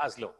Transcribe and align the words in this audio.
hazlo. 0.00 0.34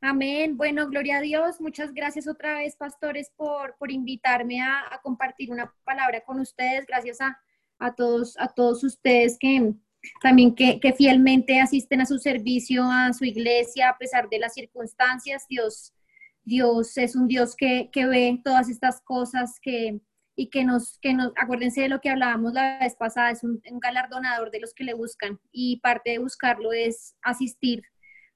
Amén. 0.00 0.56
Bueno, 0.56 0.86
gloria 0.88 1.16
a 1.16 1.20
Dios. 1.22 1.60
Muchas 1.60 1.94
gracias 1.94 2.28
otra 2.28 2.58
vez, 2.58 2.76
pastores, 2.76 3.32
por, 3.36 3.74
por 3.78 3.90
invitarme 3.90 4.60
a, 4.60 5.00
compartir 5.02 5.50
una 5.50 5.74
palabra 5.84 6.20
con 6.20 6.40
ustedes. 6.40 6.84
Gracias 6.86 7.22
a, 7.22 7.38
a, 7.78 7.94
todos, 7.94 8.36
a 8.38 8.48
todos 8.48 8.84
ustedes 8.84 9.38
que 9.38 9.72
también 10.20 10.54
que, 10.54 10.78
que, 10.78 10.92
fielmente 10.92 11.58
asisten 11.58 12.02
a 12.02 12.06
su 12.06 12.18
servicio, 12.18 12.84
a 12.84 13.14
su 13.14 13.24
iglesia, 13.24 13.88
a 13.88 13.96
pesar 13.96 14.28
de 14.28 14.38
las 14.38 14.52
circunstancias. 14.52 15.46
Dios, 15.48 15.94
Dios 16.42 16.98
es 16.98 17.16
un 17.16 17.26
Dios 17.26 17.56
que, 17.56 17.88
que 17.90 18.04
ve 18.06 18.38
todas 18.44 18.68
estas 18.68 19.00
cosas 19.00 19.58
que, 19.62 20.00
y 20.36 20.50
que 20.50 20.64
nos, 20.64 20.98
que 20.98 21.14
nos, 21.14 21.32
acuérdense 21.36 21.80
de 21.80 21.88
lo 21.88 22.02
que 22.02 22.10
hablábamos 22.10 22.52
la 22.52 22.78
vez 22.80 22.94
pasada, 22.96 23.30
es 23.30 23.42
un, 23.42 23.62
un 23.70 23.80
galardonador 23.80 24.50
de 24.50 24.60
los 24.60 24.74
que 24.74 24.84
le 24.84 24.92
buscan 24.92 25.40
y 25.50 25.80
parte 25.80 26.10
de 26.10 26.18
buscarlo 26.18 26.74
es 26.74 27.16
asistir 27.22 27.84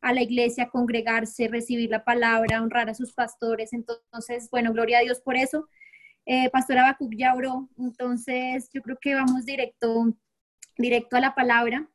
a 0.01 0.13
la 0.13 0.23
iglesia, 0.23 0.69
congregarse, 0.69 1.49
recibir 1.49 1.91
la 1.91 2.05
palabra, 2.05 2.63
honrar 2.63 2.89
a 2.89 2.95
sus 2.95 3.13
pastores. 3.13 3.73
Entonces, 3.73 4.49
bueno, 4.51 4.73
gloria 4.73 4.99
a 4.99 5.03
Dios 5.03 5.21
por 5.21 5.37
eso. 5.37 5.69
Eh, 6.27 6.51
Pastora 6.51 6.83
Bacuc 6.83 7.15
ya 7.17 7.35
oró, 7.35 7.69
entonces 7.79 8.69
yo 8.75 8.83
creo 8.83 8.99
que 9.01 9.15
vamos 9.15 9.47
directo, 9.47 10.15
directo 10.77 11.17
a 11.17 11.21
la 11.21 11.35
palabra. 11.35 11.89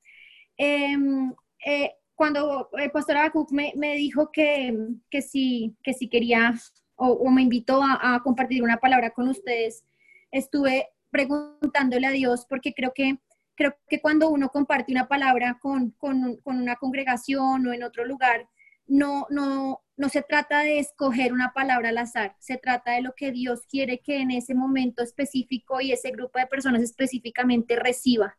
Em, 0.58 1.34
eh, 1.66 1.92
cuando 2.16 2.70
el 2.74 2.92
Pastor 2.92 3.18
Abacuc 3.18 3.52
me, 3.52 3.74
me, 3.76 3.96
dijo 3.96 4.32
que, 4.32 4.76
que, 5.10 5.22
sí, 5.22 5.76
que 5.84 5.94
sí 5.94 6.10
quería 6.10 6.54
o, 6.96 7.30
me 7.30 7.42
invitó 7.42 7.82
a, 7.84 8.22
compartir 8.24 8.64
una 8.64 8.78
palabra 8.78 9.12
con 9.12 9.28
ustedes, 9.28 9.84
estuve 10.32 10.90
preguntándole 11.10 12.08
a 12.08 12.12
Dios 12.12 12.46
porque 12.48 12.74
creo 12.74 12.94
que 12.94 13.18
creo 13.56 13.76
que 13.88 14.02
cuando 14.02 14.30
uno 14.30 14.50
comparte 14.50 14.92
una 14.92 15.08
palabra 15.08 15.60
con, 15.62 15.92
con, 15.92 16.38
con 16.38 16.58
una 16.60 16.76
congregación 16.76 17.66
o 17.68 17.74
en 17.74 17.84
otro 17.84 18.06
lugar, 18.06 18.48
no, 18.88 19.28
no, 19.30 19.82
no 19.96 20.10
se 20.10 20.22
trata 20.22 20.62
de 20.62 20.80
escoger 20.80 21.34
una 21.34 21.54
palabra 21.54 21.90
al 21.90 21.98
azar, 21.98 22.36
se 22.40 22.58
trata 22.58 22.94
de 22.94 23.02
lo 23.02 23.14
que 23.16 23.32
Dios 23.32 23.62
quiere 23.70 24.00
que 24.00 24.20
en 24.20 24.32
ese 24.32 24.56
momento 24.56 25.04
específico 25.04 25.82
y 25.82 25.92
ese 25.92 26.12
grupo 26.12 26.40
de 26.40 26.48
personas 26.48 26.82
específicamente 26.82 27.76
reciba. 27.76 28.38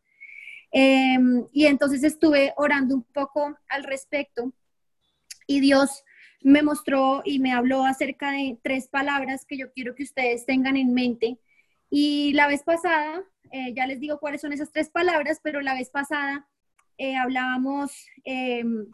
Em, 0.70 1.46
y 1.52 1.66
entonces 1.66 2.02
estuve 2.02 2.52
orando 2.56 2.96
un 2.96 3.04
poco 3.04 3.56
al 3.68 3.84
respecto 3.84 4.52
y 5.46 5.60
Dios 5.60 6.02
me 6.40 6.62
mostró 6.62 7.22
y 7.24 7.38
me 7.38 7.52
habló 7.52 7.84
acerca 7.86 8.32
de 8.32 8.58
tres 8.62 8.88
palabras 8.88 9.46
que 9.46 9.56
yo 9.56 9.72
quiero 9.72 9.94
que 9.94 10.02
ustedes 10.02 10.44
tengan 10.46 10.76
en 10.76 10.92
mente. 10.92 11.38
Y 11.90 12.32
la 12.34 12.48
vez 12.48 12.64
pasada 12.64 13.24
eh, 13.54 13.72
ya 13.72 13.86
les 13.86 14.00
digo 14.00 14.18
cuáles 14.18 14.40
son 14.40 14.52
esas 14.52 14.72
tres 14.72 14.90
palabras, 14.90 15.38
pero 15.40 15.60
la 15.60 15.74
vez 15.74 15.88
pasada 15.88 16.44
eh, 16.98 17.14
hablábamos, 17.14 17.92
em, 18.24 18.86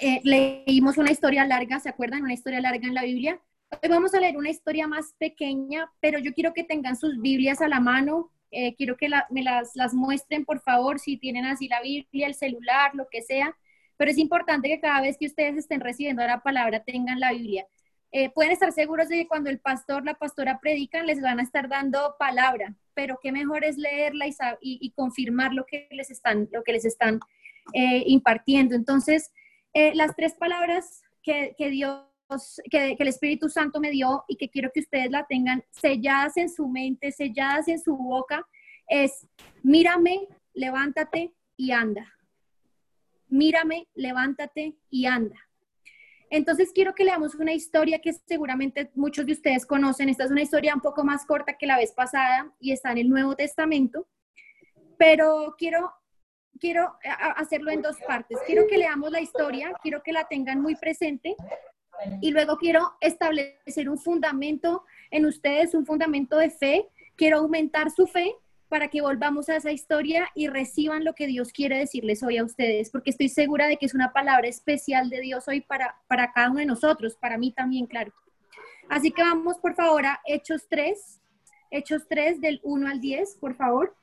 eh, 0.00 0.20
leímos 0.22 0.98
una 0.98 1.10
historia 1.10 1.46
larga, 1.46 1.80
¿se 1.80 1.88
acuerdan? 1.88 2.24
Una 2.24 2.34
historia 2.34 2.60
larga 2.60 2.86
en 2.86 2.92
la 2.92 3.04
Biblia. 3.04 3.40
Hoy 3.70 3.88
vamos 3.88 4.12
a 4.12 4.20
leer 4.20 4.36
una 4.36 4.50
historia 4.50 4.86
más 4.86 5.14
pequeña, 5.18 5.90
pero 5.98 6.18
yo 6.18 6.34
quiero 6.34 6.52
que 6.52 6.62
tengan 6.62 6.94
sus 6.94 7.22
Biblias 7.22 7.62
a 7.62 7.68
la 7.68 7.80
mano. 7.80 8.30
quiero 8.76 8.98
que 8.98 9.08
me 9.30 9.42
las, 9.42 9.74
las 9.74 9.94
muestren, 9.94 10.44
por 10.44 10.60
favor, 10.60 10.98
si 10.98 11.16
tienen 11.16 11.46
así 11.46 11.68
la 11.68 11.80
Biblia, 11.80 12.26
el 12.26 12.34
celular, 12.34 12.94
lo 12.94 13.08
que 13.10 13.22
sea. 13.22 13.56
Pero 13.96 14.10
es 14.10 14.18
importante 14.18 14.68
que 14.68 14.80
cada 14.80 15.00
vez 15.00 15.16
que 15.18 15.26
ustedes 15.26 15.56
estén 15.56 15.80
recibiendo 15.80 16.22
la 16.26 16.42
palabra 16.42 16.84
tengan 16.84 17.18
la 17.18 17.32
Biblia. 17.32 17.66
Eh, 18.10 18.30
pueden 18.30 18.52
estar 18.52 18.72
seguros 18.72 19.08
de 19.08 19.16
que 19.16 19.28
cuando 19.28 19.50
el 19.50 19.60
pastor, 19.60 20.04
la 20.04 20.14
pastora 20.14 20.60
predican, 20.60 21.06
les 21.06 21.20
van 21.20 21.40
a 21.40 21.42
estar 21.42 21.68
dando 21.68 22.16
palabra, 22.18 22.74
pero 22.94 23.18
qué 23.22 23.32
mejor 23.32 23.64
es 23.64 23.76
leerla 23.76 24.26
y, 24.26 24.34
y, 24.60 24.90
confirmar 24.92 25.52
lo 25.52 25.66
que 25.66 25.88
les 25.90 26.10
están, 26.10 26.48
lo 26.50 26.62
que 26.62 26.72
les 26.72 26.86
están 26.86 27.20
eh, 27.74 28.04
impartiendo. 28.06 28.74
Entonces, 28.74 29.30
eh, 29.74 29.94
las 29.94 30.16
tres 30.16 30.34
palabras 30.34 31.02
que, 31.22 31.54
Dios, 31.58 32.02
que, 32.70 32.96
que, 32.96 33.02
el 33.02 33.08
Espíritu 33.08 33.50
Santo 33.50 33.78
me 33.78 33.90
dio 33.90 34.24
y 34.26 34.36
que 34.36 34.48
quiero 34.48 34.70
que 34.72 34.80
ustedes 34.80 35.10
la 35.10 35.26
tengan 35.26 35.62
selladas 35.70 36.38
en 36.38 36.48
su 36.48 36.66
mente, 36.66 37.12
selladas 37.12 37.68
en 37.68 37.78
su 37.78 37.94
boca, 37.94 38.46
es 38.88 39.26
mírame, 39.62 40.26
levántate 40.54 41.34
y 41.58 41.72
anda. 41.72 42.10
Mírame, 43.28 43.86
levántate 43.94 44.78
y 44.88 45.04
anda. 45.04 45.47
Entonces 46.30 46.72
quiero 46.74 46.94
que 46.94 47.04
leamos 47.04 47.34
una 47.34 47.52
historia 47.52 48.00
que 48.00 48.12
seguramente 48.12 48.90
muchos 48.94 49.26
de 49.26 49.32
ustedes 49.32 49.64
conocen. 49.64 50.08
Esta 50.08 50.24
es 50.24 50.30
una 50.30 50.42
historia 50.42 50.74
un 50.74 50.80
poco 50.80 51.04
más 51.04 51.24
corta 51.24 51.56
que 51.56 51.66
la 51.66 51.76
vez 51.76 51.92
pasada 51.92 52.52
y 52.60 52.72
está 52.72 52.92
en 52.92 52.98
el 52.98 53.08
Nuevo 53.08 53.34
Testamento, 53.34 54.06
pero 54.98 55.54
quiero, 55.56 55.92
quiero 56.60 56.96
hacerlo 57.36 57.70
en 57.70 57.82
dos 57.82 57.96
partes. 58.06 58.38
Quiero 58.46 58.66
que 58.66 58.78
leamos 58.78 59.10
la 59.10 59.20
historia, 59.20 59.72
quiero 59.82 60.02
que 60.02 60.12
la 60.12 60.28
tengan 60.28 60.60
muy 60.60 60.76
presente 60.76 61.34
y 62.20 62.30
luego 62.30 62.58
quiero 62.58 62.92
establecer 63.00 63.88
un 63.88 63.98
fundamento 63.98 64.84
en 65.10 65.24
ustedes, 65.24 65.74
un 65.74 65.86
fundamento 65.86 66.36
de 66.36 66.50
fe. 66.50 66.88
Quiero 67.16 67.38
aumentar 67.38 67.90
su 67.90 68.06
fe 68.06 68.34
para 68.68 68.88
que 68.88 69.00
volvamos 69.00 69.48
a 69.48 69.56
esa 69.56 69.72
historia 69.72 70.28
y 70.34 70.48
reciban 70.48 71.04
lo 71.04 71.14
que 71.14 71.26
Dios 71.26 71.52
quiere 71.52 71.78
decirles 71.78 72.22
hoy 72.22 72.36
a 72.36 72.44
ustedes, 72.44 72.90
porque 72.90 73.10
estoy 73.10 73.28
segura 73.28 73.66
de 73.66 73.76
que 73.76 73.86
es 73.86 73.94
una 73.94 74.12
palabra 74.12 74.46
especial 74.46 75.08
de 75.08 75.20
Dios 75.20 75.48
hoy 75.48 75.62
para, 75.62 75.96
para 76.06 76.32
cada 76.32 76.50
uno 76.50 76.60
de 76.60 76.66
nosotros, 76.66 77.16
para 77.16 77.38
mí 77.38 77.52
también, 77.52 77.86
claro. 77.86 78.12
Así 78.88 79.10
que 79.10 79.22
vamos, 79.22 79.58
por 79.58 79.74
favor, 79.74 80.04
a 80.06 80.20
Hechos 80.26 80.66
3, 80.68 81.20
Hechos 81.70 82.06
3 82.08 82.40
del 82.40 82.60
1 82.62 82.88
al 82.88 83.00
10, 83.00 83.36
por 83.36 83.56
favor. 83.56 83.96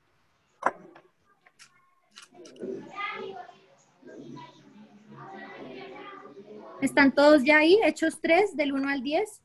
¿Están 6.82 7.14
todos 7.14 7.44
ya 7.44 7.58
ahí? 7.58 7.80
Hechos 7.84 8.20
3 8.22 8.56
del 8.56 8.74
1 8.74 8.90
al 8.90 9.02
10. 9.02 9.42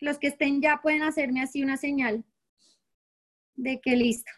Los 0.00 0.18
que 0.18 0.28
estén 0.28 0.60
ya 0.60 0.80
pueden 0.82 1.02
hacerme 1.02 1.42
así 1.42 1.62
una 1.62 1.76
señal 1.76 2.24
de 3.54 3.80
que 3.80 3.96
listo. 3.96 4.30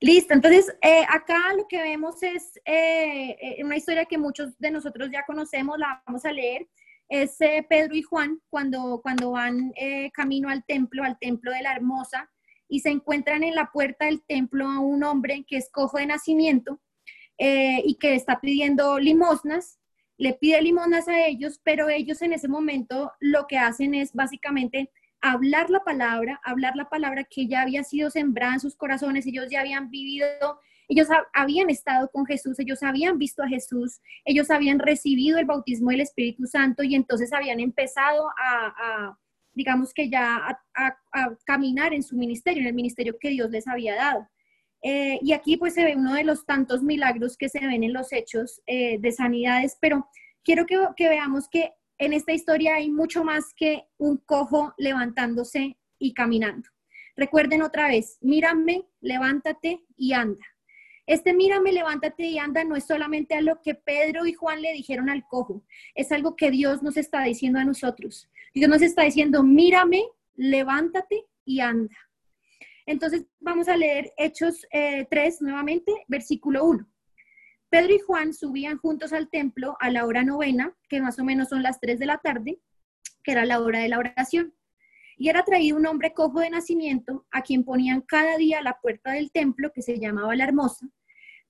Listo, 0.00 0.32
entonces 0.32 0.72
eh, 0.80 1.04
acá 1.08 1.52
lo 1.56 1.66
que 1.66 1.82
vemos 1.82 2.22
es 2.22 2.56
eh, 2.64 3.36
eh, 3.40 3.64
una 3.64 3.76
historia 3.76 4.04
que 4.04 4.16
muchos 4.16 4.56
de 4.58 4.70
nosotros 4.70 5.10
ya 5.12 5.24
conocemos, 5.26 5.76
la 5.76 6.00
vamos 6.06 6.24
a 6.24 6.32
leer. 6.32 6.68
Es 7.08 7.38
Pedro 7.70 7.96
y 7.96 8.02
Juan 8.02 8.38
cuando, 8.50 9.00
cuando 9.02 9.30
van 9.30 9.72
camino 10.12 10.50
al 10.50 10.62
templo, 10.66 11.02
al 11.04 11.18
templo 11.18 11.50
de 11.52 11.62
la 11.62 11.72
hermosa, 11.72 12.30
y 12.68 12.80
se 12.80 12.90
encuentran 12.90 13.42
en 13.42 13.54
la 13.54 13.70
puerta 13.72 14.04
del 14.04 14.22
templo 14.22 14.68
a 14.68 14.78
un 14.78 15.02
hombre 15.04 15.46
que 15.48 15.56
es 15.56 15.70
cojo 15.70 15.96
de 15.96 16.04
nacimiento 16.04 16.82
y 17.38 17.96
que 17.98 18.14
está 18.14 18.42
pidiendo 18.42 18.98
limosnas. 18.98 19.80
Le 20.18 20.34
pide 20.34 20.60
limosnas 20.60 21.08
a 21.08 21.26
ellos, 21.26 21.58
pero 21.64 21.88
ellos 21.88 22.20
en 22.20 22.34
ese 22.34 22.46
momento 22.46 23.10
lo 23.20 23.46
que 23.46 23.56
hacen 23.56 23.94
es 23.94 24.12
básicamente 24.12 24.92
hablar 25.20 25.70
la 25.70 25.80
palabra, 25.84 26.40
hablar 26.44 26.76
la 26.76 26.88
palabra 26.88 27.24
que 27.24 27.46
ya 27.46 27.62
había 27.62 27.82
sido 27.84 28.10
sembrada 28.10 28.54
en 28.54 28.60
sus 28.60 28.76
corazones, 28.76 29.26
ellos 29.26 29.46
ya 29.50 29.60
habían 29.60 29.90
vivido, 29.90 30.28
ellos 30.88 31.08
habían 31.34 31.70
estado 31.70 32.10
con 32.10 32.24
Jesús, 32.24 32.58
ellos 32.58 32.82
habían 32.82 33.18
visto 33.18 33.42
a 33.42 33.48
Jesús, 33.48 34.00
ellos 34.24 34.50
habían 34.50 34.78
recibido 34.78 35.38
el 35.38 35.44
bautismo 35.44 35.90
del 35.90 36.00
Espíritu 36.00 36.46
Santo 36.46 36.82
y 36.82 36.94
entonces 36.94 37.32
habían 37.32 37.60
empezado 37.60 38.28
a, 38.38 39.16
digamos 39.52 39.92
que 39.92 40.08
ya 40.08 40.58
a, 40.74 41.36
caminar 41.44 41.92
en 41.92 42.02
su 42.02 42.16
ministerio, 42.16 42.62
en 42.62 42.68
el 42.68 42.74
ministerio 42.74 43.18
que 43.20 43.30
Dios 43.30 43.50
les 43.50 43.66
había 43.66 43.96
dado. 43.96 44.28
Eh, 44.82 45.18
y 45.22 45.32
aquí 45.32 45.56
pues 45.56 45.74
se 45.74 45.84
ve 45.84 45.96
uno 45.96 46.14
de 46.14 46.22
los 46.22 46.46
tantos 46.46 46.84
milagros 46.84 47.36
que 47.36 47.48
se 47.48 47.58
ven 47.58 47.82
en 47.82 47.92
los 47.92 48.12
hechos 48.12 48.62
eh, 48.66 48.98
de 49.00 49.10
sanidades, 49.10 49.76
pero 49.80 50.08
quiero 50.44 50.66
que, 50.66 50.78
que 50.96 51.08
veamos 51.08 51.48
que 51.48 51.72
en 51.98 52.12
esta 52.12 52.32
historia 52.32 52.76
hay 52.76 52.90
mucho 52.90 53.24
más 53.24 53.52
que 53.54 53.84
un 53.98 54.18
cojo 54.18 54.74
levantándose 54.78 55.76
y 55.98 56.14
caminando. 56.14 56.68
Recuerden 57.16 57.62
otra 57.62 57.88
vez, 57.88 58.18
mírame, 58.20 58.86
levántate 59.00 59.84
y 59.96 60.12
anda. 60.12 60.44
Este 61.06 61.32
mírame, 61.32 61.72
levántate 61.72 62.26
y 62.26 62.38
anda 62.38 62.62
no 62.64 62.76
es 62.76 62.86
solamente 62.86 63.34
a 63.34 63.40
lo 63.40 63.60
que 63.62 63.74
Pedro 63.74 64.26
y 64.26 64.34
Juan 64.34 64.62
le 64.62 64.72
dijeron 64.72 65.08
al 65.08 65.26
cojo, 65.26 65.64
es 65.94 66.12
algo 66.12 66.36
que 66.36 66.50
Dios 66.50 66.82
nos 66.82 66.96
está 66.96 67.22
diciendo 67.24 67.58
a 67.58 67.64
nosotros. 67.64 68.28
Dios 68.54 68.68
nos 68.68 68.82
está 68.82 69.02
diciendo, 69.02 69.42
mírame, 69.42 70.04
levántate 70.36 71.24
y 71.44 71.60
anda. 71.60 71.96
Entonces 72.86 73.26
vamos 73.40 73.68
a 73.68 73.76
leer 73.76 74.12
Hechos 74.16 74.66
3 74.70 75.10
eh, 75.10 75.36
nuevamente, 75.40 75.92
versículo 76.08 76.64
1. 76.64 76.86
Pedro 77.70 77.94
y 77.94 77.98
Juan 77.98 78.32
subían 78.32 78.78
juntos 78.78 79.12
al 79.12 79.28
templo 79.28 79.76
a 79.80 79.90
la 79.90 80.06
hora 80.06 80.22
novena, 80.22 80.74
que 80.88 81.00
más 81.00 81.18
o 81.18 81.24
menos 81.24 81.48
son 81.48 81.62
las 81.62 81.80
3 81.80 81.98
de 81.98 82.06
la 82.06 82.18
tarde, 82.18 82.60
que 83.22 83.32
era 83.32 83.44
la 83.44 83.60
hora 83.60 83.80
de 83.80 83.88
la 83.88 83.98
oración. 83.98 84.54
Y 85.16 85.28
era 85.28 85.44
traído 85.44 85.76
un 85.76 85.86
hombre 85.86 86.14
cojo 86.14 86.40
de 86.40 86.50
nacimiento, 86.50 87.26
a 87.30 87.42
quien 87.42 87.64
ponían 87.64 88.00
cada 88.00 88.36
día 88.36 88.62
la 88.62 88.78
puerta 88.80 89.12
del 89.12 89.30
templo, 89.32 89.72
que 89.72 89.82
se 89.82 89.98
llamaba 89.98 90.34
la 90.34 90.44
Hermosa, 90.44 90.88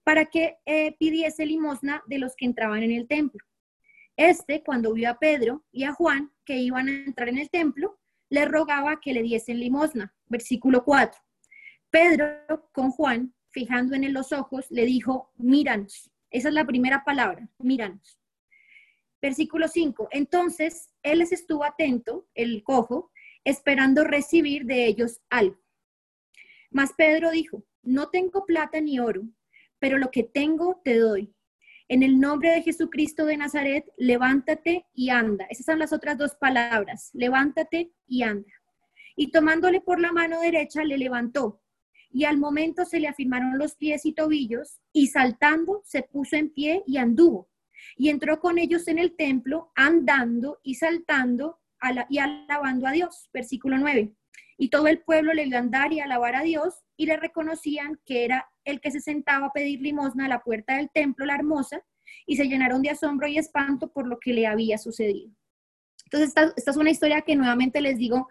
para 0.02 0.24
que 0.24 0.56
eh, 0.64 0.96
pidiese 0.98 1.46
limosna 1.46 2.02
de 2.06 2.18
los 2.18 2.34
que 2.34 2.46
entraban 2.46 2.82
en 2.82 2.92
el 2.92 3.06
templo. 3.06 3.44
Este, 4.16 4.64
cuando 4.64 4.92
vio 4.94 5.10
a 5.10 5.18
Pedro 5.18 5.64
y 5.70 5.84
a 5.84 5.92
Juan 5.92 6.32
que 6.44 6.56
iban 6.56 6.88
a 6.88 6.90
entrar 6.90 7.28
en 7.28 7.38
el 7.38 7.50
templo, 7.50 8.00
le 8.30 8.44
rogaba 8.44 9.00
que 9.00 9.12
le 9.12 9.22
diesen 9.22 9.60
limosna. 9.60 10.12
Versículo 10.26 10.84
4. 10.84 11.20
Pedro 11.90 12.68
con 12.72 12.90
Juan 12.90 13.32
fijando 13.58 13.96
en 13.96 14.04
él 14.04 14.12
los 14.12 14.32
ojos, 14.32 14.66
le 14.70 14.84
dijo, 14.84 15.32
míranos. 15.36 16.12
Esa 16.30 16.48
es 16.48 16.54
la 16.54 16.64
primera 16.64 17.02
palabra, 17.04 17.48
míranos. 17.58 18.20
Versículo 19.20 19.66
5. 19.66 20.08
Entonces 20.12 20.90
él 21.02 21.18
les 21.18 21.32
estuvo 21.32 21.64
atento, 21.64 22.28
el 22.36 22.62
cojo, 22.62 23.10
esperando 23.42 24.04
recibir 24.04 24.64
de 24.64 24.86
ellos 24.86 25.20
algo. 25.28 25.58
Mas 26.70 26.92
Pedro 26.96 27.32
dijo, 27.32 27.64
no 27.82 28.10
tengo 28.10 28.46
plata 28.46 28.80
ni 28.80 29.00
oro, 29.00 29.22
pero 29.80 29.98
lo 29.98 30.12
que 30.12 30.22
tengo 30.22 30.80
te 30.84 30.96
doy. 30.96 31.34
En 31.88 32.04
el 32.04 32.20
nombre 32.20 32.50
de 32.50 32.62
Jesucristo 32.62 33.26
de 33.26 33.38
Nazaret, 33.38 33.86
levántate 33.96 34.86
y 34.94 35.10
anda. 35.10 35.46
Esas 35.50 35.66
son 35.66 35.80
las 35.80 35.92
otras 35.92 36.16
dos 36.16 36.36
palabras, 36.36 37.10
levántate 37.12 37.90
y 38.06 38.22
anda. 38.22 38.52
Y 39.16 39.32
tomándole 39.32 39.80
por 39.80 39.98
la 39.98 40.12
mano 40.12 40.40
derecha, 40.40 40.84
le 40.84 40.96
levantó. 40.96 41.60
Y 42.10 42.24
al 42.24 42.38
momento 42.38 42.84
se 42.84 43.00
le 43.00 43.08
afirmaron 43.08 43.58
los 43.58 43.74
pies 43.74 44.06
y 44.06 44.12
tobillos, 44.12 44.80
y 44.92 45.08
saltando 45.08 45.82
se 45.84 46.02
puso 46.02 46.36
en 46.36 46.50
pie 46.50 46.82
y 46.86 46.96
anduvo. 46.96 47.48
Y 47.96 48.08
entró 48.08 48.40
con 48.40 48.58
ellos 48.58 48.88
en 48.88 48.98
el 48.98 49.16
templo, 49.16 49.72
andando 49.74 50.58
y 50.62 50.74
saltando 50.76 51.60
y 52.08 52.18
alabando 52.18 52.86
a 52.86 52.92
Dios. 52.92 53.28
Versículo 53.32 53.78
9. 53.78 54.12
Y 54.56 54.70
todo 54.70 54.88
el 54.88 55.00
pueblo 55.00 55.32
le 55.34 55.46
vio 55.46 55.58
andar 55.58 55.92
y 55.92 56.00
alabar 56.00 56.34
a 56.34 56.42
Dios, 56.42 56.82
y 56.96 57.06
le 57.06 57.16
reconocían 57.16 58.00
que 58.04 58.24
era 58.24 58.48
el 58.64 58.80
que 58.80 58.90
se 58.90 59.00
sentaba 59.00 59.46
a 59.46 59.52
pedir 59.52 59.80
limosna 59.80 60.26
a 60.26 60.28
la 60.28 60.42
puerta 60.42 60.76
del 60.76 60.90
templo, 60.90 61.24
la 61.24 61.36
hermosa, 61.36 61.82
y 62.26 62.36
se 62.36 62.46
llenaron 62.46 62.82
de 62.82 62.90
asombro 62.90 63.28
y 63.28 63.38
espanto 63.38 63.92
por 63.92 64.06
lo 64.06 64.18
que 64.18 64.32
le 64.32 64.46
había 64.46 64.78
sucedido. 64.78 65.30
Entonces, 66.04 66.28
esta, 66.28 66.70
es 66.70 66.76
una 66.76 66.90
historia 66.90 67.22
que 67.22 67.36
nuevamente 67.36 67.80
les 67.80 67.98
digo, 67.98 68.28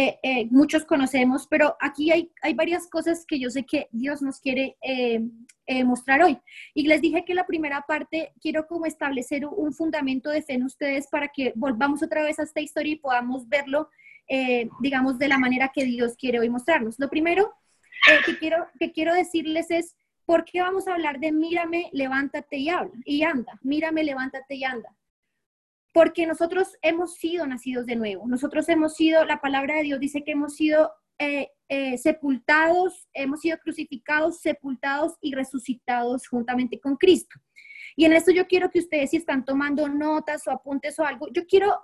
eh, 0.00 0.20
eh, 0.22 0.46
muchos 0.52 0.84
conocemos, 0.84 1.48
pero 1.48 1.76
aquí 1.80 2.12
hay, 2.12 2.30
hay, 2.40 2.54
varias 2.54 2.86
cosas 2.86 3.26
que 3.26 3.40
yo 3.40 3.50
sé 3.50 3.64
que 3.64 3.88
Dios 3.90 4.22
nos 4.22 4.38
quiere 4.38 4.76
eh, 4.80 5.20
mostrar 5.84 6.22
hoy. 6.22 6.38
Y 6.72 6.86
les 6.86 7.00
dije 7.00 7.24
que 7.24 7.34
la 7.34 7.48
primera 7.48 7.82
parte 7.82 8.32
quiero 8.40 8.68
como 8.68 8.86
establecer 8.86 9.44
un 9.44 9.72
fundamento 9.72 10.30
de 10.30 10.42
fe 10.42 10.52
en 10.52 10.62
ustedes 10.62 11.08
para 11.08 11.26
que 11.26 11.52
volvamos 11.56 12.00
otra 12.00 12.22
vez 12.22 12.38
a 12.38 12.44
esta 12.44 12.60
historia 12.60 12.92
y 12.92 13.00
podamos 13.00 13.48
verlo, 13.48 13.90
digamos, 14.78 15.18
de 15.18 15.26
la 15.26 15.38
manera 15.38 15.72
que 15.74 15.84
Dios 15.84 16.14
quiere 16.16 16.38
hoy 16.38 16.48
mostrarnos. 16.48 16.96
Lo 17.00 17.10
primero 17.10 17.52
que, 18.24 18.38
quiero, 18.38 18.68
que 18.78 18.92
quiero 18.92 19.12
decirles 19.12 19.68
es, 19.72 19.96
¿por 20.24 20.44
qué 20.44 20.60
vamos 20.60 20.86
a 20.86 20.92
hablar 20.92 21.18
de 21.18 21.32
mírame, 21.32 21.90
levántate 21.92 22.58
y 22.58 22.68
habla 22.68 22.92
y 23.04 23.24
anda? 23.24 23.58
Mírame, 23.62 24.04
levántate 24.04 24.54
y 24.54 24.62
anda. 24.62 24.94
Porque 25.92 26.26
nosotros 26.26 26.76
hemos 26.82 27.14
sido 27.16 27.46
nacidos 27.46 27.86
de 27.86 27.96
nuevo. 27.96 28.26
Nosotros 28.26 28.68
hemos 28.68 28.94
sido, 28.94 29.24
la 29.24 29.40
palabra 29.40 29.76
de 29.76 29.84
Dios 29.84 30.00
dice 30.00 30.22
que 30.22 30.32
hemos 30.32 30.54
sido 30.54 30.90
eh, 31.18 31.48
eh, 31.68 31.98
sepultados, 31.98 33.08
hemos 33.12 33.40
sido 33.40 33.58
crucificados, 33.58 34.40
sepultados 34.40 35.14
y 35.20 35.34
resucitados 35.34 36.28
juntamente 36.28 36.78
con 36.80 36.96
Cristo. 36.96 37.38
Y 37.96 38.04
en 38.04 38.12
esto 38.12 38.30
yo 38.30 38.46
quiero 38.46 38.70
que 38.70 38.78
ustedes, 38.78 39.10
si 39.10 39.16
están 39.16 39.44
tomando 39.44 39.88
notas 39.88 40.46
o 40.46 40.52
apuntes 40.52 40.98
o 40.98 41.04
algo, 41.04 41.26
yo 41.32 41.46
quiero 41.46 41.76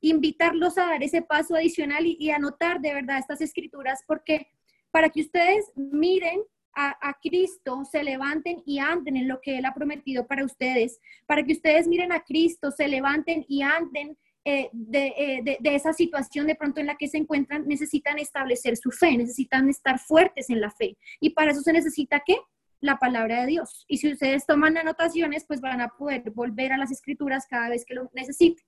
invitarlos 0.00 0.78
a 0.78 0.86
dar 0.86 1.02
ese 1.02 1.22
paso 1.22 1.56
adicional 1.56 2.06
y, 2.06 2.16
y 2.20 2.30
anotar 2.30 2.80
de 2.80 2.94
verdad 2.94 3.18
estas 3.18 3.40
escrituras, 3.40 4.00
porque 4.06 4.46
para 4.92 5.10
que 5.10 5.22
ustedes 5.22 5.64
miren 5.74 6.40
a, 6.76 7.16
Cristo, 7.22 7.84
se 7.90 8.04
levanten 8.04 8.62
y 8.66 8.78
anden 8.78 9.16
en 9.16 9.28
lo 9.28 9.40
que 9.40 9.58
Él 9.58 9.64
ha 9.64 9.72
prometido 9.72 10.26
para 10.26 10.44
ustedes, 10.44 11.00
para 11.26 11.42
que 11.42 11.52
ustedes 11.52 11.88
miren 11.88 12.12
a 12.12 12.20
Cristo, 12.20 12.70
se 12.70 12.86
levanten 12.86 13.46
y 13.48 13.62
anden 13.62 14.16
eh, 14.44 14.70
eh, 14.92 15.40
de, 15.42 15.56
de, 15.58 15.74
esa 15.74 15.92
situación 15.92 16.46
de 16.46 16.54
pronto 16.54 16.80
en 16.80 16.86
la 16.86 16.96
que 16.96 17.08
se 17.08 17.16
encuentran, 17.16 17.66
necesitan 17.66 18.18
establecer 18.18 18.76
su 18.76 18.90
fe, 18.90 19.16
necesitan 19.16 19.68
estar 19.68 19.98
fuertes 19.98 20.50
en 20.50 20.60
la 20.60 20.70
fe. 20.70 20.96
Y 21.18 21.30
para 21.30 21.52
eso 21.52 21.62
se 21.62 21.72
necesita 21.72 22.22
qué? 22.24 22.36
La 22.80 22.98
palabra 22.98 23.40
de 23.40 23.46
Dios. 23.46 23.86
Y 23.88 23.96
si 23.96 24.12
ustedes 24.12 24.44
toman 24.46 24.76
anotaciones, 24.76 25.46
pues 25.46 25.60
van 25.62 25.80
a 25.80 25.88
poder 25.88 26.30
volver 26.30 26.72
a 26.72 26.78
las 26.78 26.92
escrituras 26.92 27.46
cada 27.48 27.70
vez 27.70 27.84
que 27.86 27.94
lo 27.94 28.10
necesiten. 28.14 28.64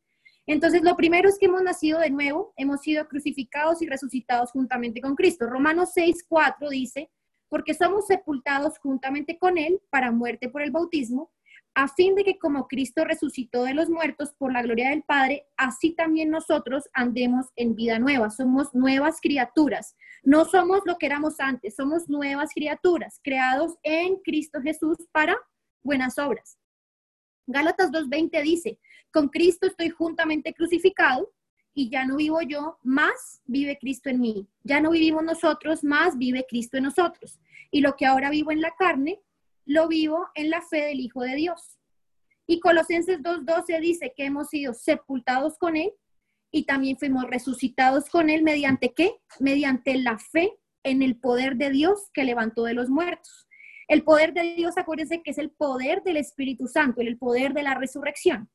Entonces, 0.46 0.82
lo 0.82 0.96
primero 0.96 1.28
es 1.28 1.38
que 1.38 1.44
hemos 1.44 1.62
nacido 1.62 2.00
de 2.00 2.08
nuevo, 2.08 2.54
hemos 2.56 2.80
sido 2.80 3.06
crucificados 3.06 3.82
y 3.82 3.86
resucitados 3.86 4.50
juntamente 4.50 5.02
con 5.02 5.14
Cristo. 5.14 5.46
Romanos 5.46 5.90
6, 5.92 6.24
4 6.26 6.70
dice, 6.70 7.10
porque 7.48 7.74
somos 7.74 8.06
sepultados 8.06 8.78
juntamente 8.78 9.38
con 9.38 9.58
Él 9.58 9.80
para 9.90 10.12
muerte 10.12 10.48
por 10.48 10.62
el 10.62 10.70
bautismo, 10.70 11.30
a 11.74 11.86
fin 11.86 12.14
de 12.16 12.24
que 12.24 12.38
como 12.38 12.66
Cristo 12.66 13.04
resucitó 13.04 13.62
de 13.62 13.74
los 13.74 13.88
muertos 13.88 14.34
por 14.36 14.52
la 14.52 14.62
gloria 14.62 14.90
del 14.90 15.04
Padre, 15.04 15.46
así 15.56 15.92
también 15.92 16.30
nosotros 16.30 16.88
andemos 16.92 17.46
en 17.54 17.76
vida 17.76 18.00
nueva. 18.00 18.30
Somos 18.30 18.74
nuevas 18.74 19.20
criaturas. 19.20 19.94
No 20.24 20.44
somos 20.44 20.80
lo 20.86 20.98
que 20.98 21.06
éramos 21.06 21.38
antes, 21.38 21.76
somos 21.76 22.08
nuevas 22.08 22.50
criaturas, 22.52 23.20
creados 23.22 23.76
en 23.84 24.16
Cristo 24.24 24.60
Jesús 24.60 24.96
para 25.12 25.36
buenas 25.82 26.18
obras. 26.18 26.58
Gálatas 27.46 27.92
2.20 27.92 28.42
dice, 28.42 28.80
con 29.12 29.28
Cristo 29.28 29.68
estoy 29.68 29.90
juntamente 29.90 30.52
crucificado 30.52 31.30
y 31.78 31.90
ya 31.90 32.04
no 32.04 32.16
vivo 32.16 32.42
yo, 32.42 32.76
más 32.82 33.40
vive 33.46 33.78
Cristo 33.78 34.10
en 34.10 34.18
mí. 34.18 34.48
Ya 34.64 34.80
no 34.80 34.90
vivimos 34.90 35.22
nosotros, 35.22 35.84
más 35.84 36.18
vive 36.18 36.44
Cristo 36.48 36.76
en 36.76 36.82
nosotros. 36.82 37.38
Y 37.70 37.82
lo 37.82 37.94
que 37.94 38.04
ahora 38.04 38.30
vivo 38.30 38.50
en 38.50 38.60
la 38.60 38.74
carne, 38.76 39.20
lo 39.64 39.86
vivo 39.86 40.26
en 40.34 40.50
la 40.50 40.60
fe 40.60 40.86
del 40.86 40.98
Hijo 40.98 41.20
de 41.22 41.36
Dios. 41.36 41.78
Y 42.48 42.58
Colosenses 42.58 43.20
2.12 43.20 43.80
dice 43.80 44.12
que 44.16 44.24
hemos 44.24 44.48
sido 44.48 44.74
sepultados 44.74 45.56
con 45.56 45.76
Él 45.76 45.92
y 46.50 46.64
también 46.64 46.98
fuimos 46.98 47.26
resucitados 47.30 48.10
con 48.10 48.28
Él 48.28 48.42
mediante 48.42 48.92
qué? 48.92 49.12
Mediante 49.38 49.96
la 49.98 50.18
fe 50.18 50.58
en 50.82 51.00
el 51.02 51.14
poder 51.14 51.54
de 51.58 51.70
Dios 51.70 52.10
que 52.12 52.24
levantó 52.24 52.64
de 52.64 52.74
los 52.74 52.88
muertos. 52.88 53.46
El 53.86 54.02
poder 54.02 54.32
de 54.34 54.56
Dios, 54.56 54.76
acuérdense 54.78 55.22
que 55.22 55.30
es 55.30 55.38
el 55.38 55.50
poder 55.50 56.02
del 56.02 56.16
Espíritu 56.16 56.66
Santo, 56.66 57.02
el 57.02 57.18
poder 57.18 57.54
de 57.54 57.62
la 57.62 57.74
resurrección. 57.74 58.50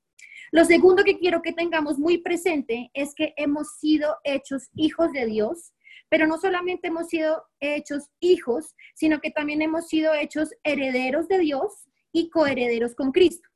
Lo 0.53 0.65
segundo 0.65 1.03
que 1.03 1.17
quiero 1.17 1.41
que 1.41 1.51
tengamos 1.51 1.97
muy 1.97 2.19
presente 2.19 2.91
es 2.93 3.15
que 3.15 3.33
hemos 3.37 3.79
sido 3.79 4.17
hechos 4.23 4.69
hijos 4.75 5.11
de 5.11 5.25
Dios, 5.25 5.73
pero 6.09 6.27
no 6.27 6.37
solamente 6.37 6.89
hemos 6.89 7.07
sido 7.07 7.43
hechos 7.59 8.11
hijos, 8.19 8.75
sino 8.93 9.19
que 9.19 9.31
también 9.31 9.63
hemos 9.63 9.87
sido 9.87 10.13
hechos 10.13 10.51
herederos 10.63 11.27
de 11.27 11.39
Dios 11.39 11.89
y 12.11 12.29
coherederos 12.29 12.93
con 12.93 13.11
Cristo. 13.11 13.49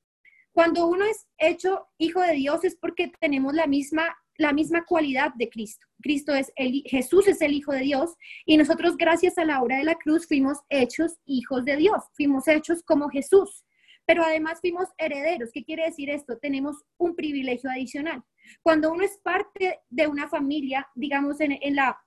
Cuando 0.51 0.87
uno 0.87 1.05
es 1.05 1.27
hecho 1.37 1.87
hijo 1.99 2.19
de 2.21 2.33
Dios 2.33 2.63
es 2.63 2.75
porque 2.75 3.11
tenemos 3.19 3.53
la 3.53 3.67
misma 3.67 4.17
la 4.39 4.53
misma 4.53 4.85
cualidad 4.85 5.33
de 5.35 5.49
Cristo. 5.49 5.85
Cristo 6.01 6.33
es 6.33 6.51
el, 6.55 6.83
Jesús 6.85 7.27
es 7.27 7.41
el 7.41 7.53
Hijo 7.53 7.73
de 7.73 7.81
Dios 7.81 8.15
y 8.45 8.57
nosotros 8.57 8.95
gracias 8.97 9.37
a 9.37 9.45
la 9.45 9.61
obra 9.61 9.77
de 9.77 9.83
la 9.83 9.95
cruz 9.95 10.27
fuimos 10.27 10.59
hechos 10.69 11.17
hijos 11.25 11.65
de 11.65 11.75
Dios, 11.75 12.03
fuimos 12.13 12.47
hechos 12.47 12.83
como 12.83 13.09
Jesús, 13.09 13.65
pero 14.07 14.23
además 14.23 14.61
fuimos 14.61 14.87
herederos. 14.97 15.51
¿Qué 15.53 15.65
quiere 15.65 15.83
decir 15.83 16.09
esto? 16.09 16.37
Tenemos 16.37 16.77
un 16.97 17.13
privilegio 17.13 17.69
adicional. 17.69 18.23
Cuando 18.63 18.89
uno 18.89 19.03
es 19.03 19.19
parte 19.21 19.81
de 19.89 20.07
una 20.07 20.29
familia, 20.29 20.87
digamos 20.95 21.41
en, 21.41 21.59
la 21.75 21.99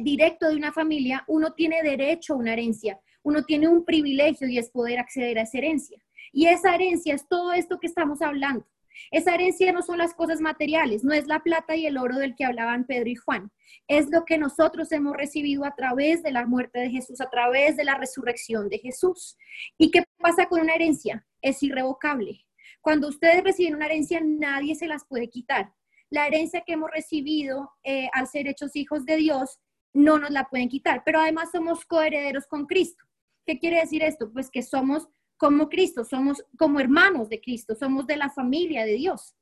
directo 0.00 0.48
de 0.48 0.56
una 0.56 0.72
familia, 0.72 1.24
uno 1.26 1.52
tiene 1.54 1.82
derecho 1.82 2.34
a 2.34 2.36
una 2.36 2.52
herencia, 2.52 3.00
uno 3.24 3.42
tiene 3.42 3.66
un 3.66 3.84
privilegio 3.84 4.46
y 4.46 4.58
es 4.58 4.70
poder 4.70 5.00
acceder 5.00 5.38
a 5.38 5.42
esa 5.42 5.58
herencia. 5.58 5.98
Y 6.32 6.46
esa 6.46 6.74
herencia 6.74 7.14
es 7.14 7.26
todo 7.26 7.52
esto 7.52 7.80
que 7.80 7.88
estamos 7.88 8.22
hablando. 8.22 8.64
Esa 9.10 9.34
herencia 9.34 9.72
no 9.72 9.82
son 9.82 9.98
las 9.98 10.14
cosas 10.14 10.40
materiales, 10.40 11.04
no 11.04 11.12
es 11.12 11.26
la 11.26 11.40
plata 11.40 11.76
y 11.76 11.86
el 11.86 11.98
oro 11.98 12.16
del 12.16 12.34
que 12.36 12.44
hablaban 12.44 12.86
Pedro 12.86 13.08
y 13.08 13.14
Juan. 13.14 13.50
Es 13.86 14.10
lo 14.10 14.24
que 14.24 14.38
nosotros 14.38 14.90
hemos 14.92 15.16
recibido 15.16 15.64
a 15.64 15.74
través 15.74 16.22
de 16.22 16.32
la 16.32 16.46
muerte 16.46 16.80
de 16.80 16.90
Jesús, 16.90 17.20
a 17.20 17.30
través 17.30 17.76
de 17.76 17.84
la 17.84 17.96
resurrección 17.96 18.68
de 18.68 18.78
Jesús. 18.78 19.36
¿Y 19.76 19.90
qué 19.90 20.04
pasa 20.18 20.46
con 20.46 20.60
una 20.60 20.74
herencia? 20.74 21.26
Es 21.42 21.62
irrevocable. 21.62 22.44
Cuando 22.80 23.08
ustedes 23.08 23.42
reciben 23.42 23.74
una 23.74 23.86
herencia, 23.86 24.20
nadie 24.24 24.74
se 24.74 24.86
las 24.86 25.04
puede 25.04 25.28
quitar. 25.28 25.72
La 26.10 26.26
herencia 26.26 26.62
que 26.66 26.72
hemos 26.72 26.90
recibido 26.90 27.70
eh, 27.82 28.08
al 28.12 28.26
ser 28.26 28.48
hechos 28.48 28.74
hijos 28.76 29.04
de 29.04 29.16
Dios, 29.16 29.58
no 29.92 30.18
nos 30.18 30.30
la 30.30 30.44
pueden 30.44 30.68
quitar, 30.68 31.02
pero 31.04 31.20
además 31.20 31.50
somos 31.50 31.84
coherederos 31.84 32.46
con 32.46 32.66
Cristo. 32.66 33.04
¿Qué 33.44 33.58
quiere 33.58 33.80
decir 33.80 34.02
esto? 34.02 34.30
Pues 34.32 34.50
que 34.50 34.62
somos 34.62 35.08
como 35.38 35.68
Cristo, 35.68 36.04
somos 36.04 36.44
como 36.58 36.80
hermanos 36.80 37.28
de 37.28 37.40
Cristo, 37.40 37.74
somos 37.74 38.06
de 38.06 38.16
la 38.16 38.28
familia 38.28 38.84
de 38.84 38.94
Dios. 38.94 39.34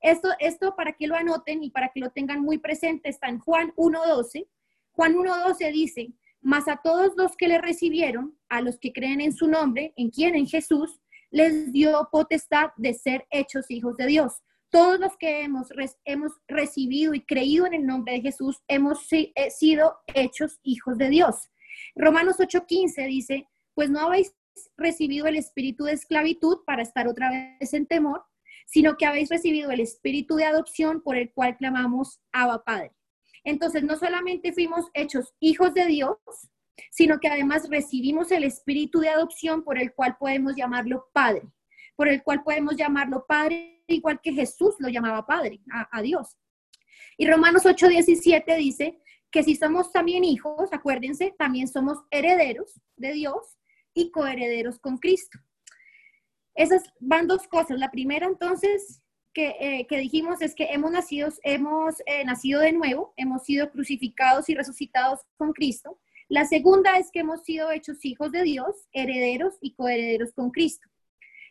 Esto, 0.00 0.28
esto 0.38 0.74
para 0.76 0.92
que 0.92 1.06
lo 1.06 1.16
anoten 1.16 1.62
y 1.62 1.70
para 1.70 1.90
que 1.90 2.00
lo 2.00 2.10
tengan 2.10 2.40
muy 2.40 2.58
presente 2.58 3.08
está 3.08 3.28
en 3.28 3.40
Juan 3.40 3.72
1.12. 3.76 4.46
Juan 4.92 5.14
1.12 5.14 5.72
dice, 5.72 6.12
mas 6.40 6.68
a 6.68 6.76
todos 6.76 7.16
los 7.16 7.36
que 7.36 7.48
le 7.48 7.60
recibieron, 7.60 8.38
a 8.48 8.60
los 8.60 8.78
que 8.78 8.92
creen 8.92 9.20
en 9.20 9.32
su 9.32 9.48
nombre, 9.48 9.92
en 9.96 10.10
quien, 10.10 10.36
en 10.36 10.46
Jesús, 10.46 11.00
les 11.30 11.72
dio 11.72 12.08
potestad 12.12 12.70
de 12.76 12.94
ser 12.94 13.26
hechos 13.30 13.66
hijos 13.68 13.96
de 13.96 14.06
Dios. 14.06 14.42
Todos 14.70 15.00
los 15.00 15.16
que 15.16 15.42
hemos, 15.42 15.68
hemos 16.04 16.32
recibido 16.46 17.14
y 17.14 17.24
creído 17.24 17.66
en 17.66 17.74
el 17.74 17.86
nombre 17.86 18.14
de 18.14 18.20
Jesús, 18.20 18.62
hemos 18.68 19.12
eh, 19.12 19.32
sido 19.50 19.96
hechos 20.14 20.60
hijos 20.62 20.98
de 20.98 21.08
Dios. 21.08 21.50
Romanos 21.94 22.36
8:15 22.38 23.06
dice, 23.06 23.48
pues 23.74 23.90
no 23.90 24.00
habéis 24.00 24.34
recibido 24.76 25.26
el 25.26 25.36
espíritu 25.36 25.84
de 25.84 25.92
esclavitud 25.92 26.58
para 26.66 26.82
estar 26.82 27.08
otra 27.08 27.30
vez 27.30 27.72
en 27.74 27.86
temor, 27.86 28.24
sino 28.66 28.96
que 28.96 29.06
habéis 29.06 29.28
recibido 29.28 29.70
el 29.70 29.80
espíritu 29.80 30.36
de 30.36 30.44
adopción 30.44 31.02
por 31.02 31.16
el 31.16 31.32
cual 31.32 31.56
clamamos 31.56 32.20
Abba 32.32 32.64
Padre. 32.64 32.92
Entonces, 33.44 33.84
no 33.84 33.96
solamente 33.96 34.52
fuimos 34.52 34.86
hechos 34.92 35.34
hijos 35.38 35.72
de 35.72 35.86
Dios, 35.86 36.16
sino 36.90 37.18
que 37.20 37.28
además 37.28 37.68
recibimos 37.70 38.30
el 38.32 38.44
espíritu 38.44 39.00
de 39.00 39.08
adopción 39.08 39.62
por 39.62 39.78
el 39.78 39.94
cual 39.94 40.16
podemos 40.18 40.56
llamarlo 40.56 41.08
Padre, 41.12 41.42
por 41.94 42.08
el 42.08 42.22
cual 42.22 42.42
podemos 42.42 42.76
llamarlo 42.76 43.24
Padre 43.26 43.84
igual 43.88 44.20
que 44.20 44.32
Jesús 44.32 44.74
lo 44.80 44.88
llamaba 44.88 45.26
Padre, 45.26 45.60
a, 45.70 46.02
Dios. 46.02 46.36
Y 47.16 47.28
Romanos 47.28 47.64
8:17 47.64 48.56
dice 48.56 49.00
que 49.30 49.42
si 49.42 49.54
somos 49.54 49.92
también 49.92 50.24
hijos, 50.24 50.72
acuérdense, 50.72 51.34
también 51.38 51.68
somos 51.68 51.98
herederos 52.10 52.80
de 52.96 53.12
Dios 53.12 53.56
y 53.96 54.10
coherederos 54.10 54.78
con 54.78 54.98
Cristo. 54.98 55.38
Esas 56.54 56.82
van 57.00 57.26
dos 57.26 57.48
cosas. 57.48 57.78
La 57.78 57.90
primera, 57.90 58.26
entonces, 58.26 59.02
que, 59.32 59.56
eh, 59.58 59.86
dijimos 59.90 60.40
es 60.42 60.54
que 60.54 60.66
hemos 60.66 60.90
nacido, 60.92 61.28
hemos 61.42 61.96
eh, 62.06 62.24
nacido 62.24 62.60
de 62.60 62.72
nuevo, 62.72 63.14
hemos 63.16 63.44
sido 63.44 63.70
crucificados 63.70 64.48
y 64.48 64.54
resucitados 64.54 65.20
con 65.36 65.52
Cristo. 65.52 65.98
La 66.28 66.44
segunda 66.44 66.98
es 66.98 67.10
que 67.10 67.20
hemos 67.20 67.42
sido 67.42 67.70
hechos 67.70 68.04
hijos 68.04 68.32
de 68.32 68.42
Dios, 68.42 68.76
herederos 68.92 69.54
y 69.60 69.74
coherederos 69.74 70.32
con 70.32 70.50
Cristo. 70.50 70.88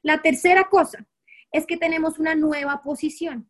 La 0.03 0.21
tercera 0.21 0.65
cosa 0.69 1.07
es 1.51 1.65
que 1.65 1.77
tenemos 1.77 2.19
una 2.19 2.35
nueva 2.35 2.81
posición. 2.83 3.49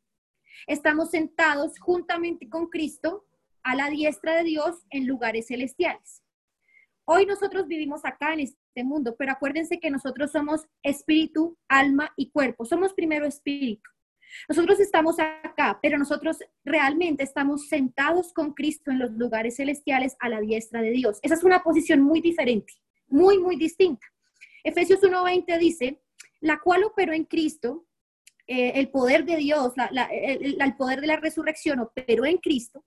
Estamos 0.68 1.12
sentados 1.12 1.80
juntamente 1.80 2.48
con 2.48 2.68
Cristo 2.68 3.26
a 3.64 3.76
la 3.76 3.90
diestra 3.90 4.36
de 4.36 4.44
Dios 4.44 4.86
en 4.90 5.06
lugares 5.06 5.48
celestiales. 5.48 6.22
Hoy 7.04 7.26
nosotros 7.26 7.68
vivimos 7.68 8.06
acá 8.06 8.34
en 8.34 8.42
este 8.42 8.65
mundo, 8.84 9.16
pero 9.18 9.32
acuérdense 9.32 9.80
que 9.80 9.92
nosotros 9.92 10.32
somos 10.32 10.66
espíritu, 10.84 11.58
alma 11.68 12.12
y 12.16 12.30
cuerpo. 12.30 12.66
Somos 12.66 12.94
primero 12.94 13.26
espíritu. 13.26 13.90
Nosotros 14.50 14.80
estamos 14.80 15.18
acá, 15.20 15.80
pero 15.82 15.98
nosotros 15.98 16.40
realmente 16.64 17.24
estamos 17.24 17.68
sentados 17.68 18.34
con 18.34 18.54
Cristo 18.54 18.92
en 18.92 19.00
los 19.00 19.12
lugares 19.12 19.56
celestiales 19.58 20.16
a 20.20 20.30
la 20.30 20.42
diestra 20.42 20.82
de 20.82 20.92
Dios. 20.92 21.20
Esa 21.22 21.36
es 21.36 21.44
una 21.44 21.64
posición 21.64 22.02
muy 22.02 22.22
diferente, 22.22 22.74
muy, 23.08 23.40
muy 23.40 23.56
distinta. 23.56 24.06
Efesios 24.64 25.02
1.20 25.02 25.58
dice, 25.60 26.02
la 26.42 26.60
cual 26.60 26.84
operó 26.84 27.14
en 27.14 27.26
Cristo, 27.26 27.86
eh, 28.48 28.74
el 28.76 28.90
poder 28.90 29.26
de 29.26 29.38
Dios, 29.38 29.74
el, 30.12 30.76
poder 30.76 31.02
de 31.02 31.08
la 31.08 31.18
resurrección 31.18 31.80
operó 31.80 32.26
en 32.26 32.38
Cristo, 32.38 32.86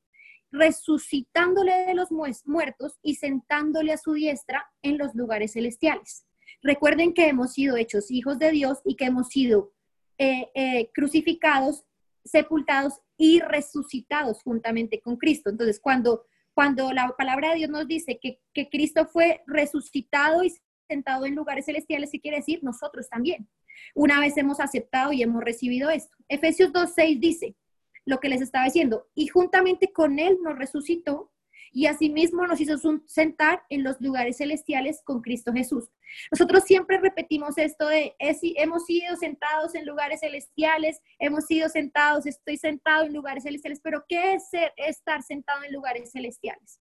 resucitándole 0.50 1.87
de 1.87 1.95
los 1.95 2.09
muertos 2.11 2.99
y 3.02 3.17
sentándole 3.17 3.93
a 3.93 3.99
su 3.99 4.12
diestra 4.12 4.71
en 4.83 4.99
los 4.99 5.14
lugares 5.14 5.52
celestiales. 5.52 6.25
Recuerden 6.62 7.12
que 7.12 7.28
hemos 7.28 7.52
sido 7.52 7.76
hechos 7.76 8.11
hijos 8.11 8.38
de 8.38 8.50
Dios 8.50 8.78
y 8.85 8.97
que 8.97 9.07
hemos 9.07 9.28
sido 9.28 9.73
eh, 10.19 10.50
eh, 10.55 10.90
crucificados, 10.93 11.85
sepultados 12.25 12.95
y 13.17 13.40
resucitados 13.40 14.43
juntamente 14.43 15.00
con 15.00 15.17
Cristo. 15.17 15.50
Entonces, 15.50 15.81
cuando, 15.81 16.25
cuando 16.55 16.93
la 16.93 17.14
palabra 17.17 17.50
de 17.50 17.57
Dios 17.57 17.71
nos 17.71 17.87
dice 17.87 18.19
que, 18.21 18.40
que 18.52 18.69
Cristo 18.69 19.07
fue 19.07 19.43
resucitado 19.47 20.43
y 20.43 20.52
sentado 20.88 21.26
en 21.26 21.35
lugares 21.35 21.67
celestiales, 21.67 22.11
¿qué 22.11 22.21
quiere 22.21 22.38
decir? 22.38 22.61
Nosotros 22.62 23.09
también. 23.09 23.49
Una 23.95 24.19
vez 24.21 24.37
hemos 24.37 24.59
aceptado 24.59 25.12
y 25.12 25.23
hemos 25.23 25.45
recibido 25.45 25.90
esto. 25.90 26.17
Efesios 26.28 26.73
2.6 26.73 27.21
dice 27.21 27.57
lo 28.05 28.21
que 28.21 28.28
les 28.28 28.40
estaba 28.40 28.64
diciendo, 28.64 29.09
y 29.14 29.28
juntamente 29.28 29.93
con 29.93 30.19
Él 30.19 30.38
nos 30.43 30.59
resucitó 30.59 31.33
y 31.73 31.87
asimismo 31.87 32.47
nos 32.47 32.61
hizo 32.61 32.76
sentar 33.07 33.62
en 33.69 33.85
los 33.85 34.00
lugares 34.00 34.38
celestiales 34.38 35.02
con 35.05 35.21
Cristo 35.21 35.52
Jesús. 35.52 35.90
Nosotros 36.31 36.64
siempre 36.64 36.99
repetimos 36.99 37.59
esto 37.59 37.87
de, 37.87 38.14
hemos 38.19 38.87
sido 38.87 39.17
sentados 39.17 39.75
en 39.75 39.87
lugares 39.87 40.21
celestiales, 40.21 41.00
hemos 41.19 41.47
sido 41.47 41.69
sentados, 41.69 42.26
estoy 42.26 42.57
sentado 42.57 43.05
en 43.05 43.12
lugares 43.12 43.45
celestiales, 43.45 43.81
pero 43.83 44.05
¿qué 44.09 44.35
es 44.35 44.49
ser, 44.49 44.73
estar 44.76 45.23
sentado 45.23 45.62
en 45.64 45.73
lugares 45.73 46.12
celestiales? 46.12 46.81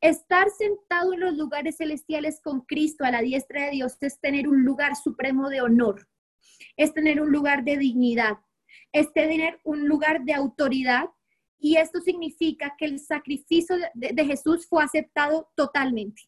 Estar 0.00 0.48
sentado 0.50 1.12
en 1.12 1.20
los 1.20 1.34
lugares 1.34 1.76
celestiales 1.76 2.40
con 2.40 2.62
Cristo 2.62 3.04
a 3.04 3.10
la 3.10 3.20
diestra 3.20 3.66
de 3.66 3.72
Dios 3.72 3.96
es 4.00 4.20
tener 4.20 4.48
un 4.48 4.64
lugar 4.64 4.96
supremo 4.96 5.48
de 5.48 5.60
honor, 5.60 6.08
es 6.76 6.94
tener 6.94 7.20
un 7.20 7.30
lugar 7.30 7.64
de 7.64 7.76
dignidad, 7.76 8.38
es 8.92 9.12
tener 9.12 9.60
un 9.64 9.88
lugar 9.88 10.24
de 10.24 10.34
autoridad 10.34 11.10
y 11.58 11.76
esto 11.76 12.00
significa 12.00 12.74
que 12.78 12.86
el 12.86 12.98
sacrificio 12.98 13.76
de, 13.94 14.24
Jesús 14.24 14.66
fue 14.66 14.82
aceptado 14.82 15.50
totalmente. 15.54 16.22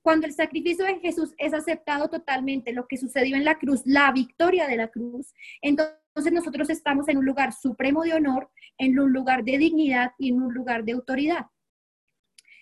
Cuando 0.00 0.26
el 0.26 0.32
sacrificio 0.32 0.84
de 0.84 0.98
Jesús 1.00 1.34
es 1.38 1.54
aceptado 1.54 2.08
totalmente, 2.08 2.72
lo 2.72 2.86
que 2.86 2.96
sucedió 2.96 3.36
en 3.36 3.44
la 3.44 3.58
cruz, 3.58 3.82
la 3.84 4.10
victoria 4.12 4.66
de 4.66 4.76
la 4.76 4.88
cruz, 4.88 5.32
entonces 5.62 6.32
nosotros 6.32 6.70
estamos 6.70 7.08
en 7.08 7.18
un 7.18 7.24
lugar 7.24 7.52
supremo 7.52 8.02
de 8.02 8.14
honor, 8.14 8.50
en 8.78 8.98
un 8.98 9.12
lugar 9.12 9.44
de 9.44 9.58
dignidad 9.58 10.12
y 10.18 10.30
en 10.30 10.42
un 10.42 10.52
lugar 10.52 10.84
de 10.84 10.92
autoridad. 10.92 11.46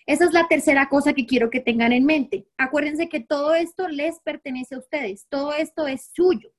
Esa 0.05 0.25
es 0.25 0.33
la 0.33 0.47
tercera 0.47 0.89
cosa 0.89 1.13
que 1.13 1.25
quiero 1.25 1.49
que 1.49 1.61
tengan 1.61 1.93
en 1.93 2.05
mente. 2.05 2.45
Acuérdense 2.57 3.07
que 3.07 3.21
todo 3.21 3.53
esto 3.53 3.87
les 3.87 4.19
pertenece 4.19 4.75
a 4.75 4.79
ustedes, 4.79 5.27
todo 5.29 5.53
esto 5.53 5.87
es 5.87 6.11
suyo. 6.13 6.51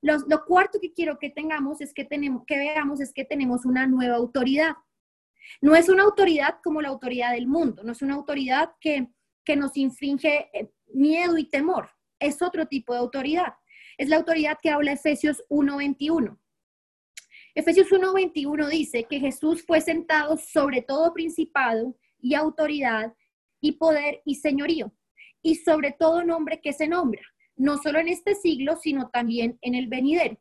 Lo, 0.00 0.44
cuarto 0.46 0.78
que 0.80 0.92
quiero 0.92 1.18
que 1.18 1.30
tengamos 1.30 1.80
es 1.80 1.92
que, 1.92 2.04
tenemos, 2.04 2.44
que 2.46 2.56
veamos 2.56 3.00
es 3.00 3.12
que 3.12 3.24
tenemos 3.24 3.64
una 3.64 3.86
nueva 3.86 4.16
autoridad. 4.16 4.76
No 5.60 5.74
es 5.74 5.88
una 5.88 6.04
autoridad 6.04 6.60
como 6.62 6.80
la 6.80 6.88
autoridad 6.88 7.32
del 7.32 7.46
mundo, 7.46 7.82
no 7.82 7.92
es 7.92 8.02
una 8.02 8.14
autoridad 8.14 8.72
que, 8.80 9.08
que 9.44 9.56
nos 9.56 9.76
infringe 9.76 10.50
eh, 10.52 10.70
miedo 10.92 11.38
y 11.38 11.48
temor, 11.48 11.90
es 12.18 12.42
otro 12.42 12.66
tipo 12.66 12.92
de 12.92 13.00
autoridad. 13.00 13.54
Es 13.96 14.08
la 14.08 14.16
autoridad 14.16 14.58
que 14.62 14.70
habla 14.70 14.92
Efesios 14.92 15.42
1.21. 15.48 16.38
Efesios 17.54 17.88
1.21 17.88 18.68
dice 18.68 19.04
que 19.10 19.18
Jesús 19.18 19.64
fue 19.66 19.80
sentado 19.80 20.36
sobre 20.36 20.82
todo 20.82 21.12
principado 21.12 21.96
y 22.20 22.34
autoridad 22.34 23.14
y 23.60 23.72
poder 23.72 24.22
y 24.24 24.36
señorío, 24.36 24.92
y 25.42 25.56
sobre 25.56 25.92
todo 25.92 26.24
nombre 26.24 26.60
que 26.60 26.72
se 26.72 26.86
nombra, 26.86 27.22
no 27.58 27.76
solo 27.78 27.98
en 27.98 28.08
este 28.08 28.34
siglo, 28.34 28.76
sino 28.76 29.10
también 29.10 29.58
en 29.60 29.74
el 29.74 29.88
venidero. 29.88 30.38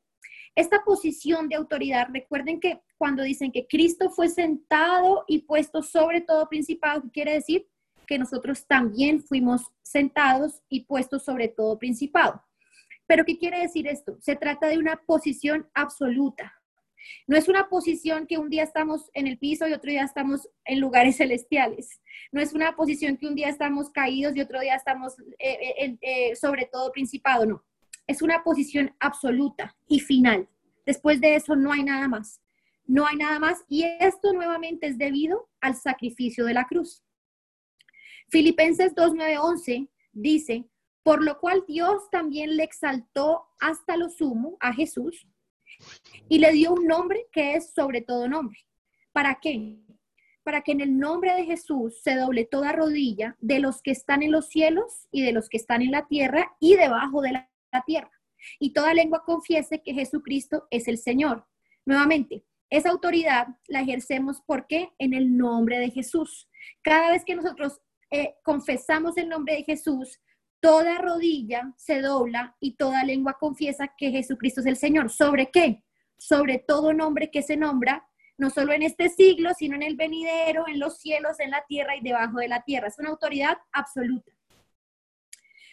Esta 0.55 0.83
posición 0.83 1.49
de 1.49 1.55
autoridad, 1.55 2.07
recuerden 2.11 2.59
que 2.59 2.81
cuando 2.97 3.21
dicen 3.21 3.51
que 3.51 3.67
Cristo 3.67 4.09
fue 4.09 4.27
sentado 4.27 5.23
y 5.27 5.43
puesto 5.43 5.83
sobre 5.83 6.21
todo 6.21 6.49
principado, 6.49 7.03
¿qué 7.03 7.09
quiere 7.11 7.33
decir? 7.33 7.67
Que 8.07 8.17
nosotros 8.17 8.65
también 8.65 9.21
fuimos 9.21 9.61
sentados 9.83 10.63
y 10.67 10.85
puestos 10.85 11.23
sobre 11.23 11.47
todo 11.47 11.77
principado. 11.77 12.43
Pero 13.05 13.23
¿qué 13.23 13.37
quiere 13.37 13.59
decir 13.59 13.87
esto? 13.87 14.17
Se 14.19 14.35
trata 14.35 14.67
de 14.67 14.79
una 14.79 14.97
posición 15.05 15.69
absoluta. 15.73 16.56
No 17.27 17.37
es 17.37 17.47
una 17.47 17.69
posición 17.69 18.27
que 18.27 18.37
un 18.37 18.49
día 18.49 18.63
estamos 18.63 19.09
en 19.13 19.27
el 19.27 19.37
piso 19.37 19.67
y 19.67 19.73
otro 19.73 19.89
día 19.89 20.03
estamos 20.03 20.47
en 20.65 20.79
lugares 20.79 21.17
celestiales. 21.17 22.01
No 22.31 22.41
es 22.41 22.53
una 22.53 22.75
posición 22.75 23.17
que 23.17 23.27
un 23.27 23.35
día 23.35 23.49
estamos 23.49 23.89
caídos 23.89 24.35
y 24.35 24.41
otro 24.41 24.59
día 24.59 24.75
estamos 24.75 25.19
eh, 25.39 25.57
eh, 25.79 25.97
eh, 26.01 26.35
sobre 26.35 26.65
todo 26.65 26.91
principado, 26.91 27.45
no. 27.45 27.63
Es 28.05 28.21
una 28.21 28.43
posición 28.43 28.95
absoluta 28.99 29.75
y 29.87 29.99
final. 29.99 30.47
Después 30.85 31.19
de 31.19 31.35
eso 31.35 31.55
no 31.55 31.73
hay 31.73 31.83
nada 31.83 32.07
más. 32.07 32.41
No 32.85 33.05
hay 33.05 33.17
nada 33.17 33.37
más 33.37 33.65
y 33.67 33.83
esto 33.99 34.31
nuevamente 34.31 34.87
es 34.87 34.97
debido 34.97 35.49
al 35.59 35.75
sacrificio 35.75 36.45
de 36.45 36.53
la 36.53 36.65
cruz. 36.65 37.03
Filipenses 38.29 38.95
2.9.11 38.95 39.89
dice, 40.13 40.65
por 41.03 41.23
lo 41.23 41.39
cual 41.39 41.65
Dios 41.67 42.09
también 42.09 42.55
le 42.55 42.63
exaltó 42.63 43.45
hasta 43.59 43.97
lo 43.97 44.09
sumo 44.09 44.57
a 44.61 44.73
Jesús 44.73 45.27
y 46.29 46.39
le 46.39 46.51
dio 46.51 46.73
un 46.73 46.85
nombre 46.85 47.27
que 47.31 47.55
es 47.55 47.71
sobre 47.73 48.01
todo 48.01 48.27
nombre. 48.27 48.59
¿Para 49.11 49.39
qué? 49.41 49.77
Para 50.43 50.61
que 50.61 50.71
en 50.71 50.81
el 50.81 50.97
nombre 50.97 51.33
de 51.33 51.45
Jesús 51.45 52.01
se 52.01 52.15
doble 52.15 52.45
toda 52.45 52.71
rodilla 52.71 53.35
de 53.39 53.59
los 53.59 53.81
que 53.81 53.91
están 53.91 54.23
en 54.23 54.31
los 54.31 54.47
cielos 54.47 55.07
y 55.11 55.21
de 55.23 55.31
los 55.31 55.49
que 55.49 55.57
están 55.57 55.81
en 55.81 55.91
la 55.91 56.07
tierra 56.07 56.55
y 56.59 56.75
debajo 56.75 57.21
de 57.21 57.31
la, 57.31 57.49
tierra. 57.85 58.11
Y 58.59 58.73
toda 58.73 58.93
lengua 58.95 59.23
confiese 59.23 59.83
que 59.83 59.93
Jesucristo 59.93 60.67
es 60.71 60.87
el 60.87 60.97
Señor. 60.97 61.45
Nuevamente, 61.85 62.43
esa 62.71 62.89
autoridad 62.89 63.47
la 63.67 63.81
ejercemos 63.81 64.41
porque 64.47 64.89
en 64.97 65.13
el 65.13 65.37
nombre 65.37 65.77
de 65.77 65.91
Jesús. 65.91 66.49
Cada 66.81 67.11
vez 67.11 67.23
que 67.23 67.35
nosotros 67.35 67.79
eh, 68.09 68.35
confesamos 68.43 69.15
el 69.17 69.29
nombre 69.29 69.55
de 69.55 69.63
Jesús, 69.63 70.19
toda 70.59 70.97
rodilla 70.99 71.73
se 71.77 72.01
dobla 72.01 72.55
y 72.59 72.75
toda 72.75 73.03
lengua 73.03 73.37
confiesa 73.39 73.93
que 73.97 74.11
Jesucristo 74.11 74.61
es 74.61 74.67
el 74.67 74.77
Señor. 74.77 75.09
¿Sobre 75.09 75.51
qué? 75.51 75.83
Sobre 76.17 76.59
todo 76.59 76.93
nombre 76.93 77.29
que 77.31 77.41
se 77.41 77.57
nombra, 77.57 78.07
no 78.37 78.49
solo 78.49 78.73
en 78.73 78.83
este 78.83 79.09
siglo, 79.09 79.51
sino 79.57 79.75
en 79.75 79.83
el 79.83 79.95
venidero, 79.95 80.65
en 80.67 80.79
los 80.79 80.99
cielos, 80.99 81.39
en 81.39 81.51
la 81.51 81.63
tierra 81.67 81.95
y 81.95 82.01
debajo 82.01 82.39
de 82.39 82.47
la 82.47 82.63
tierra. 82.63 82.87
Es 82.87 82.99
una 82.99 83.09
autoridad 83.09 83.57
absoluta. 83.71 84.31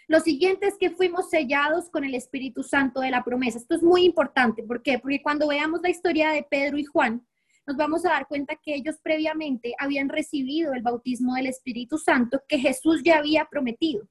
Lo 0.07 0.21
siguiente 0.21 0.67
es 0.67 0.76
que 0.79 0.91
fuimos 0.91 1.31
sellados 1.31 1.88
con 1.88 2.05
el 2.05 2.14
Espíritu 2.14 2.62
Santo 2.62 3.00
de 3.00 3.11
la 3.11 3.25
promesa. 3.25 3.59
Esto 3.59 3.75
es 3.75 3.83
muy 3.83 4.05
importante. 4.05 4.62
¿Por 4.62 4.83
qué? 4.83 4.99
Porque 4.99 5.23
cuando 5.23 5.49
veamos 5.49 5.81
la 5.83 5.88
historia 5.88 6.31
de 6.31 6.43
Pedro 6.43 6.76
y 6.76 6.85
Juan, 6.85 7.26
nos 7.67 7.76
vamos 7.79 8.05
a 8.05 8.11
dar 8.11 8.26
cuenta 8.26 8.57
que 8.57 8.75
ellos 8.75 8.97
previamente 9.03 9.75
habían 9.79 10.11
recibido 10.11 10.75
el 10.75 10.83
bautismo 10.83 11.35
del 11.35 11.47
Espíritu 11.47 11.97
Santo 11.97 12.43
que 12.47 12.59
Jesús 12.59 13.03
ya 13.03 13.19
había 13.19 13.47
prometido. 13.47 14.07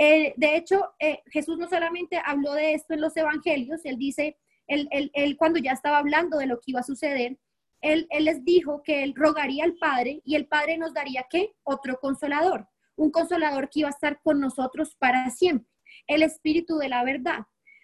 De 0.00 0.56
hecho, 0.56 0.94
eh, 0.98 1.20
Jesús 1.26 1.58
no 1.58 1.68
solamente 1.68 2.22
habló 2.24 2.54
de 2.54 2.72
esto 2.72 2.94
en 2.94 3.02
los 3.02 3.14
evangelios, 3.18 3.84
él 3.84 3.98
dice, 3.98 4.38
él, 4.66 5.36
cuando 5.36 5.58
ya 5.58 5.72
estaba 5.72 5.98
hablando 5.98 6.38
de 6.38 6.46
lo 6.46 6.56
que 6.56 6.70
iba 6.70 6.80
a 6.80 6.84
suceder, 6.84 7.38
él, 7.82 8.08
les 8.18 8.42
dijo 8.42 8.82
que 8.82 9.02
él 9.02 9.12
rogaría 9.14 9.64
al 9.64 9.74
Padre 9.74 10.22
y 10.24 10.36
el 10.36 10.46
Padre 10.46 10.78
nos 10.78 10.94
daría 10.94 11.26
qué? 11.28 11.52
Otro 11.64 11.98
consolador, 12.00 12.66
un 12.96 13.10
consolador 13.10 13.68
que 13.68 13.80
iba 13.80 13.88
a 13.88 13.92
estar 13.92 14.22
con 14.22 14.40
nosotros 14.40 14.96
para 14.98 15.28
siempre, 15.28 15.68
el 16.06 16.22
Espíritu 16.22 16.78
de 16.78 16.88
la 16.88 17.04
verdad. 17.04 17.40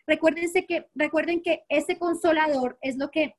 Recuérdense 0.07 0.65
que, 0.65 0.87
recuerden 0.95 1.43
que 1.43 1.65
ese 1.69 1.99
consolador 1.99 2.79
es 2.81 2.97
lo 2.97 3.11
que 3.11 3.35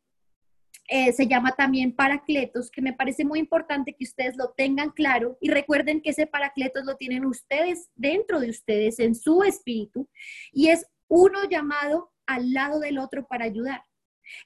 eh, 0.87 1.11
se 1.11 1.27
llama 1.27 1.51
también 1.51 1.93
paracletos, 1.93 2.71
que 2.71 2.81
me 2.81 2.93
parece 2.93 3.25
muy 3.25 3.39
importante 3.39 3.93
que 3.93 4.05
ustedes 4.05 4.37
lo 4.37 4.51
tengan 4.51 4.91
claro 4.91 5.37
y 5.41 5.49
recuerden 5.49 6.01
que 6.01 6.11
ese 6.11 6.27
paracletos 6.27 6.85
lo 6.85 6.95
tienen 6.95 7.25
ustedes 7.25 7.89
dentro 7.95 8.39
de 8.39 8.49
ustedes, 8.49 8.99
en 8.99 9.13
su 9.13 9.43
espíritu, 9.43 10.07
y 10.53 10.69
es 10.69 10.85
uno 11.09 11.43
llamado 11.49 12.11
al 12.25 12.53
lado 12.53 12.79
del 12.79 12.99
otro 12.99 13.27
para 13.27 13.45
ayudar. 13.45 13.83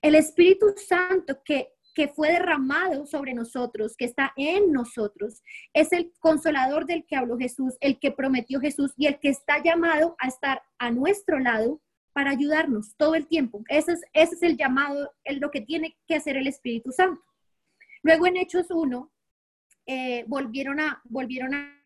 El 0.02 0.16
Espíritu 0.16 0.74
Santo 0.76 1.42
que, 1.44 1.70
que 1.94 2.08
fue 2.08 2.32
derramado 2.32 3.06
sobre 3.06 3.34
nosotros, 3.34 3.96
que 3.96 4.06
está 4.06 4.34
en 4.36 4.72
nosotros, 4.72 5.42
es 5.74 5.92
el 5.92 6.12
consolador 6.20 6.86
del 6.86 7.06
que 7.06 7.16
habló 7.16 7.38
Jesús, 7.38 7.78
el 7.82 8.00
que 8.00 8.12
prometió 8.12 8.60
Jesús 8.60 8.94
y 8.98 9.08
el 9.08 9.20
que 9.20 9.30
está 9.30 9.62
llamado 9.64 10.16
a 10.20 10.28
estar 10.28 10.62
a 10.80 10.92
nuestro 10.92 11.40
lado 11.40 11.82
para 12.14 12.32
ayudarnos 12.32 12.96
todo 12.98 13.16
el 13.16 13.28
tiempo. 13.28 13.64
Ese 13.68 13.94
es, 13.94 14.02
ese 14.14 14.36
es 14.36 14.44
el 14.44 14.58
llamado, 14.58 15.12
es 15.24 15.40
lo 15.40 15.52
que 15.52 15.62
tiene 15.62 15.98
que 16.08 16.16
hacer 16.16 16.38
el 16.38 16.48
Espíritu 16.48 16.92
Santo. 16.92 17.22
Luego 18.04 18.28
en 18.28 18.38
Hechos 18.38 18.68
1, 18.70 19.12
eh, 19.88 20.24
volvieron, 20.28 20.80
a, 20.80 21.02
volvieron 21.06 21.54
a, 21.54 21.82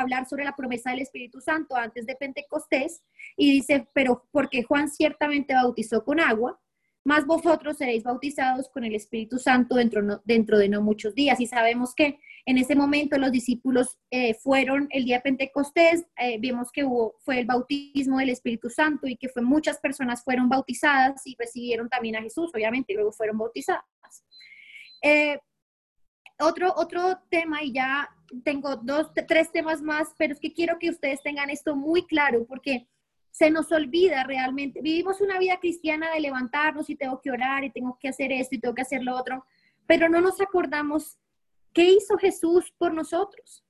hablar 0.00 0.26
sobre 0.26 0.44
la 0.44 0.56
promesa 0.56 0.90
del 0.90 1.00
Espíritu 1.00 1.40
Santo 1.40 1.76
antes 1.76 2.06
de 2.06 2.16
Pentecostés 2.16 3.02
y 3.36 3.52
dice, 3.52 3.86
pero 3.92 4.26
porque 4.32 4.62
Juan 4.62 4.88
ciertamente 4.88 5.54
bautizó 5.54 6.02
con 6.04 6.18
agua, 6.18 6.58
más 7.04 7.26
vosotros 7.26 7.76
seréis 7.76 8.02
bautizados 8.02 8.68
con 8.68 8.84
el 8.84 8.94
Espíritu 8.94 9.38
Santo 9.38 9.76
dentro, 9.76 10.22
dentro 10.24 10.58
de 10.58 10.68
no 10.68 10.82
muchos 10.82 11.14
días. 11.14 11.38
Y 11.38 11.46
sabemos 11.46 11.94
que 11.94 12.18
en 12.46 12.58
ese 12.58 12.76
momento 12.76 13.18
los 13.18 13.32
discípulos 13.32 13.98
eh, 14.10 14.34
fueron 14.34 14.86
el 14.90 15.04
día 15.04 15.16
de 15.16 15.22
Pentecostés, 15.22 16.06
eh, 16.16 16.38
vimos 16.38 16.70
que 16.70 16.84
hubo, 16.84 17.16
fue 17.24 17.40
el 17.40 17.46
bautismo 17.46 18.18
del 18.18 18.30
Espíritu 18.30 18.70
Santo 18.70 19.08
y 19.08 19.16
que 19.16 19.28
fue, 19.28 19.42
muchas 19.42 19.78
personas 19.78 20.22
fueron 20.22 20.48
bautizadas 20.48 21.26
y 21.26 21.34
recibieron 21.36 21.88
también 21.88 22.14
a 22.14 22.22
Jesús, 22.22 22.52
obviamente, 22.54 22.92
y 22.92 22.96
luego 22.96 23.10
fueron 23.10 23.36
bautizadas. 23.36 23.84
Eh, 25.02 25.40
otro, 26.38 26.72
otro 26.76 27.18
tema, 27.30 27.64
y 27.64 27.72
ya 27.72 28.08
tengo 28.44 28.76
dos, 28.76 29.10
tres 29.26 29.50
temas 29.50 29.82
más, 29.82 30.14
pero 30.16 30.32
es 30.32 30.38
que 30.38 30.52
quiero 30.52 30.78
que 30.78 30.90
ustedes 30.90 31.22
tengan 31.22 31.50
esto 31.50 31.74
muy 31.74 32.06
claro 32.06 32.46
porque 32.46 32.86
se 33.32 33.50
nos 33.50 33.72
olvida 33.72 34.22
realmente. 34.22 34.82
Vivimos 34.82 35.20
una 35.20 35.38
vida 35.40 35.58
cristiana 35.58 36.12
de 36.12 36.20
levantarnos 36.20 36.88
y 36.90 36.96
tengo 36.96 37.20
que 37.20 37.32
orar 37.32 37.64
y 37.64 37.70
tengo 37.70 37.98
que 38.00 38.08
hacer 38.08 38.30
esto 38.30 38.54
y 38.54 38.60
tengo 38.60 38.74
que 38.74 38.82
hacer 38.82 39.02
lo 39.02 39.16
otro, 39.16 39.44
pero 39.86 40.08
no 40.08 40.20
nos 40.20 40.40
acordamos 40.40 41.18
qué 41.76 41.90
hizo 41.92 42.16
Jesús 42.16 42.72
por 42.78 42.94
nosotros, 42.94 43.62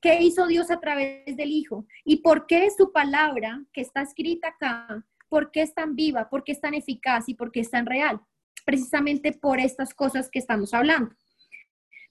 qué 0.00 0.20
hizo 0.20 0.48
Dios 0.48 0.72
a 0.72 0.80
través 0.80 1.36
del 1.36 1.52
Hijo 1.52 1.86
y 2.04 2.16
por 2.16 2.48
qué 2.48 2.68
su 2.76 2.90
palabra 2.90 3.64
que 3.72 3.80
está 3.80 4.02
escrita 4.02 4.48
acá, 4.48 5.06
por 5.28 5.52
qué 5.52 5.62
es 5.62 5.72
tan 5.72 5.94
viva, 5.94 6.28
por 6.28 6.42
qué 6.42 6.50
es 6.50 6.60
tan 6.60 6.74
eficaz 6.74 7.28
y 7.28 7.34
por 7.34 7.52
qué 7.52 7.60
es 7.60 7.70
tan 7.70 7.86
real. 7.86 8.20
Precisamente 8.66 9.32
por 9.32 9.60
estas 9.60 9.94
cosas 9.94 10.28
que 10.30 10.40
estamos 10.40 10.74
hablando. 10.74 11.14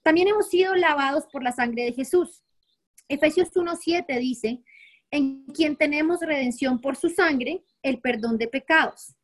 También 0.01 0.29
hemos 0.29 0.49
sido 0.49 0.75
lavados 0.75 1.25
por 1.29 1.43
la 1.43 1.51
sangre 1.51 1.83
de 1.83 1.91
Jesús. 1.91 2.41
Efesios 3.09 3.51
1.7 3.51 4.17
dice, 4.19 4.63
en 5.11 5.43
quien 5.47 5.75
tenemos 5.75 6.21
redención 6.21 6.79
por 6.79 6.95
su 6.95 7.09
sangre, 7.09 7.65
el 7.81 7.99
perdón 7.99 8.37
de 8.37 8.47
pecados. 8.47 9.17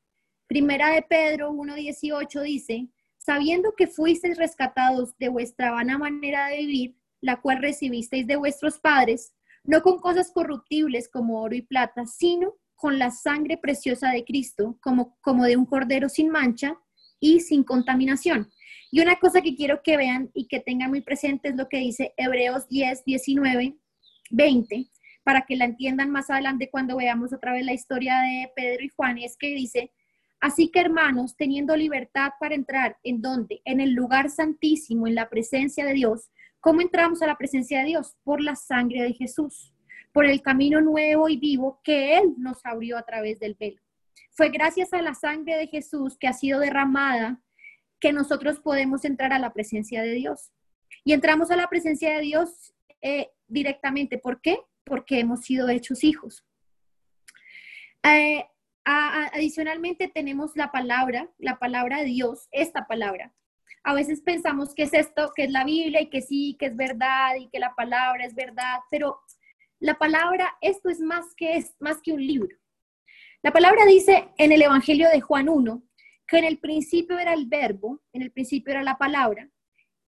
Primera 0.48 0.90
de 0.90 1.02
Pedro 1.02 1.54
1.18 1.54 2.42
dice, 2.44 2.90
sabiendo 3.30 3.76
que 3.78 3.86
fuisteis 3.86 4.40
rescatados 4.40 5.16
de 5.20 5.30
vuestra 5.30 5.70
vana 5.70 6.00
manera 6.00 6.48
de 6.48 6.58
vivir, 6.58 6.96
la 7.22 7.40
cual 7.40 7.60
recibisteis 7.62 8.26
de 8.26 8.38
vuestros 8.38 8.80
padres, 8.80 9.36
no 9.64 9.84
con 9.84 10.00
cosas 10.00 10.32
corruptibles 10.32 11.08
como 11.14 11.40
oro 11.40 11.54
y 11.54 11.62
plata, 11.62 12.08
sino 12.08 12.56
con 12.74 12.98
la 12.98 13.12
sangre 13.12 13.58
preciosa 13.58 14.10
de 14.10 14.26
Cristo, 14.26 14.80
como, 14.82 15.16
como 15.22 15.44
de 15.44 15.58
un 15.58 15.68
cordero 15.68 16.10
sin 16.10 16.32
mancha 16.32 16.76
y 17.20 17.42
sin 17.42 17.64
contaminación. 17.64 18.50
Y 18.90 19.00
una 19.00 19.20
cosa 19.20 19.42
que 19.44 19.56
quiero 19.56 19.84
que 19.84 19.96
vean 19.96 20.32
y 20.34 20.48
que 20.48 20.60
tengan 20.60 20.90
muy 20.90 21.02
presente 21.02 21.50
es 21.50 21.56
lo 21.56 21.70
que 21.70 21.78
dice 21.78 22.16
Hebreos 22.18 22.68
10, 22.68 23.06
19, 23.06 23.78
20, 24.32 24.90
para 25.24 25.44
que 25.44 25.56
la 25.56 25.66
entiendan 25.66 26.10
más 26.10 26.32
adelante 26.32 26.72
cuando 26.72 26.98
veamos 26.98 27.32
otra 27.32 27.54
vez 27.54 27.64
la 27.64 27.74
historia 27.74 28.22
de 28.22 28.52
Pedro 28.56 28.86
y 28.86 28.90
Juan, 28.90 29.20
es 29.20 29.38
que 29.38 29.50
dice, 29.50 29.92
así 30.40 30.70
que 30.70 30.80
hermanos, 30.80 31.36
teniendo 31.36 31.76
libertad 31.76 32.32
para 32.40 32.56
entrar, 32.56 32.98
¿en 33.04 33.22
dónde? 33.22 33.62
En 33.66 33.80
el 33.80 33.92
lugar 33.92 34.30
santísimo, 34.30 35.08
en 35.08 35.16
la 35.16 35.30
presencia 35.30 35.86
de 35.86 35.94
Dios. 35.94 36.30
¿Cómo 36.60 36.82
entramos 36.82 37.22
a 37.22 37.28
la 37.28 37.38
presencia 37.38 37.80
de 37.80 37.86
Dios? 37.86 38.18
Por 38.24 38.42
la 38.42 38.56
sangre 38.56 39.02
de 39.04 39.14
Jesús, 39.14 39.74
por 40.12 40.26
el 40.26 40.42
camino 40.42 40.82
nuevo 40.82 41.30
y 41.30 41.38
vivo 41.38 41.80
que 41.84 42.18
Él 42.18 42.34
nos 42.38 42.66
abrió 42.66 42.98
a 42.98 43.04
través 43.04 43.40
del 43.40 43.56
velo. 43.60 43.82
Fue 44.32 44.50
gracias 44.50 44.94
a 44.94 45.02
la 45.02 45.14
sangre 45.14 45.56
de 45.56 45.68
Jesús 45.68 46.18
que 46.18 46.28
ha 46.28 46.34
sido 46.34 46.60
derramada 46.60 47.42
que 48.00 48.14
nosotros 48.14 48.60
podemos 48.60 49.04
entrar 49.06 49.34
a 49.34 49.40
la 49.40 49.54
presencia 49.54 50.02
de 50.02 50.14
Dios. 50.14 50.52
Y 51.04 51.14
entramos 51.14 51.52
a 51.52 51.56
la 51.56 51.68
presencia 51.68 52.16
de 52.16 52.22
Dios 52.22 52.74
eh, 53.02 53.30
directamente. 53.48 54.18
¿Por 54.18 54.42
qué? 54.42 54.58
porque 54.90 55.20
hemos 55.20 55.42
sido 55.42 55.70
hechos 55.70 56.04
hijos. 56.04 56.44
Eh, 58.04 58.46
adicionalmente 58.86 60.08
tenemos 60.08 60.56
la 60.56 60.72
palabra, 60.72 61.30
la 61.38 61.60
palabra 61.60 62.00
de 62.00 62.06
Dios, 62.06 62.48
esta 62.52 62.88
palabra. 62.88 63.34
A 63.84 63.94
veces 63.94 64.22
pensamos 64.22 64.74
que 64.74 64.84
es 64.84 64.94
esto, 64.94 65.32
que 65.36 65.44
es 65.46 65.52
la 65.52 65.64
Biblia 65.64 66.02
y 66.02 66.10
que 66.10 66.22
sí, 66.22 66.56
que 66.60 66.68
es 66.68 66.76
verdad 66.76 67.36
y 67.36 67.50
que 67.50 67.60
la 67.60 67.74
palabra 67.76 68.26
es 68.26 68.36
verdad, 68.36 68.80
pero 68.90 69.20
la 69.80 69.98
palabra, 69.98 70.58
esto 70.62 70.90
es 70.90 71.00
más 71.00 71.34
que, 71.36 71.56
es 71.56 71.76
más 71.80 72.02
que 72.02 72.12
un 72.12 72.26
libro. 72.26 72.56
La 73.42 73.52
palabra 73.52 73.86
dice 73.86 74.30
en 74.38 74.52
el 74.52 74.62
Evangelio 74.62 75.08
de 75.10 75.22
Juan 75.22 75.48
1 75.48 75.84
que 76.28 76.38
en 76.38 76.46
el 76.46 76.60
principio 76.60 77.18
era 77.18 77.34
el 77.34 77.46
verbo, 77.46 78.02
en 78.12 78.22
el 78.22 78.32
principio 78.32 78.72
era 78.72 78.84
la 78.84 78.98
palabra, 78.98 79.50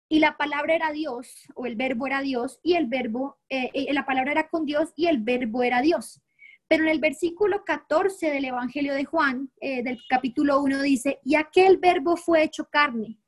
y 0.08 0.18
la 0.18 0.36
palabra 0.36 0.74
era 0.74 0.92
Dios, 0.92 1.48
o 1.54 1.66
el 1.66 1.74
verbo 1.74 2.06
era 2.06 2.20
Dios, 2.20 2.60
y 2.62 2.74
el 2.74 2.86
verbo, 2.86 3.38
eh, 3.48 3.70
eh, 3.72 3.92
la 3.92 4.06
palabra 4.06 4.32
era 4.32 4.48
con 4.48 4.66
Dios 4.66 4.92
y 4.94 5.06
el 5.06 5.18
verbo 5.18 5.62
era 5.62 5.80
Dios. 5.80 6.20
Pero 6.68 6.84
en 6.84 6.90
el 6.90 7.00
versículo 7.00 7.64
14 7.64 8.30
del 8.30 8.46
Evangelio 8.46 8.94
de 8.94 9.04
Juan, 9.04 9.50
eh, 9.60 9.82
del 9.82 10.00
capítulo 10.08 10.60
1, 10.60 10.82
dice, 10.82 11.20
y 11.24 11.34
aquel 11.34 11.78
verbo 11.78 12.16
fue 12.16 12.42
hecho 12.42 12.68
carne. 12.70 13.18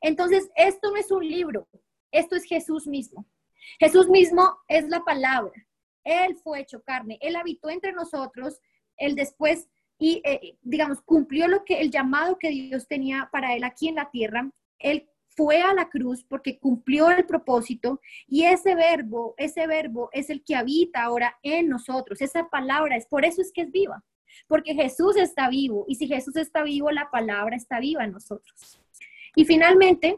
Entonces, 0.00 0.48
esto 0.56 0.90
no 0.90 0.96
es 0.96 1.10
un 1.10 1.26
libro, 1.26 1.68
esto 2.10 2.36
es 2.36 2.44
Jesús 2.44 2.86
mismo. 2.86 3.26
Jesús 3.78 4.08
mismo 4.08 4.58
es 4.68 4.88
la 4.88 5.00
palabra. 5.00 5.52
Él 6.04 6.36
fue 6.36 6.60
hecho 6.60 6.82
carne, 6.82 7.18
Él 7.20 7.36
habitó 7.36 7.68
entre 7.68 7.92
nosotros, 7.92 8.60
Él 8.96 9.16
después, 9.16 9.68
y 9.98 10.22
digamos, 10.62 11.00
cumplió 11.02 11.48
lo 11.48 11.64
que 11.64 11.80
el 11.80 11.90
llamado 11.90 12.38
que 12.38 12.50
Dios 12.50 12.86
tenía 12.86 13.28
para 13.32 13.54
Él 13.56 13.64
aquí 13.64 13.88
en 13.88 13.96
la 13.96 14.10
tierra. 14.10 14.50
Él 14.78 15.08
fue 15.36 15.60
a 15.62 15.74
la 15.74 15.88
cruz 15.88 16.24
porque 16.24 16.58
cumplió 16.58 17.10
el 17.10 17.26
propósito 17.26 18.00
y 18.26 18.44
ese 18.44 18.74
verbo, 18.74 19.34
ese 19.36 19.66
verbo 19.66 20.08
es 20.12 20.30
el 20.30 20.42
que 20.42 20.56
habita 20.56 21.04
ahora 21.04 21.38
en 21.42 21.68
nosotros. 21.68 22.20
Esa 22.22 22.48
palabra 22.48 22.96
es 22.96 23.06
por 23.06 23.24
eso 23.24 23.42
es 23.42 23.52
que 23.52 23.62
es 23.62 23.70
viva, 23.70 24.02
porque 24.48 24.74
Jesús 24.74 25.16
está 25.16 25.48
vivo 25.50 25.84
y 25.86 25.96
si 25.96 26.08
Jesús 26.08 26.36
está 26.36 26.62
vivo, 26.62 26.90
la 26.90 27.10
palabra 27.10 27.54
está 27.54 27.78
viva 27.80 28.02
en 28.02 28.12
nosotros. 28.12 28.80
Y 29.34 29.44
finalmente, 29.44 30.16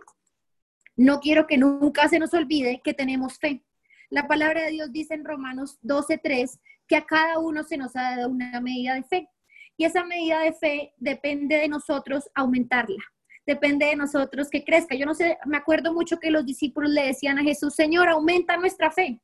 no 0.96 1.18
quiero 1.18 1.46
que 1.46 1.58
nunca 1.58 2.08
se 2.08 2.20
nos 2.20 2.32
olvide 2.32 2.80
que 2.82 2.94
tenemos 2.94 3.38
fe. 3.38 3.64
La 4.10 4.28
palabra 4.28 4.62
de 4.62 4.70
Dios 4.70 4.92
dice 4.92 5.14
en 5.14 5.24
Romanos 5.24 5.78
12:3 5.82 6.60
que 6.86 6.96
a 6.96 7.04
cada 7.04 7.38
uno 7.40 7.64
se 7.64 7.76
nos 7.76 7.96
ha 7.96 8.16
dado 8.16 8.30
una 8.30 8.60
medida 8.60 8.94
de 8.94 9.02
fe. 9.02 9.28
Y 9.76 9.84
esa 9.84 10.04
medida 10.04 10.40
de 10.40 10.52
fe 10.52 10.92
depende 10.96 11.56
de 11.56 11.68
nosotros 11.68 12.30
aumentarla 12.34 13.02
depende 13.48 13.86
de 13.86 13.96
nosotros 13.96 14.50
que 14.50 14.62
crezca. 14.62 14.94
Yo 14.94 15.06
no 15.06 15.14
sé, 15.14 15.38
me 15.46 15.56
acuerdo 15.56 15.94
mucho 15.94 16.20
que 16.20 16.30
los 16.30 16.44
discípulos 16.44 16.90
le 16.90 17.06
decían 17.06 17.38
a 17.38 17.42
Jesús, 17.42 17.74
Señor, 17.74 18.06
aumenta 18.06 18.58
nuestra 18.58 18.90
fe. 18.90 19.22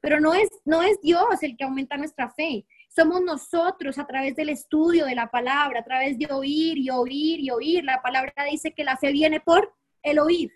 Pero 0.00 0.18
no 0.18 0.32
es, 0.32 0.48
no 0.64 0.82
es 0.82 0.98
Dios 1.02 1.42
el 1.42 1.58
que 1.58 1.64
aumenta 1.64 1.98
nuestra 1.98 2.30
fe. 2.30 2.64
Somos 2.88 3.20
nosotros 3.20 3.98
a 3.98 4.06
través 4.06 4.34
del 4.34 4.48
estudio 4.48 5.04
de 5.04 5.14
la 5.14 5.30
palabra, 5.30 5.80
a 5.80 5.84
través 5.84 6.18
de 6.18 6.26
oír 6.32 6.78
y 6.78 6.88
oír 6.88 7.38
y 7.38 7.50
oír. 7.50 7.84
La 7.84 8.00
palabra 8.00 8.32
dice 8.50 8.72
que 8.72 8.82
la 8.82 8.96
fe 8.96 9.12
viene 9.12 9.40
por 9.40 9.74
el 10.02 10.18
oír 10.18 10.50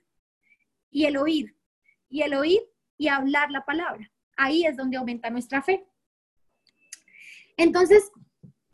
y 0.90 1.04
el 1.04 1.18
oír 1.18 1.54
y 2.08 2.22
el 2.22 2.32
oír 2.32 2.62
y 2.96 3.08
hablar 3.08 3.50
la 3.50 3.66
palabra. 3.66 4.10
Ahí 4.34 4.64
es 4.64 4.78
donde 4.78 4.96
aumenta 4.96 5.28
nuestra 5.28 5.60
fe. 5.60 5.84
Entonces, 7.58 8.10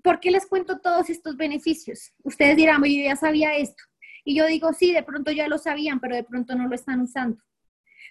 ¿por 0.04 0.20
qué 0.20 0.30
les 0.30 0.46
cuento 0.46 0.78
todos 0.78 1.10
estos 1.10 1.36
beneficios? 1.36 2.12
Ustedes 2.22 2.56
dirán, 2.56 2.80
yo 2.84 3.02
ya 3.02 3.16
sabía 3.16 3.56
esto. 3.56 3.89
Y 4.30 4.36
yo 4.36 4.46
digo, 4.46 4.72
sí, 4.72 4.92
de 4.92 5.02
pronto 5.02 5.32
ya 5.32 5.48
lo 5.48 5.58
sabían, 5.58 5.98
pero 5.98 6.14
de 6.14 6.22
pronto 6.22 6.54
no 6.54 6.68
lo 6.68 6.74
están 6.74 7.00
usando. 7.00 7.42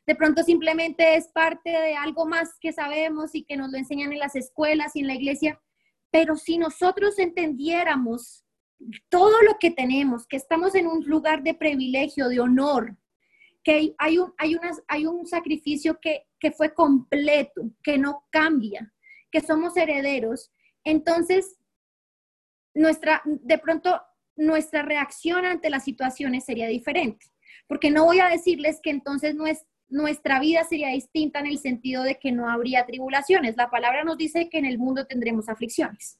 De 0.05 0.15
pronto 0.15 0.43
simplemente 0.43 1.15
es 1.15 1.27
parte 1.29 1.69
de 1.69 1.95
algo 1.95 2.25
más 2.25 2.57
que 2.59 2.73
sabemos 2.73 3.35
y 3.35 3.43
que 3.43 3.55
nos 3.55 3.71
lo 3.71 3.77
enseñan 3.77 4.11
en 4.11 4.19
las 4.19 4.35
escuelas 4.35 4.95
y 4.95 4.99
en 4.99 5.07
la 5.07 5.15
iglesia. 5.15 5.61
Pero 6.11 6.35
si 6.35 6.57
nosotros 6.57 7.19
entendiéramos 7.19 8.43
todo 9.07 9.41
lo 9.43 9.57
que 9.59 9.71
tenemos, 9.71 10.27
que 10.27 10.37
estamos 10.37 10.75
en 10.75 10.87
un 10.87 11.05
lugar 11.05 11.43
de 11.43 11.53
privilegio, 11.53 12.27
de 12.27 12.39
honor, 12.39 12.97
que 13.63 13.93
hay 13.97 14.17
un, 14.17 14.33
hay 14.37 14.55
unas, 14.55 14.81
hay 14.87 15.05
un 15.05 15.25
sacrificio 15.25 15.99
que 16.01 16.25
que 16.39 16.51
fue 16.51 16.73
completo, 16.73 17.69
que 17.83 17.97
no 17.97 18.25
cambia, 18.31 18.93
que 19.29 19.41
somos 19.41 19.75
herederos, 19.77 20.51
entonces 20.83 21.57
nuestra, 22.73 23.21
de 23.25 23.57
pronto 23.57 24.01
nuestra 24.39 24.83
reacción 24.83 25.45
ante 25.45 25.69
las 25.69 25.83
situaciones 25.83 26.45
sería 26.45 26.67
diferente. 26.67 27.27
Porque 27.67 27.91
no 27.91 28.05
voy 28.05 28.19
a 28.19 28.29
decirles 28.29 28.79
que 28.81 28.89
entonces 28.89 29.35
nuestra 29.89 30.39
vida 30.39 30.63
sería 30.63 30.89
distinta 30.89 31.39
en 31.39 31.47
el 31.47 31.59
sentido 31.59 32.03
de 32.03 32.17
que 32.17 32.31
no 32.31 32.49
habría 32.49 32.85
tribulaciones. 32.85 33.57
La 33.57 33.69
palabra 33.69 34.03
nos 34.03 34.17
dice 34.17 34.49
que 34.49 34.57
en 34.57 34.65
el 34.65 34.79
mundo 34.79 35.05
tendremos 35.05 35.49
aflicciones. 35.49 36.17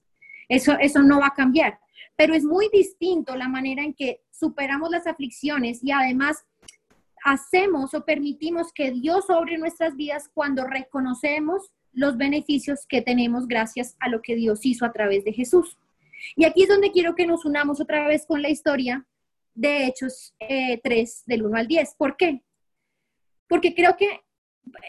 Eso, 0.50 0.78
eso 0.80 1.02
no 1.02 1.22
va 1.22 1.28
a 1.28 1.34
cambiar. 1.34 1.80
Pero 2.18 2.36
es 2.36 2.44
muy 2.44 2.70
distinto 2.72 3.36
la 3.36 3.48
manera 3.48 3.84
en 3.84 3.94
que 3.94 4.22
superamos 4.32 4.92
las 4.92 5.08
aflicciones 5.08 5.82
y 5.82 5.92
además 5.92 6.44
hacemos 7.24 7.94
o 7.94 8.04
permitimos 8.04 8.74
que 8.74 8.92
Dios 8.92 9.28
sobre 9.28 9.58
nuestras 9.58 9.96
vidas 9.96 10.30
cuando 10.34 10.66
reconocemos 10.66 11.72
los 11.94 12.18
beneficios 12.18 12.86
que 12.88 13.02
tenemos 13.02 13.48
gracias 13.48 13.96
a 14.00 14.10
lo 14.10 14.22
que 14.22 14.36
Dios 14.36 14.66
hizo 14.66 14.86
a 14.86 14.92
través 14.92 15.24
de 15.24 15.34
Jesús. 15.34 15.78
Y 16.36 16.46
aquí 16.46 16.64
es 16.64 16.70
donde 16.70 16.92
quiero 16.92 17.16
que 17.16 17.26
nos 17.26 17.46
unamos 17.46 17.80
otra 17.82 18.08
vez 18.08 18.26
con 18.26 18.42
la 18.42 18.50
historia 18.50 19.06
de 19.54 19.88
Hechos 19.88 20.34
3, 20.40 20.80
eh, 20.90 21.24
del 21.26 21.46
1 21.46 21.58
al 21.58 21.68
10. 21.68 21.96
¿Por 21.96 22.18
qué? 22.18 22.44
Porque 23.48 23.74
creo 23.74 23.98
que 23.98 24.22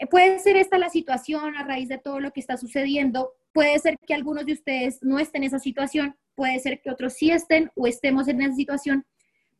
puede 0.09 0.39
ser 0.39 0.57
esta 0.57 0.77
la 0.77 0.89
situación 0.89 1.55
a 1.55 1.63
raíz 1.63 1.89
de 1.89 1.97
todo 1.97 2.19
lo 2.19 2.31
que 2.31 2.39
está 2.39 2.57
sucediendo. 2.57 3.33
Puede 3.53 3.77
ser 3.79 3.97
que 4.05 4.13
algunos 4.13 4.45
de 4.45 4.53
ustedes 4.53 4.99
no 5.01 5.19
estén 5.19 5.43
en 5.43 5.47
esa 5.47 5.59
situación, 5.59 6.15
puede 6.35 6.59
ser 6.59 6.81
que 6.81 6.89
otros 6.89 7.13
sí 7.13 7.31
estén 7.31 7.71
o 7.75 7.87
estemos 7.87 8.27
en 8.27 8.41
esa 8.41 8.55
situación, 8.55 9.05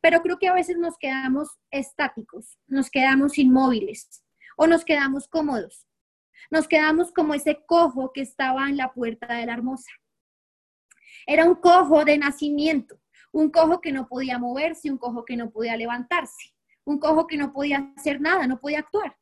pero 0.00 0.22
creo 0.22 0.38
que 0.38 0.48
a 0.48 0.54
veces 0.54 0.78
nos 0.78 0.96
quedamos 0.98 1.48
estáticos, 1.70 2.58
nos 2.66 2.90
quedamos 2.90 3.38
inmóviles 3.38 4.24
o 4.56 4.66
nos 4.66 4.84
quedamos 4.84 5.28
cómodos. 5.28 5.86
Nos 6.50 6.66
quedamos 6.66 7.12
como 7.12 7.34
ese 7.34 7.62
cojo 7.66 8.12
que 8.12 8.20
estaba 8.20 8.68
en 8.68 8.76
la 8.76 8.92
puerta 8.92 9.32
de 9.34 9.46
la 9.46 9.54
hermosa. 9.54 9.90
Era 11.26 11.44
un 11.44 11.54
cojo 11.56 12.04
de 12.04 12.18
nacimiento, 12.18 13.00
un 13.32 13.50
cojo 13.50 13.80
que 13.80 13.92
no 13.92 14.06
podía 14.08 14.38
moverse, 14.38 14.90
un 14.90 14.98
cojo 14.98 15.24
que 15.24 15.36
no 15.36 15.50
podía 15.50 15.76
levantarse, 15.76 16.54
un 16.84 16.98
cojo 16.98 17.26
que 17.26 17.36
no 17.36 17.52
podía 17.52 17.92
hacer 17.96 18.20
nada, 18.20 18.46
no 18.46 18.60
podía 18.60 18.80
actuar. 18.80 19.16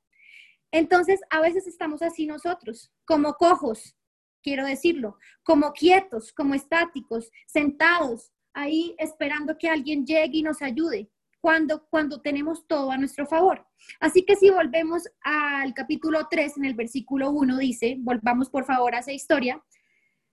Entonces, 0.72 1.20
a 1.30 1.40
veces 1.40 1.66
estamos 1.66 2.02
así 2.02 2.26
nosotros, 2.26 2.92
como 3.04 3.34
cojos, 3.34 3.96
quiero 4.42 4.64
decirlo, 4.64 5.18
como 5.42 5.72
quietos, 5.72 6.32
como 6.32 6.54
estáticos, 6.54 7.30
sentados 7.46 8.32
ahí 8.52 8.94
esperando 8.98 9.56
que 9.58 9.68
alguien 9.68 10.04
llegue 10.04 10.38
y 10.38 10.42
nos 10.42 10.62
ayude, 10.62 11.10
cuando, 11.40 11.86
cuando 11.88 12.20
tenemos 12.20 12.66
todo 12.66 12.90
a 12.90 12.98
nuestro 12.98 13.26
favor. 13.26 13.66
Así 13.98 14.24
que 14.24 14.36
si 14.36 14.50
volvemos 14.50 15.08
al 15.22 15.72
capítulo 15.74 16.28
3, 16.30 16.58
en 16.58 16.64
el 16.66 16.74
versículo 16.74 17.30
1, 17.30 17.58
dice, 17.58 17.96
volvamos 17.98 18.50
por 18.50 18.64
favor 18.64 18.94
a 18.94 18.98
esa 18.98 19.12
historia, 19.12 19.62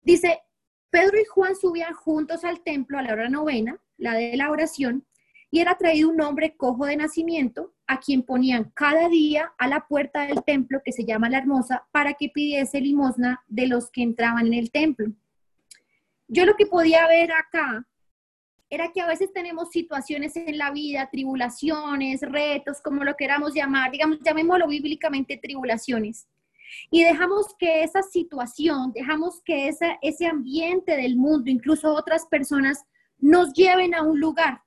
dice, 0.02 0.42
Pedro 0.90 1.20
y 1.20 1.26
Juan 1.26 1.56
subían 1.56 1.94
juntos 1.94 2.44
al 2.44 2.62
templo 2.62 2.98
a 2.98 3.02
la 3.02 3.14
hora 3.14 3.30
novena, 3.30 3.80
la 3.98 4.14
de 4.14 4.36
la 4.38 4.52
oración, 4.52 5.06
y 5.50 5.60
era 5.60 5.78
traído 5.78 6.10
un 6.10 6.22
hombre 6.22 6.56
cojo 6.56 6.86
de 6.86 6.98
nacimiento, 6.98 7.74
a 7.88 8.00
quien 8.00 8.24
ponían 8.24 8.72
cada 8.74 9.08
día 9.08 9.54
a 9.58 9.68
la 9.68 9.88
puerta 9.88 10.28
del 10.28 10.44
templo, 10.44 10.82
que 10.84 10.92
se 10.92 11.06
llama 11.06 11.30
la 11.30 11.38
Hermosa, 11.38 11.88
para 11.92 12.14
que 12.14 12.30
pidiese 12.30 12.82
limosna 12.82 13.44
de 13.48 13.68
los 13.68 13.90
que 13.90 14.04
entraban 14.04 14.48
en 14.48 14.54
el 14.54 14.72
templo. 14.72 15.12
Yo 16.28 16.46
lo 16.46 16.56
que 16.56 16.66
podía 16.66 17.08
ver 17.08 17.32
acá 17.32 17.88
era 18.70 18.92
que 18.92 19.00
a 19.00 19.08
veces 19.08 19.32
tenemos 19.32 19.72
situaciones 19.72 20.36
en 20.36 20.58
la 20.58 20.72
vida, 20.72 21.10
tribulaciones, 21.10 22.22
retos, 22.22 22.82
como 22.82 23.06
lo 23.06 23.16
queramos 23.16 23.54
llamar, 23.54 23.92
digamos, 23.92 24.20
llamémoslo 24.20 24.68
bíblicamente 24.68 25.38
tribulaciones, 25.38 26.28
y 26.92 27.04
dejamos 27.04 27.56
que 27.58 27.84
esa 27.84 28.02
situación, 28.04 28.92
dejamos 28.94 29.42
que 29.44 29.68
ese 29.68 30.28
ambiente 30.28 30.96
del 30.98 31.16
mundo, 31.16 31.50
incluso 31.50 31.94
otras 31.94 32.26
personas, 32.26 32.84
nos 33.18 33.54
lleven 33.54 33.96
a 33.96 34.04
un 34.04 34.20
lugar, 34.20 34.62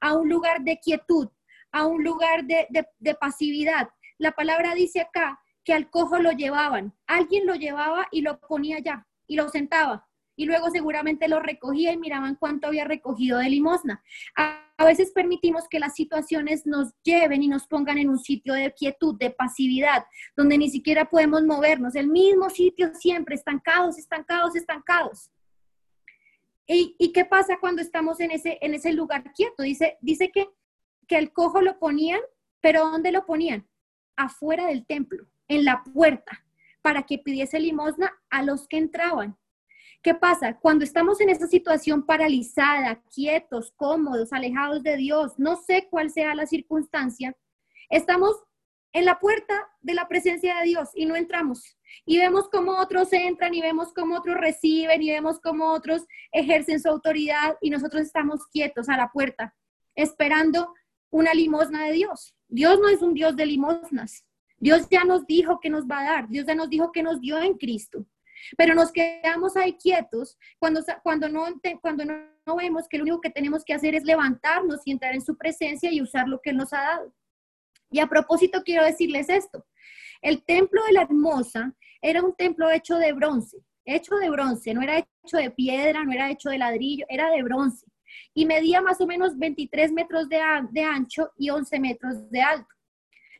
a 0.00 0.14
un 0.14 0.28
lugar 0.28 0.62
de 0.62 0.78
quietud, 0.78 1.28
a 1.72 1.86
un 1.86 2.02
lugar 2.02 2.44
de, 2.44 2.66
de 2.98 3.14
pasividad. 3.14 3.88
La 4.18 4.32
palabra 4.32 4.74
dice 4.74 5.00
acá 5.00 5.40
que 5.64 5.72
al 5.72 5.90
cojo 5.90 6.18
lo 6.18 6.32
llevaban, 6.32 6.94
alguien 7.06 7.46
lo 7.46 7.54
llevaba 7.54 8.06
y 8.10 8.22
lo 8.22 8.38
ponía 8.40 8.78
allá 8.78 9.06
y 9.26 9.36
lo 9.36 9.48
sentaba 9.48 10.06
y 10.36 10.46
luego 10.46 10.70
seguramente 10.70 11.28
lo 11.28 11.40
recogía 11.40 11.92
y 11.92 11.96
miraban 11.96 12.36
cuánto 12.36 12.66
había 12.66 12.84
recogido 12.84 13.38
de 13.38 13.50
limosna. 13.50 14.02
A, 14.36 14.60
veces 14.84 15.12
permitimos 15.12 15.68
que 15.68 15.78
las 15.78 15.94
situaciones 15.94 16.66
nos 16.66 16.92
lleven 17.04 17.42
y 17.42 17.48
nos 17.48 17.66
pongan 17.66 17.96
en 17.96 18.10
un 18.10 18.18
sitio 18.18 18.54
de 18.54 18.74
quietud, 18.74 19.16
de 19.18 19.30
pasividad, 19.30 20.04
donde 20.36 20.58
ni 20.58 20.68
siquiera 20.68 21.08
podemos 21.08 21.44
movernos, 21.44 21.94
el 21.94 22.08
mismo 22.08 22.50
sitio 22.50 22.92
siempre, 22.94 23.36
estancados, 23.36 23.96
estancados, 23.96 24.56
estancados. 24.56 25.30
¿Y, 26.66 27.12
qué 27.12 27.24
pasa 27.24 27.58
cuando 27.60 27.82
estamos 27.82 28.20
en 28.20 28.30
ese, 28.30 28.58
en 28.60 28.74
ese 28.74 28.92
lugar 28.92 29.32
quieto? 29.32 29.62
Dice, 29.62 29.96
dice 30.00 30.30
que, 30.32 30.48
que 31.06 31.18
el 31.18 31.32
cojo 31.32 31.60
lo 31.60 31.78
ponían, 31.78 32.20
pero 32.60 32.90
¿dónde 32.90 33.12
lo 33.12 33.26
ponían? 33.26 33.66
Afuera 34.16 34.66
del 34.66 34.86
templo, 34.86 35.26
en 35.48 35.64
la 35.64 35.84
puerta, 35.84 36.44
para 36.82 37.04
que 37.04 37.18
pidiese 37.18 37.60
limosna 37.60 38.12
a 38.30 38.42
los 38.42 38.66
que 38.66 38.78
entraban. 38.78 39.36
¿Qué 40.04 40.14
pasa? 40.14 40.58
Cuando 40.58 40.84
estamos 40.84 41.18
en 41.22 41.30
esa 41.30 41.46
situación 41.46 42.04
paralizada, 42.04 43.02
quietos, 43.14 43.72
cómodos, 43.74 44.34
alejados 44.34 44.82
de 44.82 44.98
Dios, 44.98 45.32
no 45.38 45.56
sé 45.56 45.88
cuál 45.90 46.10
sea 46.10 46.34
la 46.34 46.44
circunstancia, 46.44 47.34
estamos 47.88 48.36
en 48.92 49.06
la 49.06 49.18
puerta 49.18 49.66
de 49.80 49.94
la 49.94 50.06
presencia 50.06 50.58
de 50.58 50.66
Dios 50.66 50.90
y 50.94 51.06
no 51.06 51.16
entramos. 51.16 51.78
Y 52.04 52.18
vemos 52.18 52.50
cómo 52.50 52.72
otros 52.72 53.14
entran 53.14 53.54
y 53.54 53.62
vemos 53.62 53.94
cómo 53.94 54.18
otros 54.18 54.36
reciben 54.36 55.02
y 55.02 55.10
vemos 55.10 55.40
cómo 55.40 55.72
otros 55.72 56.04
ejercen 56.32 56.82
su 56.82 56.90
autoridad 56.90 57.56
y 57.62 57.70
nosotros 57.70 58.02
estamos 58.02 58.46
quietos 58.48 58.90
a 58.90 58.98
la 58.98 59.10
puerta, 59.10 59.54
esperando 59.94 60.74
una 61.08 61.32
limosna 61.32 61.86
de 61.86 61.92
Dios. 61.92 62.36
Dios 62.46 62.78
no 62.78 62.88
es 62.88 63.00
un 63.00 63.14
Dios 63.14 63.36
de 63.36 63.46
limosnas. 63.46 64.26
Dios 64.58 64.86
ya 64.90 65.04
nos 65.04 65.24
dijo 65.24 65.60
que 65.60 65.70
nos 65.70 65.86
va 65.86 66.00
a 66.00 66.04
dar. 66.04 66.28
Dios 66.28 66.44
ya 66.44 66.54
nos 66.54 66.68
dijo 66.68 66.92
que 66.92 67.02
nos 67.02 67.22
dio 67.22 67.38
en 67.38 67.56
Cristo. 67.56 68.04
Pero 68.56 68.74
nos 68.74 68.92
quedamos 68.92 69.56
ahí 69.56 69.74
quietos 69.74 70.38
cuando, 70.58 70.82
cuando, 71.02 71.28
no, 71.28 71.46
cuando 71.80 72.04
no, 72.04 72.56
vemos 72.56 72.88
que 72.88 72.98
lo 72.98 73.04
único 73.04 73.20
que 73.20 73.30
tenemos 73.30 73.64
que 73.64 73.74
hacer 73.74 73.94
es 73.94 74.04
levantarnos 74.04 74.80
y 74.84 74.92
entrar 74.92 75.14
en 75.14 75.20
su 75.20 75.36
presencia 75.36 75.92
y 75.92 76.02
usar 76.02 76.28
lo 76.28 76.40
que 76.40 76.52
nos 76.52 76.72
ha 76.72 76.82
dado. 76.82 77.14
Y 77.90 78.00
a 78.00 78.06
propósito 78.06 78.62
quiero 78.64 78.84
decirles 78.84 79.28
esto. 79.28 79.66
El 80.20 80.44
templo 80.44 80.82
de 80.84 80.92
la 80.92 81.02
hermosa 81.02 81.74
era 82.00 82.22
un 82.22 82.34
templo 82.34 82.70
hecho 82.70 82.96
de 82.96 83.12
bronce, 83.12 83.58
hecho 83.84 84.16
de 84.16 84.30
bronce, 84.30 84.74
no 84.74 84.82
era 84.82 84.98
hecho 84.98 85.36
de 85.36 85.50
piedra, 85.50 86.04
no 86.04 86.12
era 86.12 86.30
hecho 86.30 86.50
de 86.50 86.58
ladrillo, 86.58 87.06
era 87.08 87.30
de 87.30 87.42
bronce. 87.42 87.86
Y 88.32 88.46
medía 88.46 88.80
más 88.80 89.00
o 89.00 89.06
menos 89.06 89.38
23 89.38 89.92
metros 89.92 90.28
de, 90.28 90.40
de 90.70 90.82
ancho 90.82 91.30
y 91.36 91.50
11 91.50 91.80
metros 91.80 92.30
de 92.30 92.42
alto. 92.42 92.68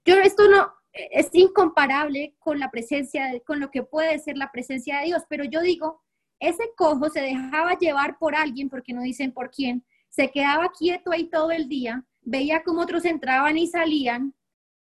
Yo 0.04 0.16
esto 0.16 0.48
no, 0.48 0.72
es 0.94 1.28
incomparable 1.33 2.35
con 2.38 2.59
la 2.59 2.70
presencia, 2.70 3.33
con 3.44 3.61
lo 3.61 3.70
que 3.70 3.83
puede 3.83 4.18
ser 4.18 4.37
la 4.37 4.52
presencia 4.52 4.98
de 4.98 5.07
Dios. 5.07 5.22
Pero 5.28 5.44
yo 5.44 5.61
digo, 5.61 6.02
ese 6.38 6.70
cojo 6.76 7.09
se 7.11 7.20
dejaba 7.20 7.78
llevar 7.78 8.18
por 8.18 8.35
alguien, 8.35 8.68
porque 8.68 8.92
no 8.92 9.02
dicen 9.02 9.33
por 9.33 9.50
quién, 9.50 9.85
se 10.09 10.30
quedaba 10.30 10.70
quieto 10.70 11.11
ahí 11.11 11.24
todo 11.24 11.50
el 11.50 11.68
día, 11.68 12.04
veía 12.22 12.62
cómo 12.62 12.83
otros 12.83 13.04
entraban 13.04 13.59
y 13.59 13.66
salían, 13.66 14.35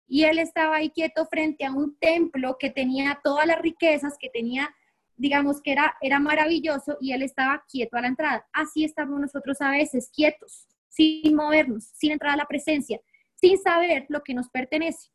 y 0.07 0.25
él 0.25 0.39
estaba 0.39 0.77
ahí 0.77 0.89
quieto 0.89 1.25
frente 1.25 1.65
a 1.65 1.71
un 1.71 1.95
templo 1.97 2.57
que 2.59 2.69
tenía 2.69 3.21
todas 3.23 3.47
las 3.47 3.61
riquezas, 3.61 4.17
que 4.19 4.29
tenía, 4.29 4.69
digamos 5.15 5.61
que 5.61 5.71
era, 5.71 5.95
era 6.01 6.19
maravilloso, 6.19 6.97
y 6.99 7.13
él 7.13 7.21
estaba 7.21 7.63
quieto 7.69 7.95
a 7.95 8.01
la 8.01 8.09
entrada. 8.09 8.45
Así 8.51 8.83
estamos 8.83 9.21
nosotros 9.21 9.61
a 9.61 9.71
veces, 9.71 10.11
quietos, 10.13 10.67
sin 10.89 11.33
movernos, 11.33 11.85
sin 11.93 12.11
entrar 12.11 12.33
a 12.33 12.37
la 12.37 12.45
presencia, 12.45 12.99
sin 13.35 13.57
saber 13.57 14.05
lo 14.09 14.21
que 14.21 14.33
nos 14.33 14.49
pertenece. 14.49 15.11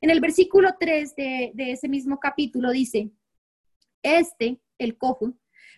En 0.00 0.10
el 0.10 0.20
versículo 0.20 0.76
3 0.78 1.16
de, 1.16 1.52
ese 1.56 1.88
mismo 1.88 2.20
capítulo 2.20 2.70
dice, 2.70 3.10
este, 4.02 4.60
el 4.78 4.96
cojo, 4.96 5.34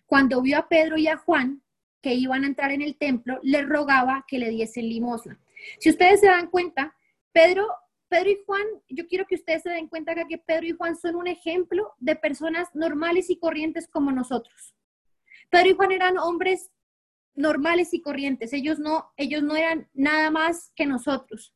cuando 0.06 0.42
vio 0.42 0.58
a 0.58 0.68
Pedro 0.68 0.98
y 0.98 1.06
a 1.06 1.16
Juan 1.16 1.62
que 2.02 2.14
iban 2.14 2.44
a 2.44 2.46
entrar 2.46 2.72
en 2.72 2.82
el 2.82 2.96
templo, 2.96 3.38
le 3.42 3.62
rogaba 3.62 4.24
que 4.26 4.38
le 4.38 4.50
diesen 4.50 4.88
limosna. 4.88 5.38
Si 5.78 5.90
ustedes 5.90 6.20
se 6.20 6.26
dan 6.26 6.48
cuenta, 6.48 6.94
Pedro, 7.32 7.66
Pedro 8.08 8.30
y 8.30 8.38
Juan, 8.44 8.66
yo 8.88 9.06
quiero 9.06 9.26
que 9.26 9.34
ustedes 9.34 9.62
se 9.62 9.70
den 9.70 9.88
cuenta 9.88 10.14
que 10.26 10.38
Pedro 10.38 10.66
y 10.66 10.72
Juan 10.72 10.96
son 10.96 11.16
un 11.16 11.26
ejemplo 11.26 11.94
de 11.98 12.16
personas 12.16 12.68
normales 12.74 13.30
y 13.30 13.38
corrientes 13.38 13.86
como 13.88 14.10
nosotros. 14.10 14.74
Pedro 15.50 15.70
y 15.70 15.74
Juan 15.74 15.92
eran 15.92 16.18
hombres 16.18 16.70
normales 17.34 17.94
y 17.94 18.02
corrientes, 18.02 18.52
ellos 18.52 18.78
no, 18.78 19.12
ellos 19.16 19.42
no 19.42 19.56
eran 19.56 19.88
nada 19.94 20.30
más 20.30 20.72
que 20.74 20.86
nosotros. 20.86 21.54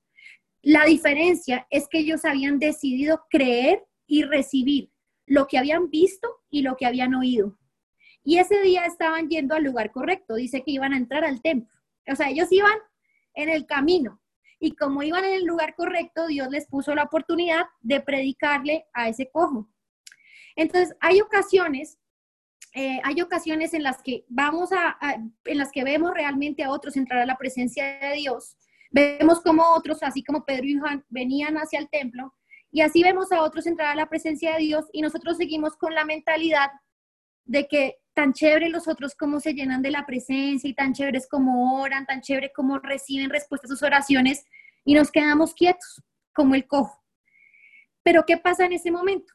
La 0.64 0.86
diferencia 0.86 1.66
es 1.68 1.88
que 1.88 1.98
ellos 1.98 2.24
habían 2.24 2.58
decidido 2.58 3.24
creer 3.28 3.84
y 4.06 4.22
recibir 4.24 4.90
lo 5.26 5.46
que 5.46 5.58
habían 5.58 5.90
visto 5.90 6.28
y 6.50 6.62
lo 6.62 6.76
que 6.76 6.86
habían 6.86 7.14
oído. 7.14 7.58
Y 8.22 8.38
ese 8.38 8.60
día 8.62 8.86
estaban 8.86 9.28
yendo 9.28 9.54
al 9.54 9.62
lugar 9.62 9.92
correcto, 9.92 10.36
dice 10.36 10.62
que 10.62 10.70
iban 10.70 10.94
a 10.94 10.96
entrar 10.96 11.22
al 11.24 11.42
templo. 11.42 11.78
O 12.10 12.16
sea, 12.16 12.30
ellos 12.30 12.50
iban 12.50 12.78
en 13.34 13.48
el 13.48 13.66
camino. 13.66 14.20
y 14.60 14.74
como 14.76 15.02
iban 15.02 15.24
en 15.24 15.34
el 15.34 15.44
lugar 15.44 15.74
correcto, 15.74 16.26
Dios 16.26 16.48
les 16.48 16.66
puso 16.66 16.94
la 16.94 17.02
oportunidad 17.02 17.66
de 17.82 18.00
predicarle 18.00 18.86
a 18.94 19.10
ese 19.10 19.28
cojo. 19.30 19.68
Entonces, 20.56 20.96
hay 21.00 21.20
ocasiones, 21.20 21.98
eh, 22.72 22.98
hay 23.04 23.20
ocasiones 23.20 23.74
en 23.74 23.82
las 23.82 24.00
que 24.02 24.24
vamos 24.28 24.70
a, 24.72 24.96
en 25.44 25.58
las 25.58 25.70
que 25.70 25.84
vemos 25.84 26.12
realmente 26.14 26.64
a 26.64 26.70
otros 26.70 26.96
entrar 26.96 27.20
a 27.20 27.26
la 27.26 27.36
presencia 27.36 27.98
de 27.98 28.14
Dios. 28.14 28.56
Vemos 28.90 29.40
como 29.40 29.62
otros, 29.74 30.02
así 30.02 30.22
como 30.22 30.44
Pedro 30.44 30.66
y 30.66 30.78
Juan, 30.78 31.04
venían 31.08 31.56
hacia 31.56 31.78
el 31.78 31.88
templo 31.88 32.34
y 32.70 32.80
así 32.80 33.02
vemos 33.02 33.30
a 33.30 33.42
otros 33.42 33.66
entrar 33.66 33.92
a 33.92 33.94
la 33.94 34.08
presencia 34.08 34.54
de 34.54 34.60
Dios 34.60 34.86
y 34.92 35.00
nosotros 35.00 35.36
seguimos 35.36 35.76
con 35.76 35.94
la 35.94 36.04
mentalidad 36.04 36.70
de 37.44 37.68
que 37.68 37.98
tan 38.14 38.32
chévere 38.32 38.68
los 38.68 38.88
otros 38.88 39.14
como 39.14 39.40
se 39.40 39.54
llenan 39.54 39.82
de 39.82 39.90
la 39.90 40.06
presencia 40.06 40.68
y 40.68 40.74
tan 40.74 40.92
chéveres 40.92 41.28
como 41.28 41.80
oran, 41.80 42.06
tan 42.06 42.20
chévere 42.20 42.52
como 42.52 42.78
reciben 42.78 43.30
respuesta 43.30 43.66
a 43.66 43.68
sus 43.68 43.82
oraciones 43.82 44.44
y 44.84 44.94
nos 44.94 45.10
quedamos 45.10 45.54
quietos 45.54 46.02
como 46.32 46.54
el 46.54 46.66
cojo. 46.66 47.00
Pero 48.02 48.24
¿qué 48.26 48.38
pasa 48.38 48.66
en 48.66 48.72
ese 48.72 48.90
momento? 48.90 49.32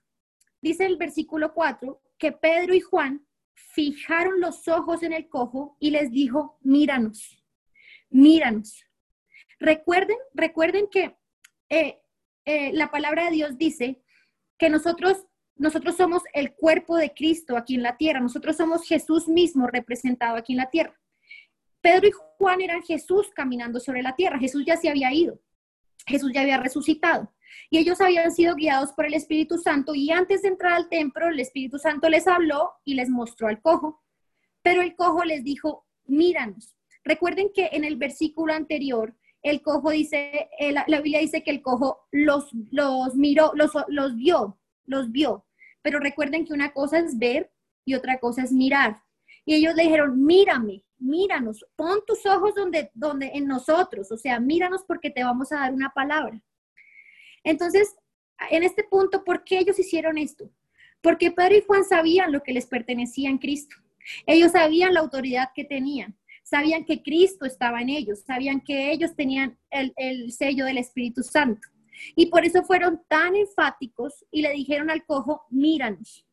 Dice 0.61 0.85
el 0.85 0.97
versículo 0.97 1.53
4 1.53 2.01
que 2.17 2.31
Pedro 2.31 2.73
y 2.73 2.81
Juan 2.81 3.25
fijaron 3.53 4.39
los 4.39 4.67
ojos 4.67 5.03
en 5.03 5.13
el 5.13 5.29
cojo 5.29 5.77
y 5.79 5.91
les 5.91 6.11
dijo, 6.11 6.57
míranos, 6.61 7.43
míranos. 8.09 8.85
Recuerden, 9.59 10.17
recuerden 10.33 10.87
que 10.89 11.17
eh, 11.69 12.01
eh, 12.45 12.71
la 12.73 12.91
palabra 12.91 13.25
de 13.25 13.31
Dios 13.31 13.57
dice 13.57 14.01
que 14.57 14.69
nosotros 14.69 15.25
nosotros 15.59 15.97
somos 15.97 16.23
el 16.33 16.53
cuerpo 16.55 16.95
de 16.95 17.13
Cristo 17.13 17.57
aquí 17.57 17.75
en 17.75 17.83
la 17.83 17.97
tierra, 17.97 18.21
nosotros 18.21 18.55
somos 18.55 18.87
Jesús 18.87 19.27
mismo 19.27 19.67
representado 19.67 20.37
aquí 20.37 20.53
en 20.53 20.57
la 20.59 20.69
tierra. 20.69 20.97
Pedro 21.81 22.07
y 22.07 22.11
Juan 22.37 22.61
eran 22.61 22.81
Jesús 22.81 23.29
caminando 23.35 23.81
sobre 23.81 24.01
la 24.01 24.15
tierra, 24.15 24.39
Jesús 24.39 24.63
ya 24.65 24.77
se 24.77 24.89
había 24.89 25.13
ido, 25.13 25.37
Jesús 26.07 26.31
ya 26.33 26.41
había 26.41 26.57
resucitado. 26.57 27.33
Y 27.69 27.77
ellos 27.77 27.99
habían 27.99 28.31
sido 28.31 28.55
guiados 28.55 28.93
por 28.93 29.05
el 29.05 29.13
Espíritu 29.13 29.57
Santo 29.57 29.93
y 29.93 30.11
antes 30.11 30.43
de 30.43 30.47
entrar 30.47 30.73
al 30.73 30.87
templo 30.87 31.27
el 31.27 31.39
Espíritu 31.39 31.77
Santo 31.77 32.07
les 32.07 32.25
habló 32.25 32.71
y 32.85 32.93
les 32.93 33.09
mostró 33.09 33.47
al 33.49 33.61
cojo, 33.61 34.01
pero 34.61 34.81
el 34.81 34.95
cojo 34.95 35.25
les 35.25 35.43
dijo, 35.43 35.85
míranos. 36.05 36.75
Recuerden 37.03 37.51
que 37.53 37.69
en 37.73 37.83
el 37.83 37.97
versículo 37.97 38.53
anterior 38.53 39.15
el 39.41 39.61
cojo 39.61 39.91
dice, 39.91 40.49
eh, 40.59 40.71
la, 40.71 40.85
Biblia 40.85 41.19
dice 41.19 41.43
que 41.43 41.51
el 41.51 41.61
cojo 41.61 42.07
los, 42.11 42.49
los 42.71 43.15
miró, 43.15 43.51
los, 43.55 43.71
los 43.87 44.15
vio, 44.15 44.59
los 44.85 45.11
vio. 45.11 45.45
Pero 45.81 45.99
recuerden 45.99 46.45
que 46.45 46.53
una 46.53 46.73
cosa 46.73 46.99
es 46.99 47.17
ver 47.17 47.51
y 47.85 47.95
otra 47.95 48.19
cosa 48.19 48.43
es 48.43 48.51
mirar. 48.51 49.01
Y 49.45 49.55
ellos 49.55 49.75
le 49.75 49.83
dijeron, 49.83 50.23
mírame, 50.25 50.83
míranos, 50.97 51.65
pon 51.75 51.99
tus 52.05 52.25
ojos 52.25 52.53
donde, 52.53 52.91
donde 52.93 53.31
en 53.33 53.47
nosotros, 53.47 54.11
o 54.11 54.17
sea, 54.17 54.39
míranos 54.39 54.83
porque 54.83 55.09
te 55.09 55.23
vamos 55.23 55.51
a 55.51 55.59
dar 55.59 55.73
una 55.73 55.89
palabra. 55.91 56.41
Entonces, 57.43 57.95
en 58.49 58.63
este 58.63 58.83
punto, 58.83 59.23
¿por 59.23 59.43
qué 59.43 59.59
ellos 59.59 59.79
hicieron 59.79 60.17
esto? 60.17 60.51
Porque 61.01 61.31
Pedro 61.31 61.55
y 61.55 61.61
Juan 61.61 61.85
sabían 61.85 62.31
lo 62.31 62.43
que 62.43 62.53
les 62.53 62.65
pertenecía 62.65 63.29
en 63.29 63.37
Cristo. 63.37 63.75
Ellos 64.25 64.51
sabían 64.51 64.93
la 64.93 64.99
autoridad 64.99 65.49
que 65.55 65.63
tenían, 65.63 66.17
sabían 66.49 66.85
que 66.85 67.01
Cristo 67.01 67.45
estaba 67.45 67.81
en 67.81 67.89
ellos, 67.89 68.23
sabían 68.25 68.61
que 68.61 68.91
ellos 68.91 69.15
tenían 69.15 69.57
el, 69.69 69.93
el 69.97 70.31
sello 70.31 70.65
del 70.65 70.77
Espíritu 70.77 71.21
Santo. 71.23 71.67
Y 72.15 72.27
por 72.27 72.45
eso 72.45 72.63
fueron 72.63 73.01
tan 73.07 73.35
enfáticos 73.35 74.25
y 74.31 74.41
le 74.41 74.51
dijeron 74.51 74.89
al 74.89 75.05
cojo, 75.05 75.45
míranos, 75.49 76.25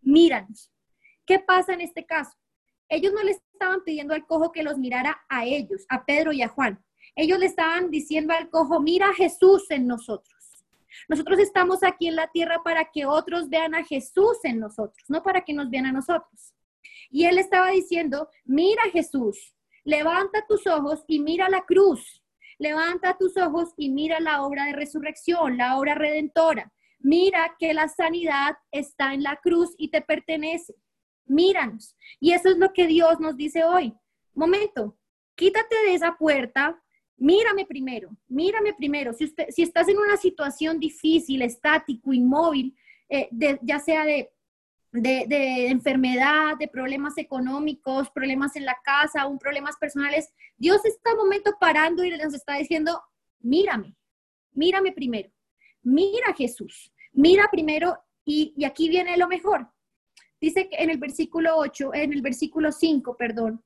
míranos. 0.00 0.72
¿Qué 1.26 1.38
pasa 1.38 1.74
en 1.74 1.82
este 1.82 2.04
caso? 2.04 2.36
Ellos 2.88 3.12
no 3.12 3.22
le 3.22 3.32
estaban 3.32 3.84
pidiendo 3.84 4.14
al 4.14 4.26
cojo 4.26 4.50
que 4.50 4.62
los 4.62 4.78
mirara 4.78 5.20
a 5.28 5.44
ellos, 5.44 5.86
a 5.88 6.04
Pedro 6.04 6.32
y 6.32 6.42
a 6.42 6.48
Juan. 6.48 6.82
Ellos 7.14 7.38
le 7.38 7.46
estaban 7.46 7.90
diciendo 7.90 8.34
al 8.34 8.50
cojo, 8.50 8.80
mira 8.80 9.10
a 9.10 9.14
Jesús 9.14 9.70
en 9.70 9.86
nosotros. 9.86 10.64
Nosotros 11.08 11.38
estamos 11.38 11.84
aquí 11.84 12.08
en 12.08 12.16
la 12.16 12.28
tierra 12.28 12.62
para 12.64 12.90
que 12.90 13.06
otros 13.06 13.48
vean 13.48 13.74
a 13.74 13.84
Jesús 13.84 14.38
en 14.42 14.58
nosotros, 14.58 15.04
no 15.08 15.22
para 15.22 15.42
que 15.44 15.52
nos 15.52 15.70
vean 15.70 15.86
a 15.86 15.92
nosotros. 15.92 16.54
Y 17.10 17.26
él 17.26 17.38
estaba 17.38 17.70
diciendo, 17.70 18.28
mira 18.44 18.82
Jesús, 18.92 19.54
levanta 19.84 20.44
tus 20.48 20.66
ojos 20.66 21.04
y 21.06 21.20
mira 21.20 21.48
la 21.48 21.62
cruz. 21.62 22.22
Levanta 22.58 23.16
tus 23.18 23.36
ojos 23.36 23.70
y 23.76 23.90
mira 23.90 24.20
la 24.20 24.42
obra 24.42 24.66
de 24.66 24.72
resurrección, 24.72 25.56
la 25.56 25.78
obra 25.78 25.94
redentora. 25.94 26.72
Mira 26.98 27.56
que 27.58 27.72
la 27.72 27.88
sanidad 27.88 28.56
está 28.70 29.14
en 29.14 29.22
la 29.22 29.36
cruz 29.36 29.74
y 29.78 29.90
te 29.90 30.02
pertenece. 30.02 30.74
Míranos. 31.24 31.96
Y 32.18 32.32
eso 32.32 32.50
es 32.50 32.58
lo 32.58 32.72
que 32.72 32.86
Dios 32.86 33.18
nos 33.18 33.36
dice 33.36 33.64
hoy. 33.64 33.94
Momento, 34.34 34.98
quítate 35.34 35.74
de 35.86 35.94
esa 35.94 36.16
puerta, 36.18 36.78
mírame 37.16 37.64
primero, 37.64 38.10
mírame 38.28 38.74
primero. 38.74 39.12
Si, 39.14 39.32
estás 39.62 39.88
en 39.88 39.98
una 39.98 40.16
situación 40.18 40.78
difícil, 40.78 41.40
estático, 41.42 42.12
inmóvil, 42.12 42.76
eh, 43.08 43.30
ya 43.62 43.78
sea 43.78 44.04
de 44.04 44.30
de, 44.92 45.68
enfermedad, 45.68 46.56
de 46.58 46.68
problemas 46.68 47.16
económicos, 47.18 48.10
problemas 48.10 48.56
en 48.56 48.64
la 48.64 48.76
casa, 48.82 49.26
un 49.26 49.38
problemas 49.38 49.76
personales, 49.76 50.32
Dios 50.56 50.84
está 50.84 51.12
un 51.12 51.18
momento 51.18 51.52
parando 51.60 52.04
y 52.04 52.10
nos 52.10 52.34
está 52.34 52.56
diciendo, 52.56 53.00
mírame, 53.40 53.94
mírame 54.52 54.92
primero, 54.92 55.30
mira 55.82 56.34
Jesús, 56.36 56.92
mira 57.12 57.48
primero 57.50 57.98
y, 58.24 58.52
y 58.56 58.64
aquí 58.64 58.88
viene 58.88 59.16
lo 59.16 59.28
mejor. 59.28 59.68
Dice 60.40 60.68
que 60.68 60.76
en 60.76 60.90
el 60.90 60.98
versículo 60.98 61.56
8, 61.56 61.94
en 61.94 62.12
el 62.12 62.22
versículo 62.22 62.72
5, 62.72 63.16
perdón, 63.16 63.62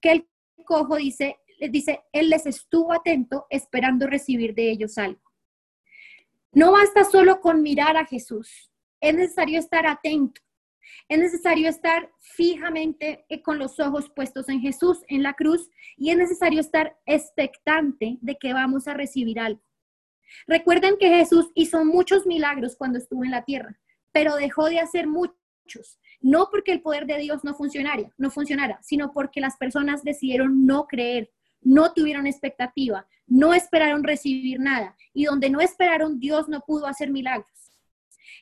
que 0.00 0.12
el 0.12 0.28
cojo 0.64 0.96
dice, 0.96 1.38
dice, 1.70 2.02
él 2.12 2.28
les 2.28 2.46
estuvo 2.46 2.92
atento 2.92 3.46
esperando 3.50 4.06
recibir 4.06 4.54
de 4.54 4.70
ellos 4.70 4.98
algo. 4.98 5.22
No 6.52 6.72
basta 6.72 7.04
solo 7.04 7.40
con 7.40 7.62
mirar 7.62 7.96
a 7.96 8.04
Jesús, 8.04 8.70
es 9.00 9.14
necesario 9.14 9.58
estar 9.58 9.86
atento 9.86 10.42
es 11.08 11.18
necesario 11.18 11.68
estar 11.68 12.10
fijamente 12.20 13.24
eh, 13.28 13.42
con 13.42 13.58
los 13.58 13.80
ojos 13.80 14.10
puestos 14.10 14.48
en 14.48 14.60
Jesús, 14.60 15.02
en 15.08 15.22
la 15.22 15.34
cruz, 15.34 15.70
y 15.96 16.10
es 16.10 16.16
necesario 16.16 16.60
estar 16.60 16.98
expectante 17.06 18.18
de 18.20 18.36
que 18.36 18.52
vamos 18.52 18.88
a 18.88 18.94
recibir 18.94 19.40
algo. 19.40 19.62
Recuerden 20.46 20.96
que 20.98 21.08
Jesús 21.08 21.50
hizo 21.54 21.84
muchos 21.84 22.26
milagros 22.26 22.76
cuando 22.76 22.98
estuvo 22.98 23.24
en 23.24 23.30
la 23.30 23.44
tierra, 23.44 23.78
pero 24.12 24.36
dejó 24.36 24.68
de 24.68 24.80
hacer 24.80 25.06
muchos, 25.06 25.98
no 26.20 26.48
porque 26.50 26.72
el 26.72 26.82
poder 26.82 27.06
de 27.06 27.18
Dios 27.18 27.44
no 27.44 27.54
funcionara, 27.54 28.12
no 28.18 28.30
funcionara, 28.30 28.78
sino 28.82 29.12
porque 29.12 29.40
las 29.40 29.56
personas 29.56 30.02
decidieron 30.02 30.66
no 30.66 30.86
creer, 30.86 31.30
no 31.60 31.92
tuvieron 31.92 32.26
expectativa, 32.26 33.06
no 33.26 33.54
esperaron 33.54 34.04
recibir 34.04 34.60
nada, 34.60 34.96
y 35.12 35.24
donde 35.24 35.50
no 35.50 35.60
esperaron, 35.60 36.20
Dios 36.20 36.48
no 36.48 36.60
pudo 36.60 36.86
hacer 36.86 37.10
milagros. 37.10 37.72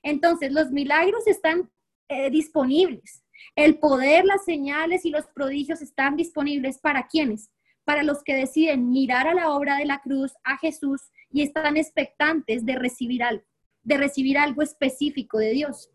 Entonces, 0.02 0.52
los 0.52 0.70
milagros 0.70 1.26
están 1.26 1.70
eh, 2.08 2.30
disponibles. 2.30 3.22
El 3.54 3.78
poder, 3.78 4.24
las 4.24 4.44
señales 4.44 5.04
y 5.04 5.10
los 5.10 5.26
prodigios 5.26 5.82
están 5.82 6.16
disponibles 6.16 6.78
para 6.78 7.06
quienes, 7.06 7.50
para 7.84 8.02
los 8.02 8.22
que 8.22 8.34
deciden 8.34 8.90
mirar 8.90 9.28
a 9.28 9.34
la 9.34 9.50
obra 9.50 9.76
de 9.76 9.86
la 9.86 10.00
cruz, 10.00 10.32
a 10.44 10.58
Jesús, 10.58 11.02
y 11.30 11.42
están 11.42 11.76
expectantes 11.76 12.64
de 12.64 12.76
recibir 12.76 13.22
algo, 13.22 13.44
de 13.82 13.96
recibir 13.96 14.38
algo 14.38 14.62
específico 14.62 15.38
de 15.38 15.50
Dios. 15.50 15.90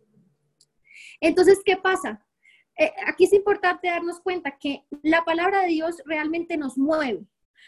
Entonces, 1.19 1.60
¿qué 1.65 1.78
pasa? 1.78 2.26
Eh, 2.78 2.91
aquí 3.08 3.26
es 3.26 3.34
importante 3.34 3.89
darnos 3.89 4.21
cuenta 4.21 4.58
que 4.58 4.86
la 5.04 5.24
palabra 5.24 5.62
de 5.62 5.67
Dios 5.67 6.02
realmente 6.06 6.58
nos 6.58 6.78
mueve. 6.78 7.26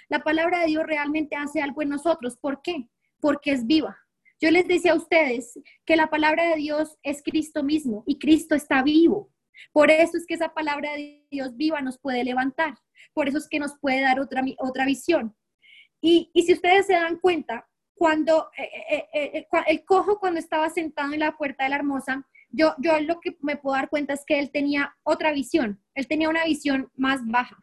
La 0.09 0.23
palabra 0.23 0.59
de 0.59 0.67
Dios 0.67 0.85
realmente 0.85 1.35
hace 1.35 1.61
algo 1.61 1.81
en 1.81 1.89
nosotros. 1.89 2.37
¿Por 2.37 2.61
qué? 2.61 2.89
Porque 3.19 3.51
es 3.51 3.65
viva. 3.65 4.02
Yo 4.43 4.51
les 4.51 4.67
decía 4.67 4.91
a 4.91 4.95
ustedes 4.95 5.57
que 5.85 5.95
la 5.95 6.09
palabra 6.09 6.43
de 6.49 6.57
Dios 6.57 6.97
es 7.01 7.23
Cristo 7.23 7.63
mismo 7.63 8.03
y 8.05 8.19
Cristo 8.19 8.55
está 8.55 8.83
vivo. 8.83 9.31
Por 9.71 9.89
eso 9.89 10.17
es 10.17 10.25
que 10.25 10.33
esa 10.33 10.53
palabra 10.53 10.91
de 10.95 11.25
Dios 11.31 11.55
viva 11.55 11.79
nos 11.79 11.97
puede 11.97 12.25
levantar. 12.25 12.77
Por 13.13 13.29
eso 13.29 13.37
es 13.37 13.47
que 13.47 13.57
nos 13.57 13.79
puede 13.79 14.01
dar 14.01 14.19
otra, 14.19 14.43
otra 14.57 14.85
visión. 14.85 15.33
Y, 16.01 16.29
y 16.33 16.43
si 16.43 16.51
ustedes 16.51 16.87
se 16.87 16.91
dan 16.91 17.19
cuenta, 17.19 17.69
cuando 17.93 18.49
eh, 18.57 18.69
eh, 18.89 19.07
eh, 19.13 19.47
el 19.67 19.85
cojo 19.85 20.19
cuando 20.19 20.41
estaba 20.41 20.69
sentado 20.69 21.13
en 21.13 21.21
la 21.21 21.37
puerta 21.37 21.63
de 21.63 21.69
la 21.69 21.77
hermosa, 21.77 22.27
yo, 22.49 22.75
yo 22.79 22.99
lo 22.99 23.21
que 23.21 23.37
me 23.39 23.55
puedo 23.55 23.77
dar 23.77 23.89
cuenta 23.89 24.13
es 24.13 24.25
que 24.27 24.39
él 24.39 24.51
tenía 24.51 24.93
otra 25.03 25.31
visión. 25.31 25.81
Él 25.95 26.05
tenía 26.09 26.27
una 26.27 26.43
visión 26.43 26.91
más 26.95 27.25
baja. 27.25 27.55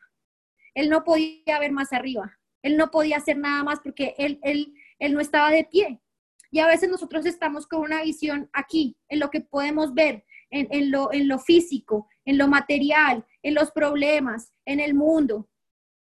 Él 0.72 0.88
no 0.88 1.04
podía 1.04 1.58
ver 1.58 1.72
más 1.72 1.92
arriba. 1.92 2.38
Él 2.62 2.78
no 2.78 2.90
podía 2.90 3.18
hacer 3.18 3.36
nada 3.36 3.64
más 3.64 3.80
porque 3.80 4.14
él, 4.16 4.40
él, 4.42 4.72
él 4.98 5.12
no 5.12 5.20
estaba 5.20 5.50
de 5.50 5.64
pie. 5.64 6.00
Y 6.50 6.58
a 6.58 6.66
veces 6.66 6.88
nosotros 6.88 7.26
estamos 7.26 7.66
con 7.66 7.80
una 7.80 8.02
visión 8.02 8.50
aquí, 8.52 8.96
en 9.08 9.20
lo 9.20 9.30
que 9.30 9.40
podemos 9.40 9.94
ver, 9.94 10.24
en, 10.50 10.90
lo, 10.90 11.12
en 11.12 11.28
lo 11.28 11.38
físico, 11.38 12.08
en 12.24 12.38
lo 12.38 12.48
material, 12.48 13.24
en 13.42 13.54
los 13.54 13.70
problemas, 13.70 14.52
en 14.64 14.80
el 14.80 14.94
mundo. 14.94 15.48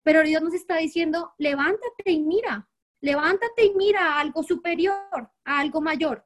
Pero 0.04 0.24
Dios 0.24 0.42
nos 0.42 0.54
está 0.54 0.78
diciendo, 0.78 1.34
levántate 1.38 2.12
y 2.12 2.20
mira, 2.22 2.70
levántate 3.02 3.66
y 3.66 3.74
mira 3.76 4.14
a 4.14 4.20
algo 4.20 4.44
superior, 4.44 5.32
a 5.44 5.60
algo 5.60 5.82
mayor. 5.82 6.26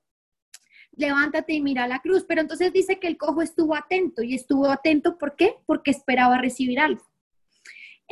Levántate 0.91 1.53
y 1.53 1.61
mira 1.61 1.87
la 1.87 1.99
cruz. 1.99 2.25
Pero 2.27 2.41
entonces 2.41 2.73
dice 2.73 2.99
que 2.99 3.07
el 3.07 3.17
cojo 3.17 3.41
estuvo 3.41 3.75
atento 3.75 4.21
y 4.23 4.35
estuvo 4.35 4.69
atento, 4.69 5.17
¿por 5.17 5.35
qué? 5.35 5.55
Porque 5.65 5.91
esperaba 5.91 6.37
recibir 6.37 6.79
algo. 6.79 7.10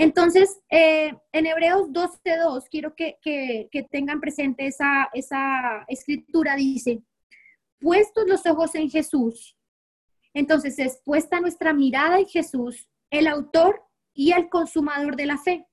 Entonces, 0.02 0.62
eh, 0.70 1.14
en 1.34 1.46
Hebreos 1.46 1.90
12.2, 1.90 2.70
quiero 2.72 2.96
que, 2.96 3.18
que, 3.22 3.84
tengan 3.92 4.22
presente 4.22 4.66
esa, 4.66 5.10
esa 5.12 5.84
escritura, 5.90 6.56
dice, 6.56 7.04
puestos 7.82 8.26
los 8.26 8.46
ojos 8.46 8.76
en 8.76 8.90
Jesús, 8.90 9.58
entonces 10.34 10.80
es 10.80 11.02
puesta 11.04 11.42
nuestra 11.42 11.74
mirada 11.74 12.18
en 12.18 12.28
Jesús, 12.28 12.88
el 13.10 13.28
autor 13.28 13.84
y 14.14 14.32
el 14.32 14.48
consumador 14.48 15.18
de 15.18 15.26
la 15.26 15.38
fe. 15.38 15.68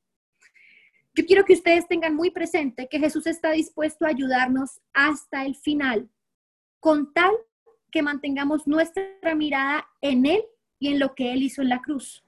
Yo 1.15 1.25
quiero 1.25 1.45
que 1.45 1.53
ustedes 1.53 1.87
tengan 1.87 2.17
muy 2.17 2.33
presente 2.33 2.89
que 2.91 2.99
Jesús 2.99 3.29
está 3.29 3.53
dispuesto 3.53 4.07
a 4.07 4.09
ayudarnos 4.09 4.81
hasta 4.93 5.47
el 5.47 5.55
final, 5.55 6.11
con 6.81 7.13
tal 7.13 7.31
que 7.93 8.03
mantengamos 8.03 8.67
nuestra 8.67 9.37
mirada 9.37 9.89
en 10.01 10.27
Él 10.27 10.45
y 10.81 10.89
en 10.89 10.99
lo 10.99 11.15
que 11.15 11.33
Él 11.33 11.45
hizo 11.45 11.63
en 11.63 11.69
la 11.69 11.81
cruz. 11.81 12.25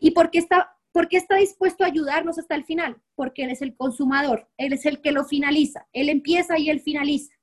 ¿Y 0.00 0.10
por 0.10 0.32
qué 0.32 0.38
está, 0.38 0.75
por 0.96 1.08
qué 1.08 1.18
está 1.18 1.36
dispuesto 1.36 1.84
a 1.84 1.88
ayudarnos 1.88 2.38
hasta 2.38 2.54
el 2.54 2.64
final? 2.64 2.96
Porque 3.16 3.44
Él 3.44 3.50
es 3.50 3.60
el 3.60 3.76
consumador, 3.76 4.48
Él 4.56 4.72
es 4.72 4.86
el 4.86 5.02
que 5.02 5.12
lo 5.12 5.26
finaliza, 5.26 5.86
Él 5.92 6.08
empieza 6.08 6.58
y 6.58 6.70
Él 6.70 6.80
finaliza. 6.80 7.34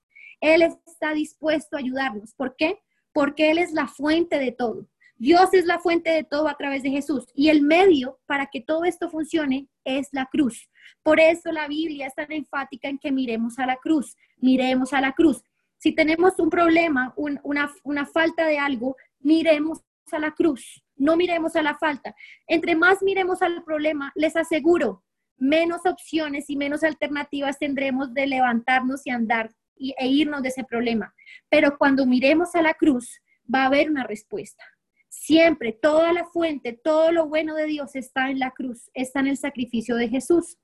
Él 0.41 0.63
está 0.87 1.13
dispuesto 1.13 1.75
a 1.75 1.79
ayudarnos. 1.79 2.33
¿Por 2.33 2.55
qué? 2.55 2.79
Porque 3.13 3.51
Él 3.51 3.59
es 3.59 3.71
la 3.71 3.87
fuente 3.87 4.39
de 4.39 4.53
todo. 4.53 4.87
Dios 5.17 5.53
es 5.53 5.67
la 5.67 5.77
fuente 5.77 6.09
de 6.09 6.23
todo 6.23 6.47
a 6.47 6.57
través 6.57 6.81
de 6.81 6.89
Jesús 6.89 7.27
y 7.35 7.49
el 7.49 7.61
medio 7.61 8.19
para 8.25 8.47
que 8.47 8.59
todo 8.59 8.85
esto 8.85 9.07
funcione 9.11 9.67
es 9.83 10.09
la 10.13 10.25
cruz. 10.25 10.67
Por 11.03 11.19
eso 11.19 11.51
la 11.51 11.67
Biblia 11.67 12.07
es 12.07 12.15
tan 12.15 12.31
enfática 12.31 12.89
en 12.89 12.97
que 12.97 13.11
miremos 13.11 13.59
a 13.59 13.67
la 13.67 13.75
cruz, 13.75 14.17
miremos 14.37 14.93
a 14.93 14.99
la 14.99 15.11
cruz. 15.11 15.43
Si 15.77 15.91
tenemos 15.91 16.39
un 16.39 16.49
problema, 16.49 17.13
una, 17.17 17.71
una 17.83 18.05
falta 18.07 18.47
de 18.47 18.57
algo, 18.57 18.95
miremos 19.19 19.83
a 20.11 20.17
la 20.17 20.31
cruz, 20.31 20.82
no 20.95 21.17
miremos 21.17 21.55
a 21.55 21.63
la 21.63 21.75
falta. 21.75 22.15
Entre 22.47 22.75
más 22.75 23.01
miremos 23.01 23.41
al 23.41 23.63
problema, 23.63 24.11
les 24.15 24.35
aseguro, 24.35 25.03
menos 25.37 25.85
opciones 25.85 26.49
y 26.49 26.55
menos 26.55 26.83
alternativas 26.83 27.59
tendremos 27.59 28.13
de 28.13 28.27
levantarnos 28.27 29.05
y 29.05 29.09
andar 29.09 29.51
y, 29.75 29.93
e 29.97 30.07
irnos 30.07 30.41
de 30.43 30.49
ese 30.49 30.63
problema. 30.63 31.13
Pero 31.49 31.77
cuando 31.77 32.05
miremos 32.05 32.55
a 32.55 32.61
la 32.61 32.73
cruz, 32.73 33.21
va 33.53 33.63
a 33.63 33.65
haber 33.67 33.89
una 33.89 34.03
respuesta. 34.03 34.63
Siempre, 35.09 35.73
toda 35.73 36.13
la 36.13 36.25
fuente, 36.25 36.73
todo 36.73 37.11
lo 37.11 37.27
bueno 37.27 37.55
de 37.55 37.65
Dios 37.65 37.95
está 37.95 38.29
en 38.29 38.39
la 38.39 38.51
cruz, 38.51 38.89
está 38.93 39.19
en 39.19 39.27
el 39.27 39.37
sacrificio 39.37 39.95
de 39.95 40.09
Jesús. 40.09 40.57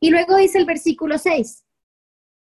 Y 0.00 0.10
luego 0.10 0.36
dice 0.36 0.58
el 0.58 0.66
versículo 0.66 1.18
6, 1.18 1.64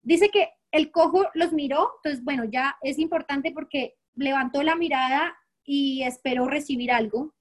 dice 0.02 0.30
que 0.30 0.48
el 0.72 0.90
cojo 0.90 1.28
los 1.34 1.52
miró, 1.52 1.92
entonces 1.98 2.24
bueno, 2.24 2.44
ya 2.44 2.76
es 2.82 2.98
importante 2.98 3.52
porque 3.52 3.94
levantó 4.16 4.62
la 4.62 4.74
mirada 4.74 5.36
y 5.64 6.02
esperó 6.02 6.46
recibir 6.46 6.92
algo. 6.92 7.34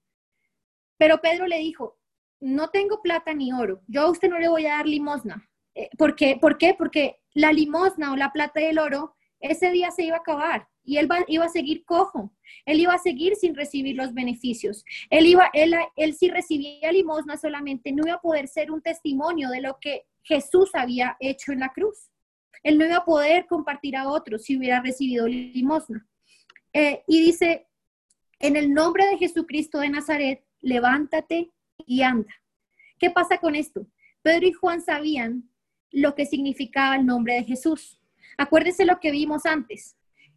Pero 0.96 1.20
Pedro 1.20 1.46
le 1.46 1.58
dijo, 1.58 1.98
no 2.40 2.70
tengo 2.70 3.02
plata 3.02 3.32
ni 3.32 3.52
oro, 3.52 3.80
yo 3.86 4.02
a 4.02 4.10
usted 4.10 4.28
no 4.28 4.38
le 4.38 4.48
voy 4.48 4.66
a 4.66 4.76
dar 4.76 4.86
limosna. 4.86 5.48
Eh, 5.74 5.88
¿Por 5.96 6.14
qué? 6.14 6.36
¿Por 6.40 6.58
qué? 6.58 6.74
Porque 6.76 7.18
la 7.32 7.52
limosna 7.52 8.12
o 8.12 8.16
la 8.16 8.32
plata 8.32 8.60
y 8.60 8.64
el 8.64 8.78
oro, 8.78 9.16
ese 9.40 9.70
día 9.70 9.90
se 9.90 10.04
iba 10.04 10.16
a 10.16 10.20
acabar 10.20 10.68
y 10.84 10.98
él 10.98 11.08
iba 11.28 11.44
a 11.44 11.48
seguir 11.48 11.84
cojo, 11.84 12.32
él 12.66 12.80
iba 12.80 12.94
a 12.94 12.98
seguir 12.98 13.34
sin 13.36 13.54
recibir 13.54 13.96
los 13.96 14.12
beneficios. 14.12 14.84
Él 15.10 15.26
iba, 15.26 15.50
él, 15.52 15.74
él 15.96 16.14
si 16.14 16.28
recibía 16.28 16.92
limosna 16.92 17.36
solamente 17.36 17.92
no 17.92 18.06
iba 18.06 18.16
a 18.16 18.20
poder 18.20 18.48
ser 18.48 18.70
un 18.70 18.82
testimonio 18.82 19.48
de 19.48 19.62
lo 19.62 19.78
que 19.80 20.06
Jesús 20.22 20.70
había 20.74 21.16
hecho 21.20 21.52
en 21.52 21.60
la 21.60 21.70
cruz. 21.70 22.10
Él 22.62 22.78
no 22.78 22.86
iba 22.86 22.96
a 22.96 23.04
poder 23.04 23.46
compartir 23.46 23.96
a 23.96 24.08
otros 24.08 24.44
si 24.44 24.56
hubiera 24.56 24.80
recibido 24.80 25.26
limosna. 25.26 26.06
Eh, 26.72 27.02
y 27.06 27.22
dice, 27.22 27.66
en 28.40 28.56
el 28.56 28.72
nombre 28.72 29.06
de 29.06 29.18
Jesucristo 29.18 29.78
de 29.78 29.90
Nazaret, 29.90 30.44
levántate 30.60 31.52
y 31.86 32.02
anda. 32.02 32.32
¿Qué 32.98 33.10
pasa 33.10 33.38
con 33.38 33.54
esto? 33.54 33.86
Pedro 34.22 34.46
y 34.46 34.52
Juan 34.52 34.80
sabían 34.80 35.50
lo 35.90 36.14
que 36.14 36.26
significaba 36.26 36.96
el 36.96 37.06
nombre 37.06 37.34
de 37.34 37.44
Jesús. 37.44 38.00
Acuérdense 38.36 38.84
lo 38.84 38.98
que 39.00 39.10
vimos 39.10 39.46
antes. 39.46 39.96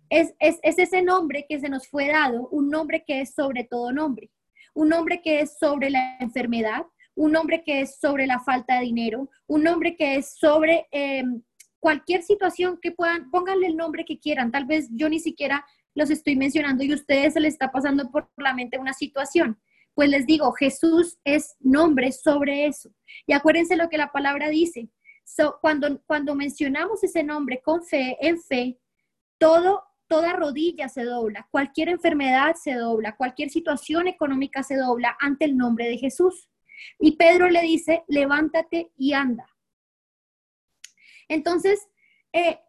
Es, 0.10 0.33
ese 0.39 1.01
nombre 1.01 1.45
que 1.49 1.60
se 1.60 1.69
nos 1.69 1.88
fue 1.88 2.07
dado, 2.07 2.47
un 2.49 2.69
nombre 2.69 3.03
que 3.05 3.21
es 3.21 3.33
sobre 3.33 3.65
todo 3.65 3.91
nombre, 3.91 4.29
un 4.73 4.89
nombre 4.89 5.21
que 5.21 5.41
es 5.41 5.57
sobre 5.57 5.89
la 5.89 6.17
enfermedad, 6.19 6.86
un 7.15 7.31
nombre 7.31 7.63
que 7.63 7.81
es 7.81 7.99
sobre 7.99 8.27
la 8.27 8.39
falta 8.39 8.75
de 8.75 8.86
dinero, 8.86 9.29
un 9.47 9.63
nombre 9.63 9.95
que 9.95 10.17
es 10.17 10.33
sobre 10.38 10.88
em, 10.91 11.41
cualquier 11.79 12.21
situación 12.23 12.79
que 12.81 12.91
puedan, 12.91 13.29
pónganle 13.31 13.67
el 13.67 13.75
nombre 13.75 14.05
que 14.05 14.19
quieran. 14.19 14.51
Tal 14.51 14.65
vez 14.65 14.88
yo 14.91 15.10
ni 15.10 15.19
siquiera 15.19 15.65
los 15.97 16.12
estoy 16.12 16.36
mencionando 16.36 16.83
y 16.83 16.91
a 16.91 16.95
ustedes 16.95 17.33
se 17.33 17.39
les 17.39 17.53
está 17.53 17.71
pasando 17.71 18.12
por 18.12 18.29
la 18.38 18.53
mente 18.53 18.77
una 18.77 18.93
situación. 18.93 19.60
Pues 19.95 20.10
les 20.10 20.27
digo, 20.27 20.51
Jesús 20.53 21.17
es 21.23 21.55
nombre 21.60 22.12
sobre 22.12 22.67
eso. 22.67 22.91
Y 23.25 23.33
acuérdense 23.33 23.75
lo 23.75 23.89
que 23.89 23.97
la 23.97 24.12
palabra 24.12 24.49
dice. 24.49 24.89
cuando, 25.60 25.99
cuando 26.05 26.36
mencionamos 26.36 27.03
ese 27.03 27.23
nombre 27.23 27.62
con 27.63 27.83
fe, 27.83 28.15
en 28.21 28.39
fe, 28.39 28.77
todo 29.39 29.83
toda 30.07 30.33
rodilla 30.33 30.88
se 30.88 31.03
dobla, 31.03 31.49
cualquier 31.51 31.89
enfermedad 31.89 32.55
se 32.55 32.75
dobla, 32.75 33.17
cualquier 33.17 33.49
situación 33.49 34.07
económica 34.07 34.63
se 34.63 34.77
dobla 34.77 35.17
ante 35.19 35.43
el 35.43 35.57
nombre 35.57 35.89
de 35.89 35.97
Jesús. 35.97 36.47
Y 36.99 37.17
Pedro 37.17 37.49
le 37.49 37.62
dice, 37.62 38.03
levántate 38.07 38.91
y 38.95 39.12
anda. 39.13 39.49
Entonces, 41.27 41.89
eh, 42.31 42.60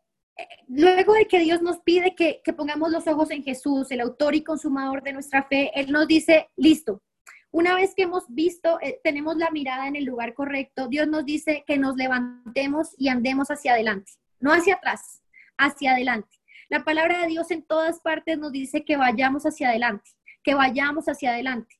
luego 0.68 1.14
de 1.14 1.26
que 1.26 1.40
Dios 1.40 1.62
nos 1.62 1.78
pide 1.80 2.14
que, 2.14 2.40
pongamos 2.52 2.90
los 2.90 3.06
ojos 3.06 3.30
en 3.30 3.42
Jesús, 3.42 3.90
el 3.90 4.00
autor 4.00 4.34
y 4.34 4.42
consumador 4.42 5.02
de 5.02 5.12
nuestra 5.12 5.42
fe, 5.44 5.70
Él 5.74 5.90
nos 5.90 6.06
dice, 6.06 6.48
listo. 6.56 7.02
Una 7.50 7.74
vez 7.74 7.94
que 7.94 8.02
hemos 8.02 8.24
visto, 8.28 8.78
eh, 8.82 9.00
tenemos 9.02 9.36
la 9.36 9.50
mirada 9.50 9.88
en 9.88 9.96
el 9.96 10.04
lugar 10.04 10.34
correcto, 10.34 10.86
Dios 10.88 11.08
nos 11.08 11.24
dice 11.24 11.64
que 11.66 11.78
nos 11.78 11.96
levantemos 11.96 12.94
y 12.98 13.08
andemos 13.08 13.48
hacia 13.48 13.72
adelante, 13.72 14.12
no 14.38 14.52
hacia 14.52 14.74
atrás, 14.74 15.22
hacia 15.56 15.92
adelante. 15.92 16.28
La 16.68 16.84
palabra 16.84 17.22
de 17.22 17.28
Dios 17.28 17.50
en 17.50 17.62
todas 17.62 18.00
partes 18.00 18.38
nos 18.38 18.52
dice 18.52 18.84
que 18.84 18.98
vayamos 18.98 19.44
hacia 19.44 19.70
adelante, 19.70 20.10
que 20.44 20.54
vayamos 20.54 21.06
hacia 21.08 21.30
adelante. 21.30 21.76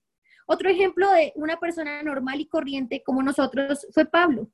Otro 0.47 0.71
ejemplo 0.71 1.13
de 1.13 1.35
una 1.37 1.61
persona 1.61 2.03
normal 2.03 2.41
y 2.41 2.49
corriente 2.49 3.03
como 3.05 3.23
nosotros 3.23 3.87
fue 3.93 4.07
Pablo. 4.07 4.51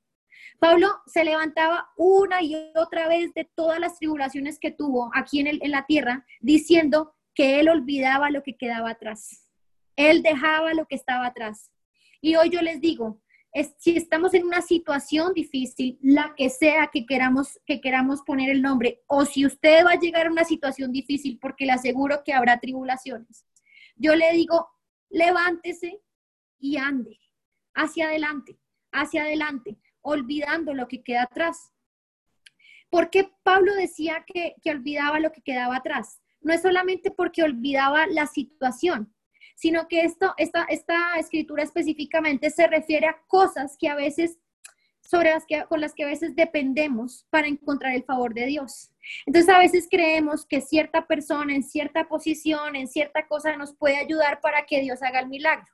Pablo 0.59 0.89
se 1.07 1.25
levantaba 1.25 1.91
una 1.97 2.43
y 2.43 2.73
otra 2.77 3.09
vez 3.09 3.33
de 3.35 3.45
todas 3.55 3.81
las 3.81 3.99
tribulaciones 3.99 4.59
que 4.59 4.71
tuvo 4.71 5.11
aquí 5.15 5.41
en, 5.41 5.47
en 5.47 5.71
la 5.71 5.87
tierra, 5.87 6.25
diciendo 6.41 7.15
que 7.35 7.61
él 7.61 7.69
olvidaba 7.69 8.31
lo 8.31 8.43
que 8.43 8.57
quedaba 8.57 8.91
atrás. 8.91 9.51
Él 9.97 10.23
dejaba 10.23 10.75
lo 10.75 10.87
que 10.87 10.95
estaba 10.95 11.27
atrás. 11.27 11.71
Y 12.21 12.37
hoy 12.37 12.51
yo 12.51 12.63
les 12.63 12.81
digo, 12.81 13.21
si 13.79 13.97
estamos 13.97 14.35
en 14.35 14.45
una 14.45 14.63
situación 14.63 15.33
difícil, 15.33 15.99
la 16.03 16.35
que 16.37 16.51
sea 16.51 16.91
que 16.93 17.07
queramos, 17.07 17.61
que 17.67 17.81
queramos 17.81 18.23
poner 18.23 18.51
el 18.51 18.63
nombre, 18.63 19.03
o 19.07 19.25
si 19.25 19.47
usted 19.47 19.85
va 19.85 19.93
a 19.93 19.99
llegar 19.99 20.27
a 20.27 20.31
una 20.31 20.45
situación 20.45 20.91
difícil, 20.91 21.39
porque 21.39 21.67
le 21.67 21.73
aseguro 21.73 22.23
que 22.25 22.33
habrá 22.33 22.59
tribulaciones, 22.59 23.47
yo 23.97 24.17
le 24.17 24.33
digo, 24.33 24.69
levántese 25.09 26.01
y 26.59 26.79
ande 26.79 27.21
hacia 27.75 28.07
adelante, 28.07 28.59
hacia 28.91 29.23
adelante, 29.23 29.77
olvidando 30.05 30.73
lo 30.75 30.87
que 30.87 31.03
queda 31.03 31.25
atrás. 31.25 31.73
¿Por 32.91 33.11
qué 33.11 33.31
Pablo 33.43 33.75
decía 33.75 34.25
que, 34.27 34.55
que 34.63 34.71
olvidaba 34.71 35.19
lo 35.19 35.33
que 35.33 35.43
quedaba 35.43 35.77
atrás? 35.77 36.21
No 36.41 36.53
es 36.53 36.63
solamente 36.63 37.11
porque 37.11 37.43
olvidaba 37.43 38.07
la 38.07 38.27
situación, 38.27 39.13
sino 39.57 39.89
que 39.89 40.03
esto, 40.03 40.35
esta, 40.37 40.65
esta 40.69 41.19
escritura 41.19 41.63
específicamente 41.63 42.51
se 42.51 42.67
refiere 42.67 43.07
a 43.07 43.21
cosas 43.27 43.77
que 43.79 43.89
a 43.89 43.95
veces 43.95 44.39
sobre 45.01 45.31
las 45.31 45.45
que, 45.45 45.65
con 45.65 45.81
las 45.81 45.95
que 45.95 46.05
a 46.05 46.09
veces 46.09 46.35
dependemos 46.35 47.27
para 47.31 47.47
encontrar 47.47 47.95
el 47.95 48.05
favor 48.05 48.33
de 48.35 48.47
Dios. 48.47 48.91
Entonces 49.27 49.55
a 49.55 49.59
veces 49.59 49.87
creemos 49.91 50.47
que 50.47 50.61
cierta 50.61 51.07
persona 51.07 51.55
en 51.55 51.63
cierta 51.63 52.09
posición, 52.09 52.75
en 52.75 52.89
cierta 52.89 53.27
cosa 53.27 53.57
nos 53.57 53.75
puede 53.75 53.97
ayudar 53.97 54.41
para 54.41 54.65
que 54.67 54.81
Dios 54.81 55.03
haga 55.03 55.21
el 55.21 55.29
milagro. 55.29 55.67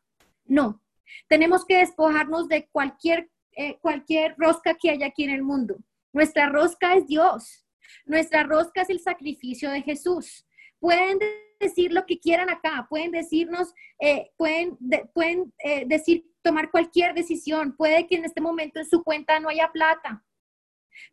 No, 0.45 0.83
tenemos 1.29 1.64
que 1.64 1.79
despojarnos 1.79 2.49
de 2.49 2.69
cualquier, 2.69 3.31
eh, 3.56 3.78
cualquier 3.80 4.34
rosca 4.38 4.74
que 4.74 4.90
haya 4.90 5.06
aquí 5.06 5.24
en 5.24 5.30
el 5.30 5.42
mundo. 5.42 5.76
Nuestra 6.12 6.48
rosca 6.48 6.94
es 6.94 7.06
Dios. 7.06 7.66
Nuestra 8.04 8.42
rosca 8.42 8.82
es 8.82 8.90
el 8.90 9.00
sacrificio 9.00 9.70
de 9.70 9.82
Jesús. 9.82 10.46
Pueden 10.78 11.18
decir 11.59 11.92
lo 11.92 12.07
que 12.07 12.18
quieran 12.18 12.48
acá, 12.48 12.86
pueden 12.88 13.11
decirnos, 13.11 13.74
eh, 13.98 14.30
pueden, 14.36 14.78
pueden 15.12 15.53
eh, 15.59 15.84
decir, 15.86 16.24
tomar 16.42 16.70
cualquier 16.70 17.14
decisión, 17.14 17.76
puede 17.76 18.07
que 18.07 18.16
en 18.16 18.24
este 18.24 18.40
momento 18.40 18.80
en 18.80 18.88
su 18.88 19.05
cuenta 19.05 19.38
no 19.40 19.51
haya 19.51 19.70
plata, 19.70 20.24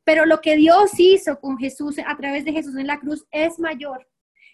pero 0.06 0.26
lo 0.26 0.40
que 0.40 0.56
Dios 0.56 0.92
hizo 0.98 1.40
con 1.40 1.58
Jesús, 1.58 1.98
a 2.00 2.16
través 2.16 2.46
de 2.46 2.54
Jesús 2.54 2.76
en 2.78 2.88
la 2.88 3.00
cruz, 3.00 3.26
es 3.32 3.60
mayor, 3.60 4.08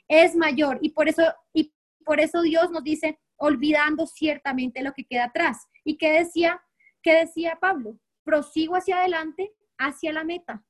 es 0.07 0.35
mayor, 0.35 0.79
y 0.81 0.89
por 0.89 1.07
eso, 1.07 1.23
y 1.53 1.71
por 2.03 2.19
eso 2.19 2.41
Dios 2.41 2.71
nos 2.71 2.83
dice, 2.83 3.19
olvidando 3.37 4.07
ciertamente 4.07 4.81
lo 4.81 4.93
que 4.93 5.05
queda 5.05 5.25
atrás. 5.25 5.67
¿Y 5.83 5.97
qué 5.97 6.11
decía, 6.11 6.61
qué 7.03 7.19
decía 7.19 7.59
Pablo? 7.61 7.99
Prosigo 8.23 8.75
hacia 8.75 8.99
adelante, 8.99 9.53
hacia 9.77 10.11
la 10.13 10.23
meta. 10.23 10.63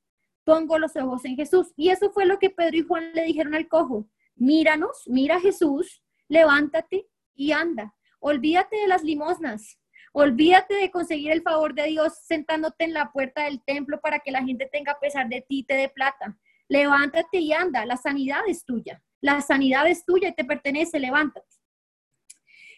Pongo 0.44 0.78
los 0.78 0.96
ojos 0.98 1.24
en 1.24 1.38
Jesús. 1.38 1.72
Y 1.78 1.90
eso 1.90 2.12
fue 2.12 2.26
lo 2.26 2.40
que 2.40 2.50
Pedro 2.50 2.78
y 2.78 2.82
Juan 2.82 3.14
le 3.14 3.24
dijeron 3.24 3.56
al 3.56 3.70
cojo 3.70 4.08
míranos, 4.36 5.04
mira 5.06 5.40
Jesús, 5.40 6.04
levántate 6.28 7.08
y 7.36 7.52
anda. 7.52 7.96
Olvídate 8.20 8.78
de 8.78 8.88
las 8.88 9.04
limosnas, 9.04 9.78
Olvídate 10.16 10.76
de 10.76 10.92
conseguir 10.92 11.32
el 11.32 11.42
favor 11.42 11.74
de 11.74 11.88
Dios 11.88 12.14
sentándote 12.28 12.84
en 12.84 12.94
la 12.94 13.12
puerta 13.12 13.46
del 13.46 13.64
templo 13.64 14.00
para 14.00 14.20
que 14.20 14.30
la 14.30 14.44
gente 14.44 14.70
tenga 14.72 15.00
pesar 15.00 15.28
de 15.28 15.42
ti 15.42 15.64
te 15.64 15.74
dé 15.74 15.90
plata. 15.90 16.38
Levántate 16.68 17.40
y 17.40 17.52
anda, 17.52 17.84
la 17.88 17.98
sanidad 17.98 18.42
es 18.48 18.64
tuya. 18.64 19.02
La 19.22 19.42
sanidad 19.42 19.88
es 19.88 20.06
tuya 20.06 20.30
y 20.30 20.36
te 20.36 20.46
pertenece, 20.46 21.00
levántate. 21.00 21.48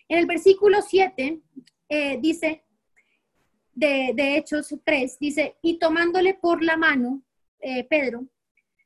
En 0.08 0.20
el 0.20 0.28
versículo 0.28 0.82
7 0.82 1.42
eh, 1.90 2.18
dice, 2.22 2.64
de, 3.76 4.38
Hechos 4.38 4.74
3, 4.84 5.20
dice, 5.20 5.58
y 5.62 5.78
tomándole 5.78 6.34
por 6.34 6.64
la 6.64 6.78
mano, 6.78 7.22
eh, 7.60 7.84
Pedro, 7.84 8.28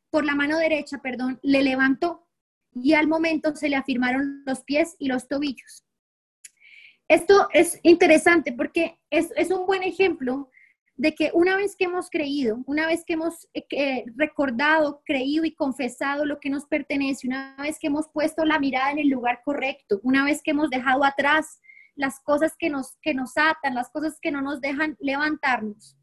por 0.09 0.25
la 0.25 0.35
mano 0.35 0.57
derecha, 0.57 0.99
perdón, 1.01 1.39
le 1.43 1.63
levantó 1.63 2.27
y 2.73 2.93
al 2.93 3.07
momento 3.07 3.55
se 3.55 3.69
le 3.69 3.75
afirmaron 3.75 4.43
los 4.45 4.63
pies 4.63 4.95
y 4.99 5.07
los 5.07 5.27
tobillos. 5.27 5.85
Esto 7.07 7.47
es 7.53 7.79
interesante 7.83 8.53
porque 8.53 8.99
es, 9.09 9.31
un 9.49 9.65
buen 9.65 9.83
ejemplo 9.83 10.49
de 10.95 11.15
que 11.15 11.31
una 11.33 11.55
vez 11.55 11.75
que 11.75 11.85
hemos 11.85 12.09
creído, 12.09 12.59
una 12.65 12.85
vez 12.85 13.03
que 13.05 13.13
hemos 13.13 13.47
eh, 13.53 14.03
recordado, 14.15 15.01
creído 15.05 15.45
y 15.45 15.55
confesado 15.55 16.25
lo 16.25 16.39
que 16.39 16.49
nos 16.49 16.65
pertenece, 16.65 17.27
una 17.27 17.55
vez 17.57 17.79
que 17.79 17.87
hemos 17.87 18.09
puesto 18.09 18.43
la 18.45 18.59
mirada 18.59 18.91
en 18.91 18.99
el 18.99 19.09
lugar 19.09 19.41
correcto, 19.43 19.99
una 20.03 20.23
vez 20.23 20.41
que 20.43 20.51
hemos 20.51 20.69
dejado 20.69 21.03
atrás 21.03 21.59
las 21.99 22.21
cosas 22.21 22.55
que 22.57 22.69
nos, 22.69 22.95
que 23.01 23.13
nos 23.13 23.33
atan, 23.35 23.75
las 23.75 23.89
cosas 23.89 24.17
que 24.21 24.31
no 24.31 24.41
nos 24.41 24.61
dejan 24.61 24.95
levantarnos, 25.01 25.97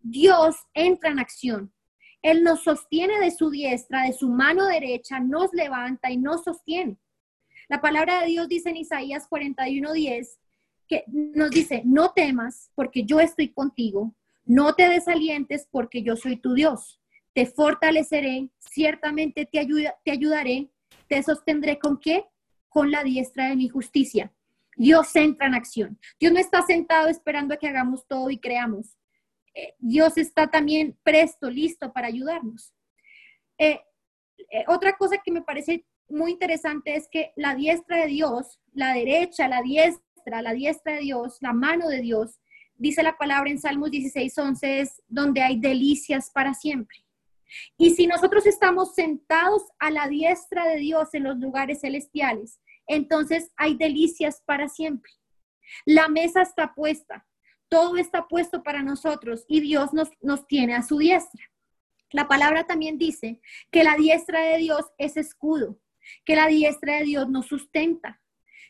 Dios 0.00 0.56
entra 0.72 1.10
en 1.10 1.18
acción. 1.18 1.74
Él 2.22 2.42
nos 2.42 2.64
sostiene 2.64 3.20
de 3.20 3.30
su 3.30 3.50
diestra, 3.50 4.04
de 4.04 4.14
su 4.14 4.30
mano 4.30 4.66
derecha, 4.66 5.20
nos 5.20 5.52
levanta 5.52 6.10
y 6.10 6.16
nos 6.16 6.44
sostiene. 6.44 6.96
La 7.68 7.82
palabra 7.82 8.20
de 8.20 8.28
Dios 8.28 8.48
dice 8.48 8.70
en 8.70 8.78
Isaías 8.78 9.28
41:10 9.28 10.38
que 10.88 11.04
nos 11.06 11.50
dice, 11.50 11.82
no 11.84 12.12
temas 12.12 12.70
porque 12.74 13.04
yo 13.04 13.20
estoy 13.20 13.52
contigo, 13.52 14.14
no 14.46 14.74
te 14.74 14.88
desalientes 14.88 15.68
porque 15.70 16.02
yo 16.02 16.16
soy 16.16 16.38
tu 16.38 16.54
Dios. 16.54 16.98
Te 17.34 17.44
fortaleceré, 17.44 18.48
ciertamente 18.58 19.44
te, 19.44 19.58
ayuda, 19.58 19.94
te 20.06 20.10
ayudaré, 20.10 20.70
te 21.06 21.22
sostendré 21.22 21.78
con 21.78 22.00
qué? 22.00 22.24
Con 22.70 22.90
la 22.90 23.04
diestra 23.04 23.50
de 23.50 23.56
mi 23.56 23.68
justicia. 23.68 24.32
Dios 24.78 25.14
entra 25.16 25.48
en 25.48 25.54
acción. 25.54 25.98
Dios 26.20 26.32
no 26.32 26.38
está 26.38 26.62
sentado 26.62 27.08
esperando 27.08 27.52
a 27.52 27.56
que 27.56 27.68
hagamos 27.68 28.06
todo 28.06 28.30
y 28.30 28.38
creamos. 28.38 28.96
Eh, 29.52 29.74
Dios 29.80 30.16
está 30.16 30.46
también 30.46 30.96
presto, 31.02 31.50
listo 31.50 31.92
para 31.92 32.06
ayudarnos. 32.06 32.72
Eh, 33.58 33.80
eh, 34.50 34.64
otra 34.68 34.96
cosa 34.96 35.18
que 35.22 35.32
me 35.32 35.42
parece 35.42 35.84
muy 36.08 36.30
interesante 36.30 36.94
es 36.94 37.08
que 37.10 37.32
la 37.34 37.56
diestra 37.56 37.98
de 37.98 38.06
Dios, 38.06 38.60
la 38.72 38.94
derecha, 38.94 39.48
la 39.48 39.62
diestra, 39.62 40.42
la 40.42 40.52
diestra 40.52 40.94
de 40.94 41.00
Dios, 41.00 41.38
la 41.40 41.52
mano 41.52 41.88
de 41.88 42.00
Dios, 42.00 42.38
dice 42.76 43.02
la 43.02 43.18
palabra 43.18 43.50
en 43.50 43.58
Salmos 43.58 43.90
16, 43.90 44.38
11, 44.38 44.80
es 44.80 45.02
donde 45.08 45.42
hay 45.42 45.58
delicias 45.58 46.30
para 46.30 46.54
siempre. 46.54 46.98
Y 47.76 47.90
si 47.90 48.06
nosotros 48.06 48.46
estamos 48.46 48.94
sentados 48.94 49.62
a 49.80 49.90
la 49.90 50.06
diestra 50.06 50.68
de 50.68 50.76
Dios 50.76 51.12
en 51.14 51.24
los 51.24 51.36
lugares 51.38 51.80
celestiales, 51.80 52.60
entonces 52.88 53.50
hay 53.56 53.76
delicias 53.76 54.42
para 54.44 54.68
siempre. 54.68 55.12
La 55.84 56.08
mesa 56.08 56.42
está 56.42 56.74
puesta, 56.74 57.26
todo 57.68 57.96
está 57.96 58.26
puesto 58.26 58.62
para 58.62 58.82
nosotros 58.82 59.44
y 59.48 59.60
Dios 59.60 59.92
nos, 59.92 60.10
nos 60.20 60.46
tiene 60.46 60.74
a 60.74 60.82
su 60.82 60.98
diestra. 60.98 61.44
La 62.10 62.26
palabra 62.26 62.66
también 62.66 62.96
dice 62.96 63.40
que 63.70 63.84
la 63.84 63.94
diestra 63.96 64.40
de 64.40 64.58
Dios 64.58 64.86
es 64.96 65.16
escudo, 65.16 65.78
que 66.24 66.36
la 66.36 66.46
diestra 66.46 66.96
de 66.96 67.04
Dios 67.04 67.28
nos 67.28 67.46
sustenta. 67.46 68.22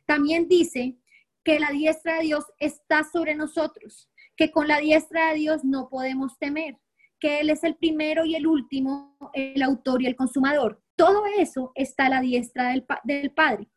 También 0.07 0.49
dice 0.49 0.99
que 1.45 1.61
la 1.61 1.71
diestra 1.71 2.17
de 2.17 2.25
Dios 2.25 2.45
está 2.59 3.05
sobre 3.05 3.37
nosotros, 3.37 4.11
que 4.37 4.51
con 4.51 4.67
la 4.67 4.81
diestra 4.81 5.29
de 5.29 5.37
Dios 5.37 5.65
no 5.65 5.89
podemos 5.89 6.37
temer, 6.39 6.79
que 7.21 7.41
Él 7.41 7.51
es 7.51 7.63
el 7.63 7.77
primero 7.77 8.25
y 8.25 8.35
el 8.35 8.47
último, 8.47 9.17
el 9.33 9.63
autor 9.63 10.03
y 10.03 10.07
el 10.07 10.17
consumador. 10.17 10.83
Todo 10.97 11.25
eso 11.27 11.71
está 11.77 12.07
a 12.07 12.11
la 12.11 12.21
diestra 12.21 12.71
del, 12.71 12.85
del 13.05 13.31
Padre. 13.31 13.69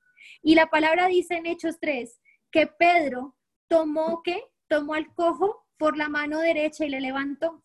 Y 0.41 0.55
la 0.55 0.67
palabra 0.67 1.07
dice 1.07 1.35
en 1.35 1.45
Hechos 1.45 1.79
3 1.79 2.19
que 2.51 2.67
Pedro 2.67 3.35
tomó 3.67 4.21
que 4.23 4.43
tomó 4.67 4.93
al 4.93 5.13
cojo 5.13 5.65
por 5.77 5.97
la 5.97 6.09
mano 6.09 6.39
derecha 6.39 6.85
y 6.85 6.89
le 6.89 7.01
levantó. 7.01 7.63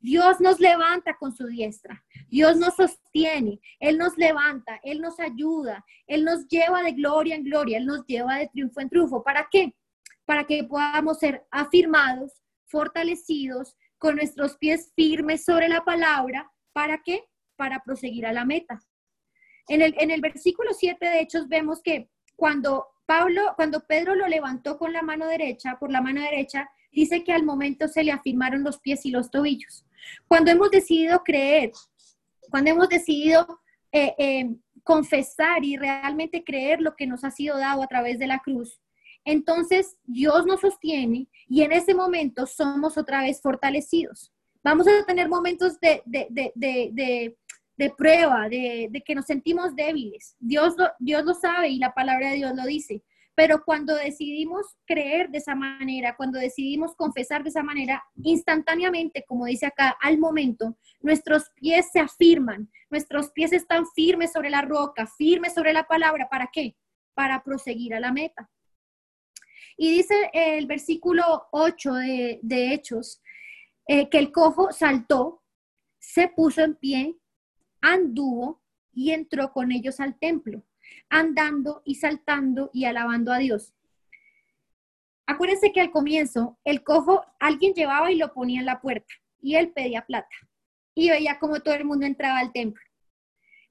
Dios 0.00 0.40
nos 0.40 0.60
levanta 0.60 1.16
con 1.18 1.34
su 1.34 1.46
diestra. 1.46 2.04
Dios 2.28 2.56
nos 2.56 2.74
sostiene. 2.74 3.60
Él 3.78 3.98
nos 3.98 4.16
levanta. 4.16 4.80
Él 4.82 5.00
nos 5.00 5.20
ayuda. 5.20 5.84
Él 6.06 6.24
nos 6.24 6.46
lleva 6.48 6.82
de 6.82 6.92
gloria 6.92 7.34
en 7.34 7.44
gloria. 7.44 7.78
Él 7.78 7.86
nos 7.86 8.04
lleva 8.06 8.38
de 8.38 8.48
triunfo 8.48 8.80
en 8.80 8.88
triunfo. 8.88 9.22
¿Para 9.22 9.48
qué? 9.50 9.74
Para 10.24 10.44
que 10.44 10.64
podamos 10.64 11.18
ser 11.18 11.46
afirmados, 11.50 12.32
fortalecidos, 12.66 13.76
con 13.98 14.16
nuestros 14.16 14.56
pies 14.56 14.92
firmes 14.94 15.44
sobre 15.44 15.68
la 15.68 15.84
palabra. 15.84 16.50
¿Para 16.72 17.02
qué? 17.02 17.24
Para 17.56 17.82
proseguir 17.84 18.26
a 18.26 18.32
la 18.32 18.44
meta. 18.44 18.80
En 19.68 19.82
el, 19.82 19.94
en 19.98 20.10
el 20.10 20.20
versículo 20.20 20.72
7 20.72 21.04
de 21.04 21.20
Hechos 21.20 21.48
vemos 21.48 21.80
que 21.82 22.08
cuando 22.36 22.86
Pablo, 23.06 23.54
cuando 23.56 23.80
Pedro 23.86 24.14
lo 24.14 24.26
levantó 24.28 24.78
con 24.78 24.92
la 24.92 25.02
mano 25.02 25.26
derecha, 25.26 25.76
por 25.78 25.90
la 25.90 26.00
mano 26.00 26.20
derecha, 26.20 26.68
dice 26.92 27.24
que 27.24 27.32
al 27.32 27.44
momento 27.44 27.88
se 27.88 28.04
le 28.04 28.12
afirmaron 28.12 28.62
los 28.62 28.78
pies 28.78 29.04
y 29.04 29.10
los 29.10 29.30
tobillos. 29.30 29.84
Cuando 30.26 30.50
hemos 30.50 30.70
decidido 30.70 31.22
creer, 31.22 31.72
cuando 32.50 32.70
hemos 32.70 32.88
decidido 32.88 33.60
eh, 33.92 34.14
eh, 34.18 34.54
confesar 34.82 35.64
y 35.64 35.76
realmente 35.76 36.44
creer 36.44 36.80
lo 36.80 36.94
que 36.94 37.06
nos 37.06 37.24
ha 37.24 37.30
sido 37.30 37.58
dado 37.58 37.82
a 37.82 37.88
través 37.88 38.18
de 38.18 38.26
la 38.26 38.40
cruz, 38.40 38.80
entonces 39.24 39.96
Dios 40.04 40.46
nos 40.46 40.60
sostiene 40.60 41.28
y 41.48 41.62
en 41.62 41.72
ese 41.72 41.94
momento 41.94 42.46
somos 42.46 42.98
otra 42.98 43.22
vez 43.22 43.40
fortalecidos. 43.40 44.32
Vamos 44.62 44.86
a 44.88 45.04
tener 45.04 45.28
momentos 45.28 45.78
de, 45.80 46.02
de, 46.06 47.36
prueba, 47.96 48.48
de, 48.48 49.02
que 49.04 49.14
nos 49.14 49.26
sentimos 49.26 49.74
débiles. 49.74 50.36
Dios 50.38 50.74
Dios 50.98 51.24
lo 51.24 51.34
sabe 51.34 51.68
y 51.68 51.78
la 51.78 51.92
palabra 51.92 52.30
de 52.30 52.36
Dios 52.36 52.52
lo 52.54 52.64
dice. 52.64 53.02
Pero 53.36 53.64
cuando 53.64 53.96
decidimos 53.96 54.76
creer 54.86 55.28
de 55.28 55.38
esa 55.38 55.56
manera, 55.56 56.14
cuando 56.16 56.38
decidimos 56.38 56.94
confesar 56.94 57.42
de 57.42 57.48
esa 57.48 57.64
manera, 57.64 58.04
instantáneamente, 58.22 59.24
como 59.26 59.46
dice 59.46 59.66
acá, 59.66 59.96
al 60.00 60.18
momento, 60.18 60.76
nuestros 61.00 61.50
pies 61.56 61.90
se 61.92 61.98
afirman, 61.98 62.70
nuestros 62.90 63.32
pies 63.32 63.52
están 63.52 63.86
firmes 63.94 64.32
sobre 64.32 64.50
la 64.50 64.62
roca, 64.62 65.08
firmes 65.18 65.52
sobre 65.52 65.72
la 65.72 65.84
palabra. 65.84 66.28
¿Para 66.28 66.48
qué? 66.52 66.76
Para 67.14 67.42
proseguir 67.42 67.94
a 67.94 68.00
la 68.00 68.12
meta. 68.12 68.48
Y 69.76 69.90
dice 69.90 70.30
el 70.32 70.66
versículo 70.66 71.48
8 71.50 71.94
de, 71.94 72.72
Hechos, 72.72 73.20
eh, 73.88 74.08
que 74.08 74.18
el 74.18 74.30
cojo 74.30 74.70
saltó, 74.70 75.42
se 75.98 76.28
puso 76.28 76.62
en 76.62 76.76
pie, 76.76 77.16
anduvo 77.84 78.62
y 78.92 79.10
entró 79.10 79.52
con 79.52 79.72
ellos 79.72 80.00
al 80.00 80.18
templo 80.18 80.62
andando 81.08 81.82
y 81.84 81.96
saltando 81.96 82.70
y 82.72 82.84
alabando 82.84 83.32
a 83.32 83.38
Dios. 83.38 83.74
Acuérdense 85.26 85.72
que 85.72 85.80
al 85.80 85.90
comienzo 85.90 86.58
el 86.64 86.82
cojo 86.82 87.24
alguien 87.38 87.72
llevaba 87.72 88.12
y 88.12 88.16
lo 88.16 88.32
ponía 88.34 88.60
en 88.60 88.66
la 88.66 88.80
puerta 88.80 89.14
y 89.40 89.56
él 89.56 89.72
pedía 89.72 90.04
plata 90.06 90.34
y 90.94 91.10
veía 91.10 91.38
como 91.38 91.60
todo 91.60 91.74
el 91.74 91.84
mundo 91.84 92.06
entraba 92.06 92.38
al 92.38 92.52
templo. 92.52 92.82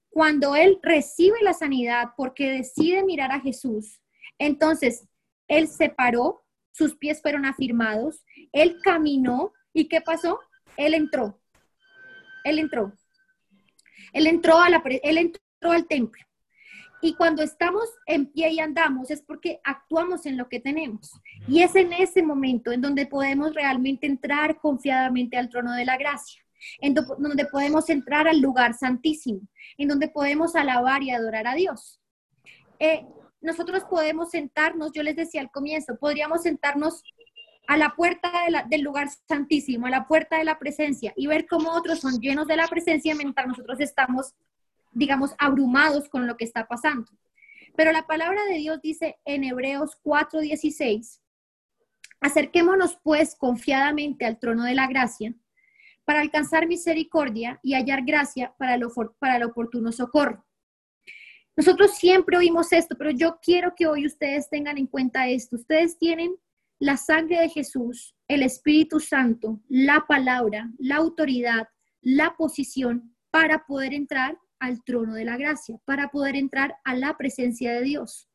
Cuando 0.09 0.55
él 0.55 0.79
recibe 0.81 1.37
la 1.41 1.53
sanidad 1.53 2.11
porque 2.17 2.51
decide 2.51 3.03
mirar 3.03 3.31
a 3.31 3.39
Jesús, 3.39 3.99
entonces 4.37 5.07
él 5.47 5.67
se 5.67 5.89
paró, 5.89 6.43
sus 6.71 6.95
pies 6.95 7.21
fueron 7.21 7.45
afirmados, 7.45 8.23
él 8.51 8.77
caminó 8.83 9.53
y 9.73 9.87
¿qué 9.87 10.01
pasó? 10.01 10.39
Él 10.77 10.93
entró. 10.93 11.39
Él 12.43 12.59
entró. 12.59 12.93
Él 14.13 14.27
entró, 14.27 14.57
al 14.59 15.87
templo. 15.87 16.21
Y 17.01 17.15
cuando 17.15 17.43
estamos 17.43 17.83
en 18.05 18.31
pie 18.31 18.51
y 18.51 18.59
andamos 18.59 19.11
es 19.11 19.21
porque 19.21 19.59
actuamos 19.63 20.25
en 20.25 20.37
lo 20.37 20.47
que 20.47 20.61
tenemos. 20.61 21.11
Y 21.47 21.61
es 21.61 21.75
en 21.75 21.91
ese 21.91 22.23
momento 22.23 22.71
en 22.71 22.81
donde 22.81 23.05
podemos 23.05 23.53
realmente 23.53 24.07
entrar 24.07 24.59
confiadamente 24.61 25.37
al 25.37 25.49
trono 25.49 25.73
de 25.73 25.85
la 25.85 25.97
gracia, 25.97 26.41
en 26.79 26.93
donde 26.93 27.45
podemos 27.45 27.89
entrar 27.89 28.27
al 28.27 28.39
lugar 28.39 28.73
santísimo, 28.73 29.41
en 29.77 29.89
donde 29.89 30.07
podemos 30.07 30.55
alabar 30.55 31.03
y 31.03 31.11
adorar 31.11 31.47
a 31.47 31.55
Dios. 31.55 31.99
Eh, 32.79 33.05
nosotros 33.41 33.83
podemos 33.83 34.29
sentarnos, 34.29 34.93
yo 34.93 35.03
les 35.03 35.17
decía 35.17 35.41
al 35.41 35.51
comienzo, 35.51 35.97
podríamos 35.97 36.43
sentarnos 36.43 37.03
a 37.67 37.77
la 37.77 37.95
puerta 37.95 38.31
del 38.69 38.81
lugar 38.81 39.09
santísimo, 39.27 39.87
a 39.87 39.89
la 39.89 40.07
puerta 40.07 40.37
de 40.37 40.43
la 40.43 40.59
presencia 40.59 41.13
y 41.15 41.27
ver 41.27 41.47
cómo 41.47 41.71
otros 41.71 41.99
son 41.99 42.19
llenos 42.19 42.47
de 42.47 42.57
la 42.57 42.67
presencia 42.67 43.15
mientras 43.15 43.47
nosotros 43.47 43.79
estamos 43.79 44.35
digamos, 44.93 45.33
abrumados 45.37 46.07
con 46.07 46.27
lo 46.27 46.37
que 46.37 46.45
está 46.45 46.67
pasando. 46.67 47.11
Pero 47.75 47.91
la 47.91 48.05
palabra 48.05 48.43
de 48.45 48.57
Dios 48.57 48.81
dice 48.81 49.17
en 49.25 49.43
Hebreos 49.43 49.97
4:16, 50.03 51.21
acerquémonos 52.21 52.99
pues 53.03 53.35
confiadamente 53.35 54.25
al 54.25 54.39
trono 54.39 54.63
de 54.63 54.75
la 54.75 54.87
gracia 54.87 55.33
para 56.05 56.21
alcanzar 56.21 56.67
misericordia 56.67 57.59
y 57.63 57.73
hallar 57.73 58.03
gracia 58.05 58.53
para, 58.57 58.77
lo, 58.77 58.91
para 59.19 59.37
el 59.37 59.43
oportuno 59.43 59.91
socorro. 59.91 60.45
Nosotros 61.55 61.95
siempre 61.95 62.37
oímos 62.37 62.73
esto, 62.73 62.95
pero 62.97 63.11
yo 63.11 63.39
quiero 63.41 63.73
que 63.75 63.87
hoy 63.87 64.05
ustedes 64.05 64.49
tengan 64.49 64.77
en 64.77 64.87
cuenta 64.87 65.27
esto. 65.27 65.55
Ustedes 65.55 65.97
tienen 65.97 66.35
la 66.83 66.97
sangre 66.97 67.39
de 67.39 67.47
Jesús, 67.47 68.13
el 68.27 68.43
Espíritu 68.43 68.99
Santo, 68.99 69.61
la 69.69 70.03
palabra, 70.05 70.69
la 70.77 70.97
autoridad, 70.97 71.69
la 72.01 72.35
posición 72.35 73.15
para 73.31 73.65
poder 73.65 73.93
entrar 73.93 74.37
al 74.59 74.83
trono 74.83 75.13
de 75.13 75.23
la 75.23 75.37
gracia, 75.37 75.79
para 75.85 76.09
poder 76.09 76.35
entrar 76.35 76.75
a 76.83 76.93
la 76.93 77.15
presencia 77.15 77.71
de 77.71 77.83
Dios. 77.83 78.27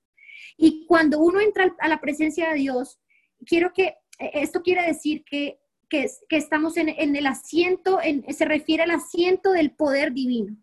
Y 0.56 0.86
cuando 0.86 1.18
uno 1.18 1.42
entra 1.42 1.76
a 1.78 1.88
la 1.88 2.00
presencia 2.00 2.48
de 2.48 2.60
Dios, 2.60 2.98
quiero 3.44 3.74
que, 3.74 3.96
e, 4.18 4.30
esto 4.40 4.62
quiere 4.62 4.86
decir 4.86 5.24
que, 5.24 5.60
que, 5.90 6.08
estamos 6.30 6.78
en, 6.78 6.88
el 6.88 7.26
asiento, 7.26 7.98
se 8.30 8.44
refiere 8.46 8.84
al 8.84 8.92
asiento 8.92 9.52
del 9.52 9.72
poder 9.72 10.14
divino, 10.14 10.56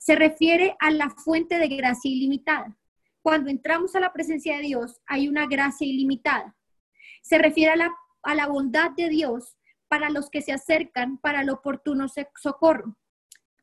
se 0.00 0.16
refiere 0.16 0.76
a 0.80 0.90
la 0.90 1.08
fuente 1.08 1.58
de 1.58 1.68
gracia 1.68 2.10
ilimitada. 2.10 2.76
Cuando 3.22 3.48
entramos 3.48 3.96
a 3.96 4.00
la 4.00 4.12
presencia 4.12 4.58
de 4.58 4.64
Dios, 4.64 5.00
hay 5.06 5.28
una 5.28 5.46
gracia 5.46 5.86
ilimitada. 5.86 6.54
Se 7.26 7.38
refiere 7.38 7.72
a 7.72 7.76
la, 7.76 7.96
a 8.22 8.34
la 8.36 8.46
bondad 8.46 8.92
de 8.92 9.08
Dios 9.08 9.56
para 9.88 10.10
los 10.10 10.30
que 10.30 10.42
se 10.42 10.52
acercan 10.52 11.18
para 11.18 11.40
el 11.40 11.50
oportuno 11.50 12.06
socorro. 12.36 12.96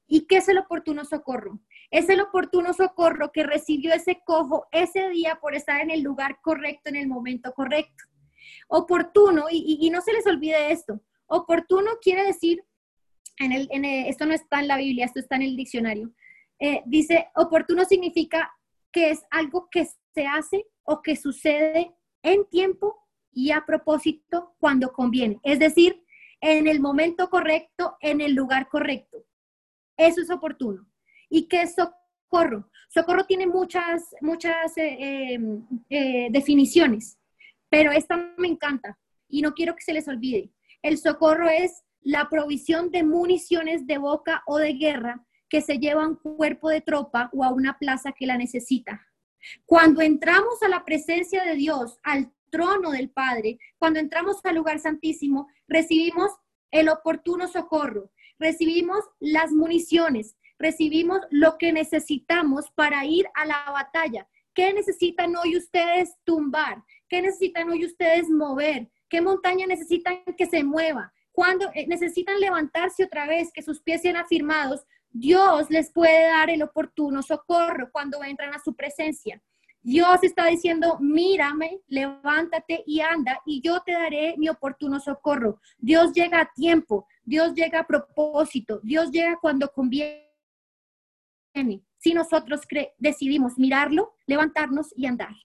¿Y 0.05 0.28
qué 0.28 0.38
es 0.38 0.49
el 0.49 0.57
oportuno 0.57 1.05
socorro? 1.05 1.59
Es 1.89 2.09
el 2.09 2.20
oportuno 2.20 2.74
socorro 2.74 3.32
que 3.32 3.43
recibió 3.43 3.93
ese 3.93 4.22
cojo 4.26 4.68
ese 4.74 5.09
día 5.09 5.39
por 5.41 5.55
estar 5.55 5.80
en 5.80 5.91
el 5.91 6.01
lugar 6.01 6.39
correcto, 6.41 6.89
en 6.89 6.97
el 6.97 7.07
momento 7.07 7.53
correcto. 7.53 8.03
Oportuno, 8.68 9.45
y, 9.49 9.89
no 9.91 10.01
se 10.01 10.11
les 10.11 10.28
olvide 10.28 10.72
esto, 10.74 10.99
oportuno 11.28 11.91
quiere 12.01 12.26
decir, 12.26 12.64
en 13.38 13.53
el, 13.53 13.70
esto 14.07 14.26
no 14.26 14.34
está 14.34 14.59
en 14.59 14.68
la 14.68 14.78
Biblia, 14.78 15.05
esto 15.05 15.22
está 15.22 15.38
en 15.38 15.43
el 15.43 15.55
diccionario, 15.55 16.11
eh, 16.59 16.84
dice, 16.86 17.30
oportuno 17.36 17.86
significa 17.86 18.51
que 18.91 19.11
es 19.11 19.24
algo 19.32 19.70
que 19.72 19.88
se 20.14 20.28
hace 20.28 20.66
o 20.84 21.01
que 21.01 21.16
sucede 21.16 21.95
en 22.22 22.45
tiempo 22.49 23.02
y 23.34 23.51
a 23.51 23.65
propósito 23.65 24.55
cuando 24.59 24.91
conviene. 24.91 25.39
Es 25.43 25.59
decir, 25.59 26.03
en 26.41 26.67
el 26.67 26.79
momento 26.79 27.29
correcto, 27.29 27.97
en 28.01 28.21
el 28.21 28.34
lugar 28.34 28.67
correcto. 28.67 29.25
Eso 29.97 30.21
es 30.21 30.29
oportuno. 30.29 30.86
¿Y 31.29 31.47
qué 31.47 31.63
es 31.63 31.75
socorro? 31.75 32.69
Socorro 32.89 33.25
tiene 33.25 33.47
muchas, 33.47 34.13
muchas 34.21 34.77
eh, 34.77 35.34
em, 35.34 35.65
eh, 35.89 36.27
definiciones, 36.31 37.17
pero 37.69 37.91
esta 37.91 38.17
me 38.38 38.47
encanta 38.47 38.99
y 39.27 39.41
no 39.41 39.53
quiero 39.53 39.75
que 39.75 39.84
se 39.84 39.93
les 39.93 40.07
olvide. 40.07 40.51
El 40.81 40.97
socorro 40.97 41.49
es 41.49 41.84
la 42.01 42.29
provisión 42.29 42.91
de 42.91 43.03
municiones 43.03 43.88
de 43.88 43.97
boca 43.97 44.43
o 44.45 44.57
de 44.57 44.73
guerra 44.73 45.25
que 45.49 45.61
se 45.61 45.77
lleva 45.77 46.03
a 46.03 46.07
un 46.07 46.15
cuerpo 46.15 46.69
de 46.69 46.81
tropa 46.81 47.29
o 47.34 47.43
a 47.43 47.53
una 47.53 47.77
plaza 47.79 48.11
que 48.11 48.27
la 48.27 48.38
necesita. 48.38 49.01
Cuando 49.65 50.01
entramos 50.01 50.61
a 50.61 50.67
la 50.67 50.84
presencia 50.84 51.43
de 51.43 51.55
Dios, 51.55 51.99
al 52.03 52.31
trono 52.53 52.91
del 52.91 53.09
Padre, 53.09 53.57
cuando 53.79 53.99
entramos 53.99 54.37
al 54.43 54.55
lugar 54.55 54.79
santísimo, 54.79 55.47
recibimos 55.67 56.29
el 56.69 56.87
oportuno 56.87 57.47
socorro, 57.47 58.11
recibimos 58.37 59.03
las 59.19 59.51
municiones, 59.51 60.35
recibimos 60.59 61.19
lo 61.31 61.57
que 61.57 61.73
necesitamos 61.73 62.69
para 62.75 63.05
ir 63.05 63.25
a 63.33 63.47
la 63.47 63.71
batalla. 63.71 64.27
¿Qué 64.53 64.71
necesitan 64.71 65.35
hoy 65.35 65.57
ustedes 65.57 66.13
tumbar? 66.25 66.83
¿Qué 67.09 67.23
necesitan 67.23 67.71
hoy 67.71 67.85
ustedes 67.85 68.29
mover? 68.29 68.87
¿Qué 69.09 69.19
montaña 69.19 69.65
necesitan 69.65 70.23
que 70.37 70.45
se 70.45 70.63
mueva? 70.63 71.11
Cuando 71.31 71.71
eh, 71.73 71.87
necesitan 71.87 72.39
levantarse 72.39 73.03
otra 73.03 73.25
vez, 73.25 73.51
que 73.51 73.63
sus 73.63 73.81
pies 73.81 74.03
sean 74.03 74.15
afirmados, 74.17 74.85
Dios 75.09 75.71
les 75.71 75.91
puede 75.91 76.27
dar 76.27 76.51
el 76.51 76.61
oportuno 76.61 77.23
socorro 77.23 77.89
cuando 77.91 78.23
entran 78.23 78.53
a 78.53 78.59
su 78.59 78.75
presencia. 78.75 79.41
Dios 79.84 80.23
está 80.23 80.47
diciendo, 80.47 80.97
mírame, 81.01 81.81
levántate 81.88 82.84
y 82.88 83.01
anda 83.01 83.41
y 83.45 83.59
yo 83.61 83.81
te 83.81 83.91
daré 83.91 84.36
mi 84.38 84.47
oportuno 84.47 85.01
socorro. 85.01 85.59
Dios 85.77 86.13
llega 86.13 86.39
a 86.39 86.51
tiempo, 86.53 87.05
Dios 87.23 87.53
llega 87.53 87.79
a 87.79 87.88
propósito, 87.88 88.79
Dios 88.81 89.11
llega 89.11 89.38
cuando 89.41 89.69
conviene. 89.73 90.23
Si 91.97 92.13
nosotros 92.13 92.61
decidimos 92.97 93.57
mirarlo, 93.57 94.15
levantarnos 94.25 94.93
y 94.95 95.05
andar. 95.05 95.36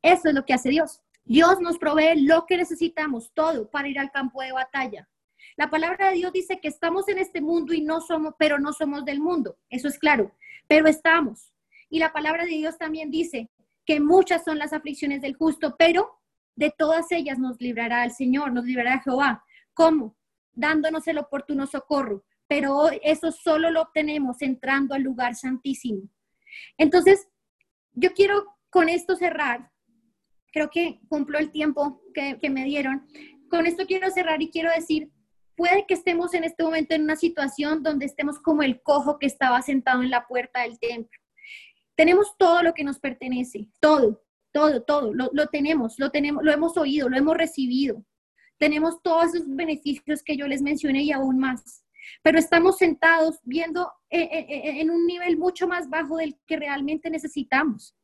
Eso 0.00 0.28
es 0.28 0.34
lo 0.34 0.44
que 0.44 0.54
hace 0.54 0.70
Dios. 0.70 1.02
Dios 1.24 1.60
nos 1.60 1.76
provee 1.76 2.22
lo 2.22 2.46
que 2.46 2.56
necesitamos, 2.56 3.32
todo 3.34 3.68
para 3.68 3.88
ir 3.88 3.98
al 3.98 4.12
campo 4.12 4.40
de 4.42 4.52
batalla. 4.52 5.08
La 5.56 5.70
palabra 5.70 6.10
de 6.10 6.14
Dios 6.14 6.32
dice 6.32 6.60
que 6.60 6.68
estamos 6.68 7.08
en 7.08 7.18
este 7.18 7.40
mundo 7.40 7.74
y 7.74 7.80
no 7.80 8.00
somos, 8.00 8.34
pero 8.38 8.60
no 8.60 8.72
somos 8.72 9.04
del 9.04 9.18
mundo. 9.18 9.58
Eso 9.70 9.88
es 9.88 9.98
claro, 9.98 10.32
pero 10.68 10.86
estamos. 10.86 11.52
Y 11.90 11.98
la 11.98 12.12
palabra 12.12 12.44
de 12.44 12.52
Dios 12.52 12.78
también 12.78 13.10
dice 13.10 13.50
que 13.88 14.00
muchas 14.00 14.44
son 14.44 14.58
las 14.58 14.74
aflicciones 14.74 15.22
del 15.22 15.34
justo, 15.34 15.74
pero 15.78 16.20
de 16.54 16.70
todas 16.76 17.10
ellas 17.10 17.38
nos 17.38 17.58
librará 17.58 18.04
el 18.04 18.10
Señor, 18.10 18.52
nos 18.52 18.66
librará 18.66 19.00
Jehová. 19.00 19.42
¿Cómo? 19.72 20.14
Dándonos 20.52 21.08
el 21.08 21.16
oportuno 21.16 21.66
socorro. 21.66 22.22
Pero 22.46 22.90
eso 23.02 23.32
solo 23.32 23.70
lo 23.70 23.80
obtenemos 23.80 24.42
entrando 24.42 24.94
al 24.94 25.04
lugar 25.04 25.36
santísimo. 25.36 26.02
Entonces, 26.76 27.28
yo 27.92 28.12
quiero 28.12 28.58
con 28.68 28.90
esto 28.90 29.16
cerrar. 29.16 29.70
Creo 30.52 30.68
que 30.68 31.00
cumplo 31.08 31.38
el 31.38 31.50
tiempo 31.50 32.02
que, 32.12 32.38
que 32.38 32.50
me 32.50 32.66
dieron. 32.66 33.06
Con 33.48 33.64
esto 33.64 33.86
quiero 33.86 34.10
cerrar 34.10 34.42
y 34.42 34.50
quiero 34.50 34.70
decir, 34.70 35.10
puede 35.56 35.86
que 35.86 35.94
estemos 35.94 36.34
en 36.34 36.44
este 36.44 36.62
momento 36.62 36.94
en 36.94 37.04
una 37.04 37.16
situación 37.16 37.82
donde 37.82 38.04
estemos 38.04 38.38
como 38.38 38.62
el 38.62 38.82
cojo 38.82 39.18
que 39.18 39.26
estaba 39.26 39.62
sentado 39.62 40.02
en 40.02 40.10
la 40.10 40.26
puerta 40.26 40.60
del 40.60 40.78
templo 40.78 41.18
tenemos 41.98 42.36
todo 42.38 42.62
lo 42.62 42.74
que 42.74 42.84
nos 42.84 43.00
pertenece, 43.00 43.66
todo, 43.80 44.22
todo, 44.52 44.84
todo, 44.84 45.12
lo, 45.12 45.46
tenemos, 45.48 45.98
lo 45.98 46.12
tenemos, 46.12 46.44
lo 46.44 46.52
hemos 46.52 46.76
oído, 46.76 47.08
lo 47.08 47.16
hemos 47.16 47.36
recibido. 47.36 48.04
Tenemos 48.56 49.02
todos 49.02 49.34
esos 49.34 49.48
beneficios 49.48 50.22
que 50.22 50.36
yo 50.36 50.46
les 50.46 50.62
mencioné 50.62 51.02
y 51.02 51.10
aún 51.10 51.40
más. 51.40 51.84
Pero 52.22 52.38
estamos 52.38 52.78
sentados 52.78 53.40
viendo 53.42 53.90
eh, 54.10 54.20
eh, 54.20 54.46
eh, 54.48 54.80
en 54.80 54.92
un 54.92 55.06
nivel 55.06 55.38
mucho 55.38 55.66
más 55.66 55.90
bajo 55.90 56.18
del 56.18 56.36
que 56.46 56.56
realmente 56.56 57.10
necesitamos. 57.10 57.96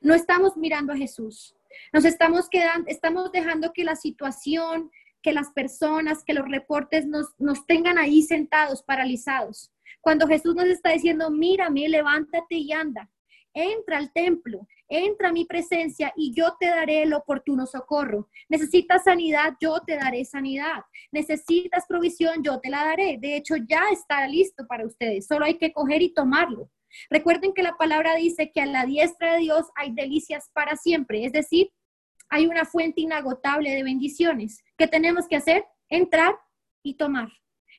No 0.00 0.14
estamos 0.14 0.56
mirando 0.56 0.94
a 0.94 0.96
Jesús. 0.96 1.54
Nos 1.92 2.06
estamos 2.06 2.48
quedando, 2.48 2.88
estamos 2.88 3.30
dejando 3.30 3.74
que 3.74 3.84
la 3.84 3.96
situación, 3.96 4.90
que 5.20 5.34
las 5.34 5.50
personas, 5.50 6.24
que 6.24 6.32
los 6.32 6.48
reportes 6.48 7.06
nos, 7.06 7.26
nos 7.38 7.66
tengan 7.66 7.98
ahí 7.98 8.22
sentados, 8.22 8.82
paralizados. 8.82 9.70
Cuando 10.00 10.26
Jesús 10.26 10.54
nos 10.54 10.68
está 10.68 10.92
diciendo, 10.92 11.30
mírame, 11.30 11.90
levántate 11.90 12.54
y 12.54 12.72
anda 12.72 13.10
entra 13.58 13.98
al 13.98 14.12
templo, 14.12 14.66
entra 14.88 15.28
a 15.28 15.32
mi 15.32 15.44
presencia 15.44 16.12
y 16.16 16.32
yo 16.32 16.56
te 16.58 16.66
daré 16.66 17.02
el 17.02 17.12
oportuno 17.12 17.66
socorro. 17.66 18.28
Necesitas 18.48 19.04
sanidad, 19.04 19.54
yo 19.60 19.80
te 19.80 19.96
daré 19.96 20.24
sanidad. 20.24 20.84
Necesitas 21.10 21.84
provisión, 21.88 22.42
yo 22.42 22.60
te 22.60 22.70
la 22.70 22.84
daré. 22.84 23.18
De 23.18 23.36
hecho, 23.36 23.56
ya 23.56 23.82
está 23.92 24.26
listo 24.28 24.66
para 24.66 24.86
ustedes, 24.86 25.26
solo 25.26 25.44
hay 25.44 25.58
que 25.58 25.72
coger 25.72 26.02
y 26.02 26.14
tomarlo. 26.14 26.70
Recuerden 27.10 27.52
que 27.52 27.62
la 27.62 27.76
palabra 27.76 28.14
dice 28.14 28.50
que 28.52 28.62
a 28.62 28.66
la 28.66 28.86
diestra 28.86 29.34
de 29.34 29.40
Dios 29.40 29.66
hay 29.74 29.92
delicias 29.92 30.50
para 30.54 30.76
siempre, 30.76 31.24
es 31.24 31.32
decir, 31.32 31.70
hay 32.30 32.46
una 32.46 32.64
fuente 32.64 33.00
inagotable 33.00 33.70
de 33.70 33.82
bendiciones. 33.82 34.62
¿Qué 34.76 34.86
tenemos 34.86 35.26
que 35.28 35.36
hacer? 35.36 35.64
Entrar 35.88 36.34
y 36.82 36.94
tomar. 36.94 37.28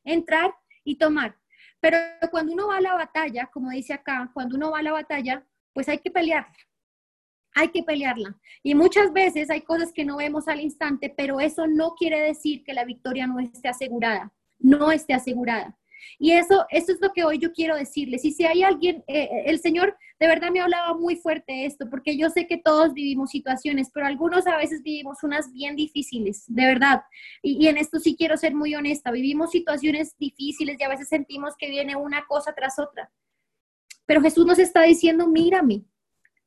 Entrar 0.03 0.53
y 0.83 0.97
tomar. 0.97 1.35
Pero 1.79 1.97
cuando 2.31 2.53
uno 2.53 2.67
va 2.67 2.77
a 2.77 2.81
la 2.81 2.93
batalla, 2.93 3.49
como 3.53 3.69
dice 3.69 3.93
acá, 3.93 4.29
cuando 4.33 4.57
uno 4.57 4.71
va 4.71 4.79
a 4.79 4.83
la 4.83 4.91
batalla, 4.91 5.45
pues 5.73 5.89
hay 5.89 5.99
que 5.99 6.11
pelearla. 6.11 6.55
Hay 7.55 7.69
que 7.69 7.83
pelearla. 7.83 8.39
Y 8.63 8.75
muchas 8.75 9.11
veces 9.11 9.49
hay 9.49 9.61
cosas 9.61 9.91
que 9.91 10.05
no 10.05 10.17
vemos 10.17 10.47
al 10.47 10.61
instante, 10.61 11.13
pero 11.15 11.39
eso 11.39 11.67
no 11.67 11.95
quiere 11.95 12.21
decir 12.21 12.63
que 12.63 12.73
la 12.73 12.85
victoria 12.85 13.27
no 13.27 13.39
esté 13.39 13.69
asegurada. 13.69 14.31
No 14.59 14.91
esté 14.91 15.13
asegurada. 15.13 15.79
Y 16.17 16.31
eso, 16.31 16.65
eso 16.69 16.91
es 16.91 17.01
lo 17.01 17.11
que 17.11 17.23
hoy 17.23 17.39
yo 17.39 17.51
quiero 17.51 17.75
decirles. 17.75 18.23
Y 18.25 18.31
si 18.31 18.45
hay 18.45 18.63
alguien, 18.63 19.03
eh, 19.07 19.23
eh, 19.23 19.43
el 19.45 19.59
Señor 19.59 19.97
de 20.19 20.27
verdad 20.27 20.51
me 20.51 20.59
hablaba 20.59 20.93
muy 20.93 21.15
fuerte 21.15 21.65
esto, 21.65 21.89
porque 21.89 22.17
yo 22.17 22.29
sé 22.29 22.45
que 22.45 22.57
todos 22.57 22.93
vivimos 22.93 23.29
situaciones, 23.29 23.89
pero 23.93 24.05
algunos 24.05 24.45
a 24.47 24.57
veces 24.57 24.83
vivimos 24.83 25.23
unas 25.23 25.51
bien 25.53 25.75
difíciles, 25.75 26.43
de 26.47 26.65
verdad. 26.65 27.03
Y, 27.41 27.63
y 27.63 27.67
en 27.67 27.77
esto 27.77 27.99
sí 27.99 28.15
quiero 28.17 28.35
ser 28.37 28.53
muy 28.53 28.75
honesta. 28.75 29.11
Vivimos 29.11 29.51
situaciones 29.51 30.15
difíciles 30.17 30.77
y 30.79 30.83
a 30.83 30.89
veces 30.89 31.07
sentimos 31.07 31.55
que 31.57 31.69
viene 31.69 31.95
una 31.95 32.25
cosa 32.25 32.53
tras 32.53 32.79
otra. 32.79 33.09
Pero 34.09 34.21
Jesús 34.21 34.43
nos 34.43 34.57
está 34.57 34.81
diciendo, 34.81 35.27
mírame, 35.27 35.85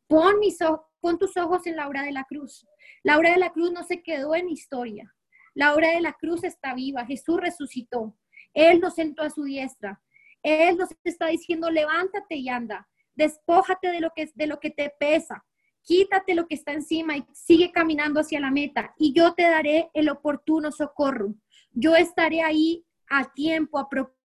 pon, 0.08 0.40
mis 0.40 0.58
pon 1.00 1.16
tus 1.16 1.36
ojos 1.36 1.64
en 1.68 1.76
la 1.76 1.86
obra 1.86 2.02
de 2.02 2.10
la 2.10 2.24
cruz. 2.24 2.66
La 3.04 3.16
obra 3.16 3.30
de 3.30 3.36
la 3.36 3.52
cruz 3.52 3.70
no 3.70 3.84
se 3.84 4.02
quedó 4.02 4.34
en 4.34 4.48
historia. 4.48 5.14
La 5.54 5.72
obra 5.72 5.90
de 5.90 6.00
la 6.00 6.14
cruz 6.14 6.42
está 6.42 6.74
viva. 6.74 7.06
Jesús 7.06 7.40
resucitó. 7.40 8.18
Él 8.52 8.80
nos 8.80 8.96
sentó 8.96 9.22
a 9.22 9.30
su 9.30 9.44
diestra. 9.44 10.02
Él 10.42 10.76
nos 10.76 10.88
está 11.04 11.28
diciendo, 11.28 11.70
levántate 11.70 12.34
y 12.34 12.48
anda. 12.48 12.88
Despójate 13.14 13.92
de 13.92 14.00
lo 14.00 14.10
que, 14.10 14.28
de 14.34 14.48
lo 14.48 14.58
que 14.58 14.70
te 14.70 14.92
pesa. 14.98 15.44
Quítate 15.82 16.34
lo 16.34 16.48
que 16.48 16.56
está 16.56 16.72
encima 16.72 17.16
y 17.16 17.24
sigue 17.32 17.70
caminando 17.70 18.18
hacia 18.18 18.40
la 18.40 18.50
meta. 18.50 18.92
Y 18.98 19.12
yo 19.12 19.34
te 19.34 19.44
daré 19.44 19.88
el 19.94 20.08
oportuno 20.08 20.72
socorro. 20.72 21.36
Yo 21.70 21.94
estaré 21.94 22.42
ahí 22.42 22.84
a 23.08 23.32
tiempo, 23.32 23.78
a 23.78 23.88
propósito 23.88 24.21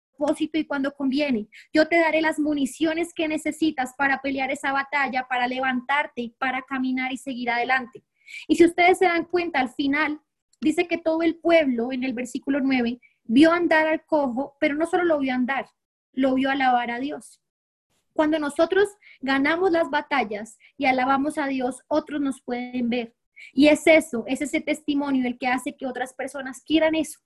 y 0.54 0.64
cuando 0.64 0.94
conviene. 0.94 1.48
Yo 1.72 1.88
te 1.88 1.98
daré 1.98 2.20
las 2.20 2.38
municiones 2.38 3.12
que 3.14 3.28
necesitas 3.28 3.94
para 3.96 4.20
pelear 4.20 4.50
esa 4.50 4.72
batalla, 4.72 5.26
para 5.28 5.46
levantarte 5.46 6.22
y 6.22 6.28
para 6.30 6.62
caminar 6.62 7.12
y 7.12 7.16
seguir 7.16 7.50
adelante. 7.50 8.04
Y 8.46 8.56
si 8.56 8.64
ustedes 8.64 8.98
se 8.98 9.06
dan 9.06 9.24
cuenta, 9.24 9.60
al 9.60 9.70
final, 9.70 10.20
dice 10.60 10.86
que 10.86 10.98
todo 10.98 11.22
el 11.22 11.36
pueblo, 11.36 11.92
en 11.92 12.04
el 12.04 12.12
versículo 12.12 12.60
9, 12.60 13.00
vio 13.24 13.52
andar 13.52 13.86
al 13.86 14.04
cojo, 14.04 14.56
pero 14.60 14.74
no 14.74 14.86
solo 14.86 15.04
lo 15.04 15.18
vio 15.18 15.34
andar, 15.34 15.66
lo 16.12 16.34
vio 16.34 16.50
alabar 16.50 16.90
a 16.90 16.98
Dios. 16.98 17.40
Cuando 18.12 18.38
nosotros 18.38 18.88
ganamos 19.20 19.70
las 19.70 19.90
batallas 19.90 20.58
y 20.76 20.86
alabamos 20.86 21.38
a 21.38 21.46
Dios, 21.46 21.80
otros 21.88 22.20
nos 22.20 22.42
pueden 22.42 22.90
ver. 22.90 23.14
Y 23.52 23.68
es 23.68 23.86
eso, 23.86 24.24
es 24.26 24.40
ese 24.40 24.60
testimonio 24.60 25.26
el 25.26 25.38
que 25.38 25.48
hace 25.48 25.76
que 25.76 25.86
otras 25.86 26.14
personas 26.14 26.62
quieran 26.64 26.94
eso, 26.94 27.20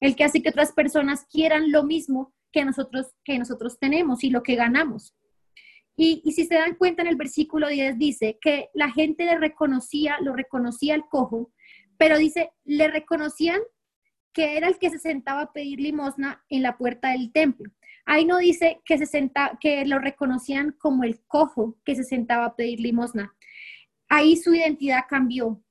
el 0.00 0.16
que 0.16 0.24
hace 0.24 0.42
que 0.42 0.50
otras 0.50 0.72
personas 0.72 1.26
quieran 1.30 1.70
lo 1.70 1.84
mismo 1.84 2.34
que 2.52 2.64
nosotros, 2.64 3.14
que 3.24 3.38
nosotros 3.38 3.78
tenemos 3.78 4.24
y 4.24 4.30
lo 4.30 4.42
que 4.42 4.54
ganamos. 4.54 5.14
Y, 5.96 6.22
si 6.32 6.44
se 6.44 6.54
dan 6.54 6.74
cuenta 6.74 7.02
en 7.02 7.08
el 7.08 7.16
versículo 7.16 7.68
10 7.68 7.98
dice 7.98 8.38
que 8.40 8.68
la 8.74 8.90
gente 8.90 9.24
le 9.24 9.38
reconocía, 9.38 10.18
lo 10.20 10.34
reconocía 10.34 10.94
el 10.94 11.06
cojo, 11.06 11.52
pero 11.96 12.18
dice, 12.18 12.50
le 12.64 12.88
reconocían 12.88 13.60
que 14.34 14.58
era 14.58 14.68
el 14.68 14.78
que 14.78 14.90
se 14.90 14.98
sentaba 14.98 15.40
a 15.40 15.52
pedir 15.52 15.80
limosna 15.80 16.44
en 16.50 16.62
la 16.62 16.76
puerta 16.76 17.12
del 17.12 17.32
templo. 17.32 17.72
Ahí 18.04 18.26
no 18.26 18.36
dice 18.36 18.82
que, 18.84 18.98
se 18.98 19.06
senta, 19.06 19.58
que 19.58 19.86
lo 19.86 19.98
reconocían 19.98 20.72
como 20.72 21.04
el 21.04 21.24
cojo 21.26 21.78
que 21.84 21.96
se 21.96 22.04
sentaba 22.04 22.44
a 22.44 22.56
pedir 22.56 22.80
limosna. 22.80 23.34
Ahí 24.10 24.36
su 24.36 24.54
identidad 24.54 25.04
cambió. 25.08 25.62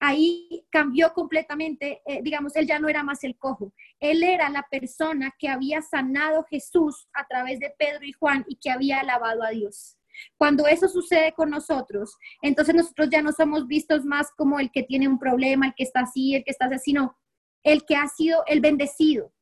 Ahí 0.00 0.66
cambió 0.70 1.12
completamente, 1.12 2.02
eh, 2.04 2.20
digamos, 2.22 2.54
él 2.56 2.66
ya 2.66 2.78
no 2.78 2.88
era 2.88 3.02
más 3.02 3.24
el 3.24 3.36
cojo. 3.36 3.72
Él 4.00 4.22
era 4.22 4.50
la 4.50 4.66
persona 4.70 5.34
que 5.38 5.48
había 5.48 5.80
sanado 5.82 6.44
Jesús 6.44 7.08
a 7.14 7.26
través 7.26 7.58
de 7.60 7.74
Pedro 7.78 8.04
y 8.04 8.12
Juan 8.12 8.44
y 8.48 8.56
que 8.56 8.70
había 8.70 9.00
alabado 9.00 9.42
a 9.42 9.50
Dios. 9.50 9.96
Cuando 10.36 10.66
eso 10.66 10.88
sucede 10.88 11.32
con 11.32 11.50
nosotros, 11.50 12.16
entonces 12.42 12.74
nosotros 12.74 13.08
ya 13.10 13.22
no 13.22 13.32
somos 13.32 13.66
vistos 13.66 14.04
más 14.04 14.30
como 14.36 14.60
el 14.60 14.70
que 14.70 14.82
tiene 14.82 15.08
un 15.08 15.18
problema, 15.18 15.66
el 15.66 15.74
que 15.74 15.84
está 15.84 16.00
así, 16.00 16.34
el 16.34 16.44
que 16.44 16.50
está 16.50 16.66
así, 16.66 16.92
sino 16.92 17.16
el 17.62 17.84
que 17.84 17.96
ha 17.96 18.06
sido 18.06 18.44
el 18.46 18.60
bendecido, 18.60 19.32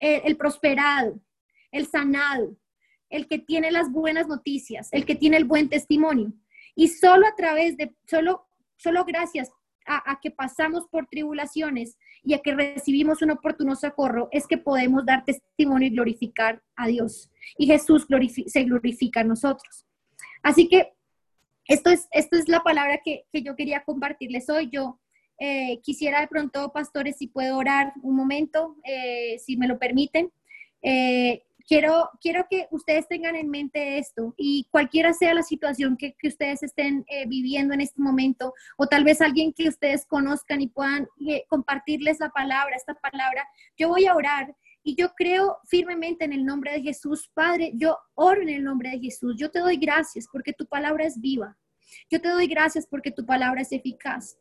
el 0.00 0.36
prosperado, 0.36 1.20
el 1.70 1.86
sanado, 1.86 2.56
el 3.10 3.28
que 3.28 3.38
tiene 3.38 3.70
las 3.70 3.90
buenas 3.90 4.26
noticias, 4.26 4.88
el 4.92 5.04
que 5.04 5.14
tiene 5.14 5.36
el 5.36 5.44
buen 5.44 5.68
testimonio. 5.68 6.32
Y 6.74 6.88
solo 6.88 7.26
a 7.26 7.34
través 7.34 7.76
de, 7.76 7.94
solo, 8.06 8.45
solo 8.76 9.04
gracias 9.04 9.50
a, 9.86 10.18
que 10.20 10.30
pasamos 10.30 10.86
por 10.88 11.06
tribulaciones 11.06 11.96
y 12.22 12.34
a 12.34 12.40
que 12.40 12.54
recibimos 12.54 13.22
un 13.22 13.30
oportuno 13.30 13.76
socorro, 13.76 14.28
es 14.32 14.46
que 14.46 14.58
podemos 14.58 15.06
dar 15.06 15.24
testimonio 15.24 15.88
y 15.88 15.92
glorificar 15.92 16.62
a 16.74 16.88
Dios. 16.88 17.30
Y 17.56 17.66
Jesús 17.66 18.06
se 18.46 18.64
glorifica 18.64 19.20
a 19.20 19.24
nosotros. 19.24 19.86
Así 20.42 20.68
que 20.68 20.92
esto 21.68 21.90
es, 21.90 22.08
esto 22.10 22.36
es 22.36 22.48
la 22.48 22.62
palabra 22.62 23.00
que, 23.04 23.26
yo 23.32 23.54
quería 23.56 23.84
compartirles 23.84 24.48
hoy. 24.50 24.68
Yo 24.70 25.00
eh, 25.38 25.80
quisiera 25.82 26.20
de 26.20 26.28
pronto, 26.28 26.72
pastores, 26.72 27.16
si 27.18 27.28
puedo 27.28 27.56
orar 27.56 27.92
un 28.02 28.16
momento, 28.16 28.76
eh, 28.84 29.38
si 29.38 29.56
me 29.56 29.68
lo 29.68 29.78
permiten. 29.78 30.32
Eh, 30.82 31.42
quiero, 31.66 32.10
quiero 32.20 32.46
que 32.48 32.68
ustedes 32.70 33.08
tengan 33.08 33.36
en 33.36 33.50
mente 33.50 33.98
esto 33.98 34.34
y 34.36 34.66
cualquiera 34.70 35.12
sea 35.12 35.34
la 35.34 35.42
situación 35.42 35.96
que, 35.96 36.14
ustedes 36.22 36.62
estén 36.62 37.04
eh, 37.08 37.26
viviendo 37.26 37.74
en 37.74 37.80
este 37.80 38.00
momento 38.00 38.54
o 38.76 38.86
tal 38.86 39.04
vez 39.04 39.20
alguien 39.20 39.52
que 39.52 39.68
ustedes 39.68 40.06
conozcan 40.06 40.60
y 40.60 40.68
puedan 40.68 41.08
eh, 41.28 41.44
compartirles 41.48 42.18
la 42.20 42.30
palabra, 42.30 42.76
esta 42.76 42.94
palabra, 42.94 43.46
yo 43.76 43.88
voy 43.88 44.06
a 44.06 44.14
orar 44.14 44.54
y 44.82 44.94
yo 44.94 45.14
creo 45.14 45.58
firmemente 45.64 46.24
en 46.24 46.32
el 46.32 46.44
nombre 46.44 46.72
de 46.72 46.82
Jesús. 46.82 47.28
Padre, 47.34 47.72
yo 47.74 47.98
oro 48.14 48.40
en 48.42 48.48
el 48.48 48.62
nombre 48.62 48.90
de 48.90 49.00
Jesús. 49.00 49.34
Yo 49.36 49.50
te 49.50 49.58
doy 49.58 49.76
gracias 49.76 50.28
porque 50.30 50.52
tu 50.52 50.66
palabra 50.66 51.04
es 51.04 51.20
viva. 51.20 51.56
Yo 52.08 52.20
te 52.20 52.28
doy 52.28 52.46
gracias 52.46 52.86
porque 52.86 53.10
tu 53.10 53.26
palabra 53.26 53.62
es 53.62 53.72
eficaz. 53.72 54.38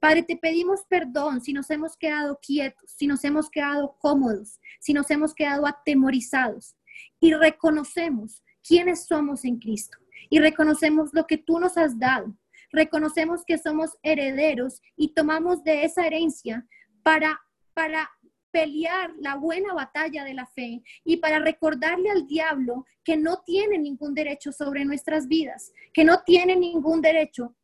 Padre, 0.00 0.22
te 0.22 0.36
pedimos 0.36 0.84
perdón 0.88 1.40
si 1.40 1.52
nos 1.52 1.70
hemos 1.70 1.96
quedado 1.96 2.38
quietos, 2.40 2.90
si 2.96 3.06
nos 3.06 3.24
hemos 3.24 3.50
quedado 3.50 3.96
cómodos, 3.98 4.60
si 4.80 4.92
nos 4.92 5.10
hemos 5.10 5.34
quedado 5.34 5.66
atemorizados 5.66 6.76
y 7.20 7.34
reconocemos 7.34 8.42
quiénes 8.66 9.06
somos 9.06 9.44
en 9.44 9.58
Cristo 9.58 9.98
y 10.30 10.40
reconocemos 10.40 11.10
lo 11.12 11.26
que 11.26 11.38
tú 11.38 11.58
nos 11.58 11.76
has 11.76 11.98
dado. 11.98 12.36
Reconocemos 12.70 13.44
que 13.46 13.56
somos 13.56 13.96
herederos 14.02 14.82
y 14.96 15.14
tomamos 15.14 15.64
de 15.64 15.84
esa 15.84 16.06
herencia 16.06 16.66
para, 17.02 17.40
para 17.72 18.10
pelear 18.50 19.12
la 19.18 19.36
buena 19.36 19.72
batalla 19.72 20.24
de 20.24 20.34
la 20.34 20.46
fe 20.46 20.82
y 21.04 21.18
para 21.18 21.38
recordarle 21.38 22.10
al 22.10 22.26
diablo 22.26 22.84
que 23.04 23.16
no 23.16 23.42
tiene 23.44 23.78
ningún 23.78 24.14
derecho 24.14 24.52
sobre 24.52 24.84
nuestras 24.84 25.28
vidas, 25.28 25.72
que 25.92 26.04
no 26.04 26.22
tiene 26.24 26.56
ningún 26.56 27.00
derecho 27.00 27.54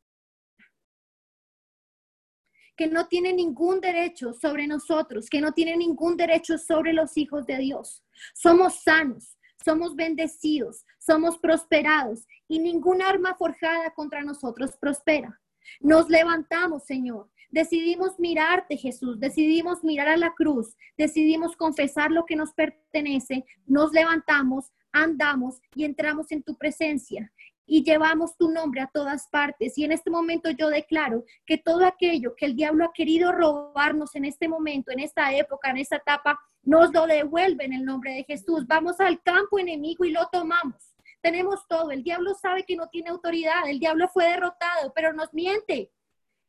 que 2.77 2.87
no 2.87 3.07
tiene 3.07 3.33
ningún 3.33 3.81
derecho 3.81 4.33
sobre 4.33 4.67
nosotros, 4.67 5.29
que 5.29 5.41
no 5.41 5.53
tiene 5.53 5.77
ningún 5.77 6.17
derecho 6.17 6.59
sobre 6.59 6.93
los 6.93 7.17
hijos 7.17 7.47
de 7.47 7.59
Dios. 7.59 8.03
Somos 8.35 8.83
sanos, 8.83 9.37
somos 9.65 9.95
bendecidos, 9.97 10.85
somos 10.99 11.39
prosperados 11.39 12.27
y 12.49 12.59
ningún 12.59 13.03
arma 13.03 13.35
forjada 13.35 13.93
contra 13.95 14.23
nosotros 14.23 14.77
prospera. 14.81 15.41
Nos 15.81 16.09
levantamos, 16.09 16.85
Señor. 16.85 17.31
Decidimos 17.51 18.19
mirarte, 18.19 18.77
Jesús. 18.77 19.21
Decidimos 19.21 19.85
mirar 19.85 20.09
a 20.09 20.17
la 20.17 20.35
cruz. 20.35 20.77
Decidimos 20.99 21.57
confesar 21.57 22.11
lo 22.11 22.27
que 22.27 22.37
nos 22.37 22.53
pertenece. 22.53 23.45
Nos 23.67 23.93
levantamos, 23.93 24.73
andamos 24.93 25.61
y 25.75 25.85
entramos 25.85 26.31
en 26.33 26.43
tu 26.43 26.57
presencia 26.57 27.33
y 27.67 27.83
llevamos 27.83 28.37
tu 28.37 28.51
nombre 28.51 28.81
a 28.81 28.91
todas 28.93 29.29
partes. 29.29 29.77
Y 29.79 29.85
en 29.85 29.93
este 29.93 30.11
momento 30.11 30.51
yo 30.51 30.69
declaro 30.69 31.25
que 31.47 31.59
todo 31.59 31.85
aquello 31.85 32.35
que 32.37 32.47
el 32.47 32.57
diablo 32.57 32.85
ha 32.85 32.93
querido 32.93 33.33
robarnos 33.33 34.15
en 34.15 34.25
este 34.25 34.49
momento, 34.49 34.93
en 34.93 35.01
esta 35.01 35.35
época, 35.35 35.71
en 35.71 35.79
esta 35.79 35.97
etapa, 35.97 36.39
nos 36.63 36.93
lo 36.93 37.07
devuelve 37.07 37.65
en 37.65 37.73
el 37.73 37.85
nombre 37.85 38.13
de 38.15 38.25
Jesús. 38.25 38.67
Vamos 38.67 39.01
al 39.01 39.23
campo 39.23 39.59
enemigo 39.59 40.05
y 40.05 40.13
lo 40.13 40.29
tomamos. 40.33 40.95
Tenemos 41.21 41.67
todo. 41.69 41.91
El 41.91 42.03
diablo 42.03 42.35
sabe 42.35 42.65
que 42.65 42.77
no 42.77 42.89
tiene 42.89 43.11
autoridad. 43.11 43.69
El 43.69 43.79
diablo 43.79 44.09
fue 44.09 44.25
derrotado, 44.29 44.93
pero 44.95 45.13
nos 45.13 45.33
miente. 45.33 45.91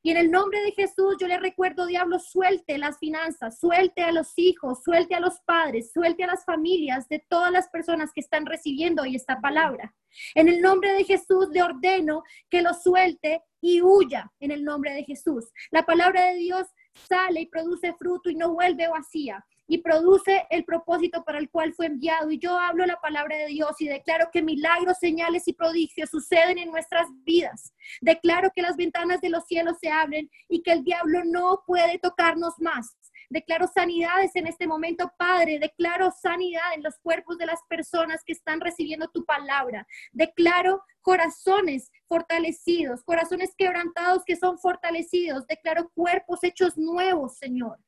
Y 0.05 0.11
en 0.11 0.17
el 0.17 0.29
nombre 0.29 0.61
de 0.61 0.71
Jesús 0.71 1.15
yo 1.19 1.27
le 1.27 1.39
recuerdo, 1.39 1.87
diablo, 1.87 2.19
suelte 2.19 2.77
las 2.77 2.99
finanzas, 2.99 3.59
suelte 3.59 4.03
a 4.03 4.11
los 4.11 4.33
hijos, 4.37 4.83
suelte 4.83 5.15
a 5.15 5.19
los 5.19 5.39
padres, 5.47 5.91
suelte 5.91 6.23
a 6.23 6.27
las 6.27 6.45
familias 6.45 7.09
de 7.09 7.25
todas 7.27 7.51
las 7.51 7.69
personas 7.69 8.11
que 8.13 8.21
están 8.21 8.45
recibiendo 8.45 9.01
hoy 9.01 9.15
esta 9.15 9.41
palabra. 9.41 9.95
En 10.35 10.47
el 10.47 10.61
nombre 10.61 10.93
de 10.93 11.05
Jesús 11.05 11.47
le 11.51 11.63
ordeno 11.63 12.21
que 12.51 12.61
lo 12.61 12.75
suelte 12.75 13.41
y 13.61 13.81
huya 13.81 14.31
en 14.39 14.51
el 14.51 14.63
nombre 14.63 14.93
de 14.93 15.05
Jesús. 15.05 15.51
La 15.71 15.87
palabra 15.87 16.27
de 16.27 16.35
Dios 16.35 16.67
sale 16.93 17.41
y 17.41 17.47
produce 17.47 17.91
fruto 17.93 18.29
y 18.29 18.35
no 18.35 18.53
vuelve 18.53 18.87
vacía 18.87 19.43
y 19.67 19.79
produce 19.79 20.45
el 20.49 20.63
propósito 20.63 21.23
para 21.23 21.39
el 21.39 21.49
cual 21.49 21.73
fue 21.73 21.87
enviado. 21.87 22.31
Y 22.31 22.39
yo 22.39 22.57
hablo 22.57 22.85
la 22.85 22.99
palabra 22.99 23.37
de 23.37 23.47
Dios 23.47 23.79
y 23.79 23.87
declaro 23.87 24.29
que 24.31 24.41
milagros, 24.41 24.97
señales 24.99 25.47
y 25.47 25.53
prodigios 25.53 26.09
suceden 26.09 26.57
en 26.57 26.71
nuestras 26.71 27.07
vidas. 27.23 27.73
Declaro 28.01 28.51
que 28.55 28.61
las 28.61 28.75
ventanas 28.75 29.21
de 29.21 29.29
los 29.29 29.45
cielos 29.45 29.77
se 29.79 29.89
abren 29.89 30.29
y 30.49 30.61
que 30.61 30.71
el 30.71 30.83
diablo 30.83 31.23
no 31.25 31.63
puede 31.65 31.99
tocarnos 31.99 32.53
más. 32.59 32.95
Declaro 33.29 33.67
sanidades 33.67 34.35
en 34.35 34.47
este 34.47 34.67
momento, 34.67 35.11
Padre. 35.17 35.59
Declaro 35.59 36.11
sanidad 36.11 36.73
en 36.75 36.83
los 36.83 36.97
cuerpos 36.99 37.37
de 37.37 37.47
las 37.47 37.59
personas 37.67 38.23
que 38.23 38.33
están 38.33 38.61
recibiendo 38.61 39.07
tu 39.07 39.25
palabra. 39.25 39.87
Declaro 40.11 40.83
corazones 41.01 41.91
fortalecidos, 42.07 43.03
corazones 43.03 43.53
quebrantados 43.57 44.23
que 44.25 44.35
son 44.35 44.59
fortalecidos. 44.59 45.47
Declaro 45.47 45.89
cuerpos 45.93 46.43
hechos 46.43 46.77
nuevos, 46.77 47.37
Señor. 47.37 47.79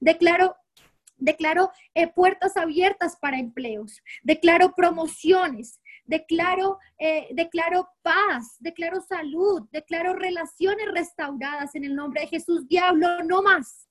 Declaro 0.00 0.56
Declaro 1.24 1.70
eh, 1.94 2.06
puertas 2.06 2.56
abiertas 2.56 3.16
para 3.16 3.38
empleos. 3.38 4.02
Declaro 4.22 4.74
promociones. 4.74 5.80
Declaro, 6.04 6.78
eh, 6.98 7.28
declaro 7.32 7.88
paz, 8.02 8.56
declaro 8.60 9.00
salud, 9.00 9.66
declaro 9.72 10.12
relaciones 10.14 10.86
restauradas 10.92 11.74
en 11.74 11.84
el 11.84 11.96
nombre 11.96 12.22
de 12.22 12.26
Jesús. 12.26 12.68
Diablo, 12.68 13.24
no 13.24 13.42
más. 13.42 13.88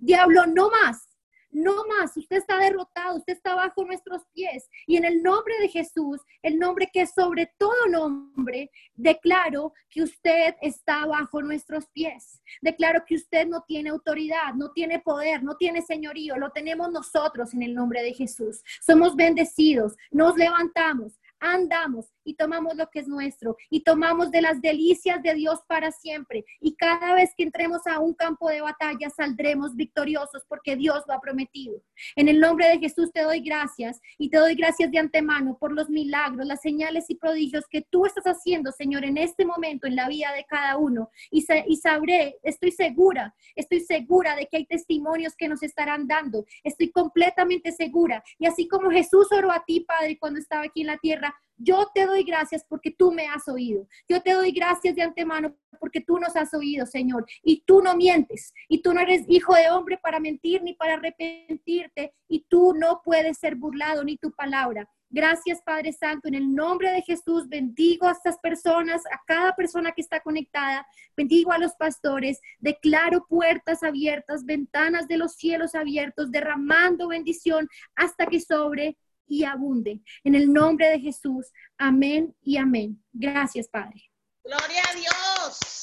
Diablo, 0.00 0.46
no 0.46 0.70
más. 0.70 1.11
No 1.52 1.84
más, 1.86 2.16
usted 2.16 2.38
está 2.38 2.58
derrotado, 2.58 3.18
usted 3.18 3.34
está 3.34 3.54
bajo 3.54 3.84
nuestros 3.84 4.22
pies. 4.32 4.68
Y 4.86 4.96
en 4.96 5.04
el 5.04 5.22
nombre 5.22 5.54
de 5.60 5.68
Jesús, 5.68 6.20
el 6.42 6.58
nombre 6.58 6.88
que 6.90 7.02
es 7.02 7.12
sobre 7.12 7.52
todo 7.58 7.86
nombre, 7.88 8.70
declaro 8.94 9.74
que 9.90 10.02
usted 10.02 10.56
está 10.62 11.04
bajo 11.04 11.42
nuestros 11.42 11.86
pies. 11.90 12.42
Declaro 12.62 13.04
que 13.06 13.16
usted 13.16 13.46
no 13.46 13.62
tiene 13.68 13.90
autoridad, 13.90 14.54
no 14.54 14.72
tiene 14.72 14.98
poder, 14.98 15.42
no 15.42 15.56
tiene 15.56 15.82
señorío. 15.82 16.36
Lo 16.36 16.50
tenemos 16.50 16.90
nosotros 16.90 17.52
en 17.52 17.62
el 17.62 17.74
nombre 17.74 18.02
de 18.02 18.14
Jesús. 18.14 18.62
Somos 18.80 19.14
bendecidos, 19.14 19.94
nos 20.10 20.36
levantamos, 20.36 21.20
andamos 21.42 22.06
y 22.24 22.34
tomamos 22.34 22.76
lo 22.76 22.88
que 22.88 23.00
es 23.00 23.08
nuestro 23.08 23.56
y 23.68 23.82
tomamos 23.82 24.30
de 24.30 24.40
las 24.40 24.62
delicias 24.62 25.22
de 25.22 25.34
Dios 25.34 25.60
para 25.66 25.90
siempre. 25.90 26.44
Y 26.60 26.76
cada 26.76 27.14
vez 27.14 27.30
que 27.36 27.42
entremos 27.42 27.86
a 27.86 27.98
un 27.98 28.14
campo 28.14 28.48
de 28.48 28.60
batalla 28.60 29.10
saldremos 29.10 29.74
victoriosos 29.74 30.44
porque 30.48 30.76
Dios 30.76 31.02
lo 31.06 31.14
ha 31.14 31.20
prometido. 31.20 31.82
En 32.16 32.28
el 32.28 32.40
nombre 32.40 32.68
de 32.68 32.78
Jesús 32.78 33.12
te 33.12 33.22
doy 33.22 33.40
gracias 33.40 34.00
y 34.18 34.30
te 34.30 34.38
doy 34.38 34.54
gracias 34.54 34.90
de 34.90 34.98
antemano 34.98 35.58
por 35.58 35.72
los 35.72 35.90
milagros, 35.90 36.46
las 36.46 36.60
señales 36.60 37.10
y 37.10 37.16
prodigios 37.16 37.64
que 37.68 37.82
tú 37.82 38.06
estás 38.06 38.24
haciendo, 38.24 38.70
Señor, 38.70 39.04
en 39.04 39.18
este 39.18 39.44
momento 39.44 39.86
en 39.86 39.96
la 39.96 40.08
vida 40.08 40.32
de 40.32 40.44
cada 40.44 40.76
uno. 40.76 41.10
Y, 41.30 41.44
y 41.66 41.76
sabré, 41.76 42.38
estoy 42.42 42.70
segura, 42.70 43.34
estoy 43.56 43.80
segura 43.80 44.36
de 44.36 44.46
que 44.46 44.58
hay 44.58 44.66
testimonios 44.66 45.34
que 45.36 45.48
nos 45.48 45.62
estarán 45.62 46.06
dando. 46.06 46.44
Estoy 46.62 46.90
completamente 46.90 47.72
segura. 47.72 48.22
Y 48.38 48.46
así 48.46 48.68
como 48.68 48.90
Jesús 48.90 49.26
oró 49.32 49.50
a 49.50 49.64
ti, 49.64 49.80
Padre, 49.80 50.18
cuando 50.18 50.38
estaba 50.38 50.64
aquí 50.64 50.82
en 50.82 50.86
la 50.88 50.98
tierra, 50.98 51.31
yo 51.56 51.88
te 51.94 52.06
doy 52.06 52.24
gracias 52.24 52.64
porque 52.68 52.90
tú 52.90 53.12
me 53.12 53.28
has 53.28 53.46
oído. 53.48 53.86
Yo 54.08 54.20
te 54.20 54.32
doy 54.32 54.52
gracias 54.52 54.96
de 54.96 55.02
antemano 55.02 55.54
porque 55.78 56.00
tú 56.00 56.18
nos 56.18 56.34
has 56.36 56.52
oído, 56.54 56.86
Señor. 56.86 57.24
Y 57.42 57.62
tú 57.64 57.82
no 57.82 57.96
mientes. 57.96 58.52
Y 58.68 58.82
tú 58.82 58.92
no 58.92 59.00
eres 59.00 59.24
hijo 59.28 59.54
de 59.54 59.70
hombre 59.70 59.98
para 60.02 60.18
mentir 60.18 60.62
ni 60.62 60.74
para 60.74 60.94
arrepentirte. 60.94 62.14
Y 62.28 62.46
tú 62.48 62.74
no 62.74 63.00
puedes 63.04 63.38
ser 63.38 63.54
burlado 63.54 64.02
ni 64.02 64.16
tu 64.16 64.32
palabra. 64.32 64.88
Gracias, 65.14 65.60
Padre 65.60 65.92
Santo. 65.92 66.28
En 66.28 66.34
el 66.34 66.54
nombre 66.54 66.90
de 66.90 67.02
Jesús, 67.02 67.46
bendigo 67.46 68.06
a 68.08 68.12
estas 68.12 68.38
personas, 68.38 69.02
a 69.12 69.20
cada 69.26 69.54
persona 69.54 69.92
que 69.92 70.00
está 70.00 70.20
conectada. 70.20 70.86
Bendigo 71.14 71.52
a 71.52 71.58
los 71.58 71.74
pastores. 71.74 72.40
Declaro 72.58 73.26
puertas 73.28 73.82
abiertas, 73.82 74.46
ventanas 74.46 75.06
de 75.08 75.18
los 75.18 75.34
cielos 75.34 75.74
abiertos, 75.74 76.30
derramando 76.30 77.08
bendición 77.08 77.68
hasta 77.94 78.26
que 78.26 78.40
sobre 78.40 78.96
y 79.26 79.44
abunde. 79.44 80.00
En 80.24 80.34
el 80.34 80.52
nombre 80.52 80.88
de 80.88 81.00
Jesús. 81.00 81.46
Amén 81.78 82.34
y 82.42 82.56
amén. 82.56 83.02
Gracias, 83.12 83.68
Padre. 83.68 84.10
Gloria 84.44 84.82
a 84.90 84.94
Dios. 84.94 85.72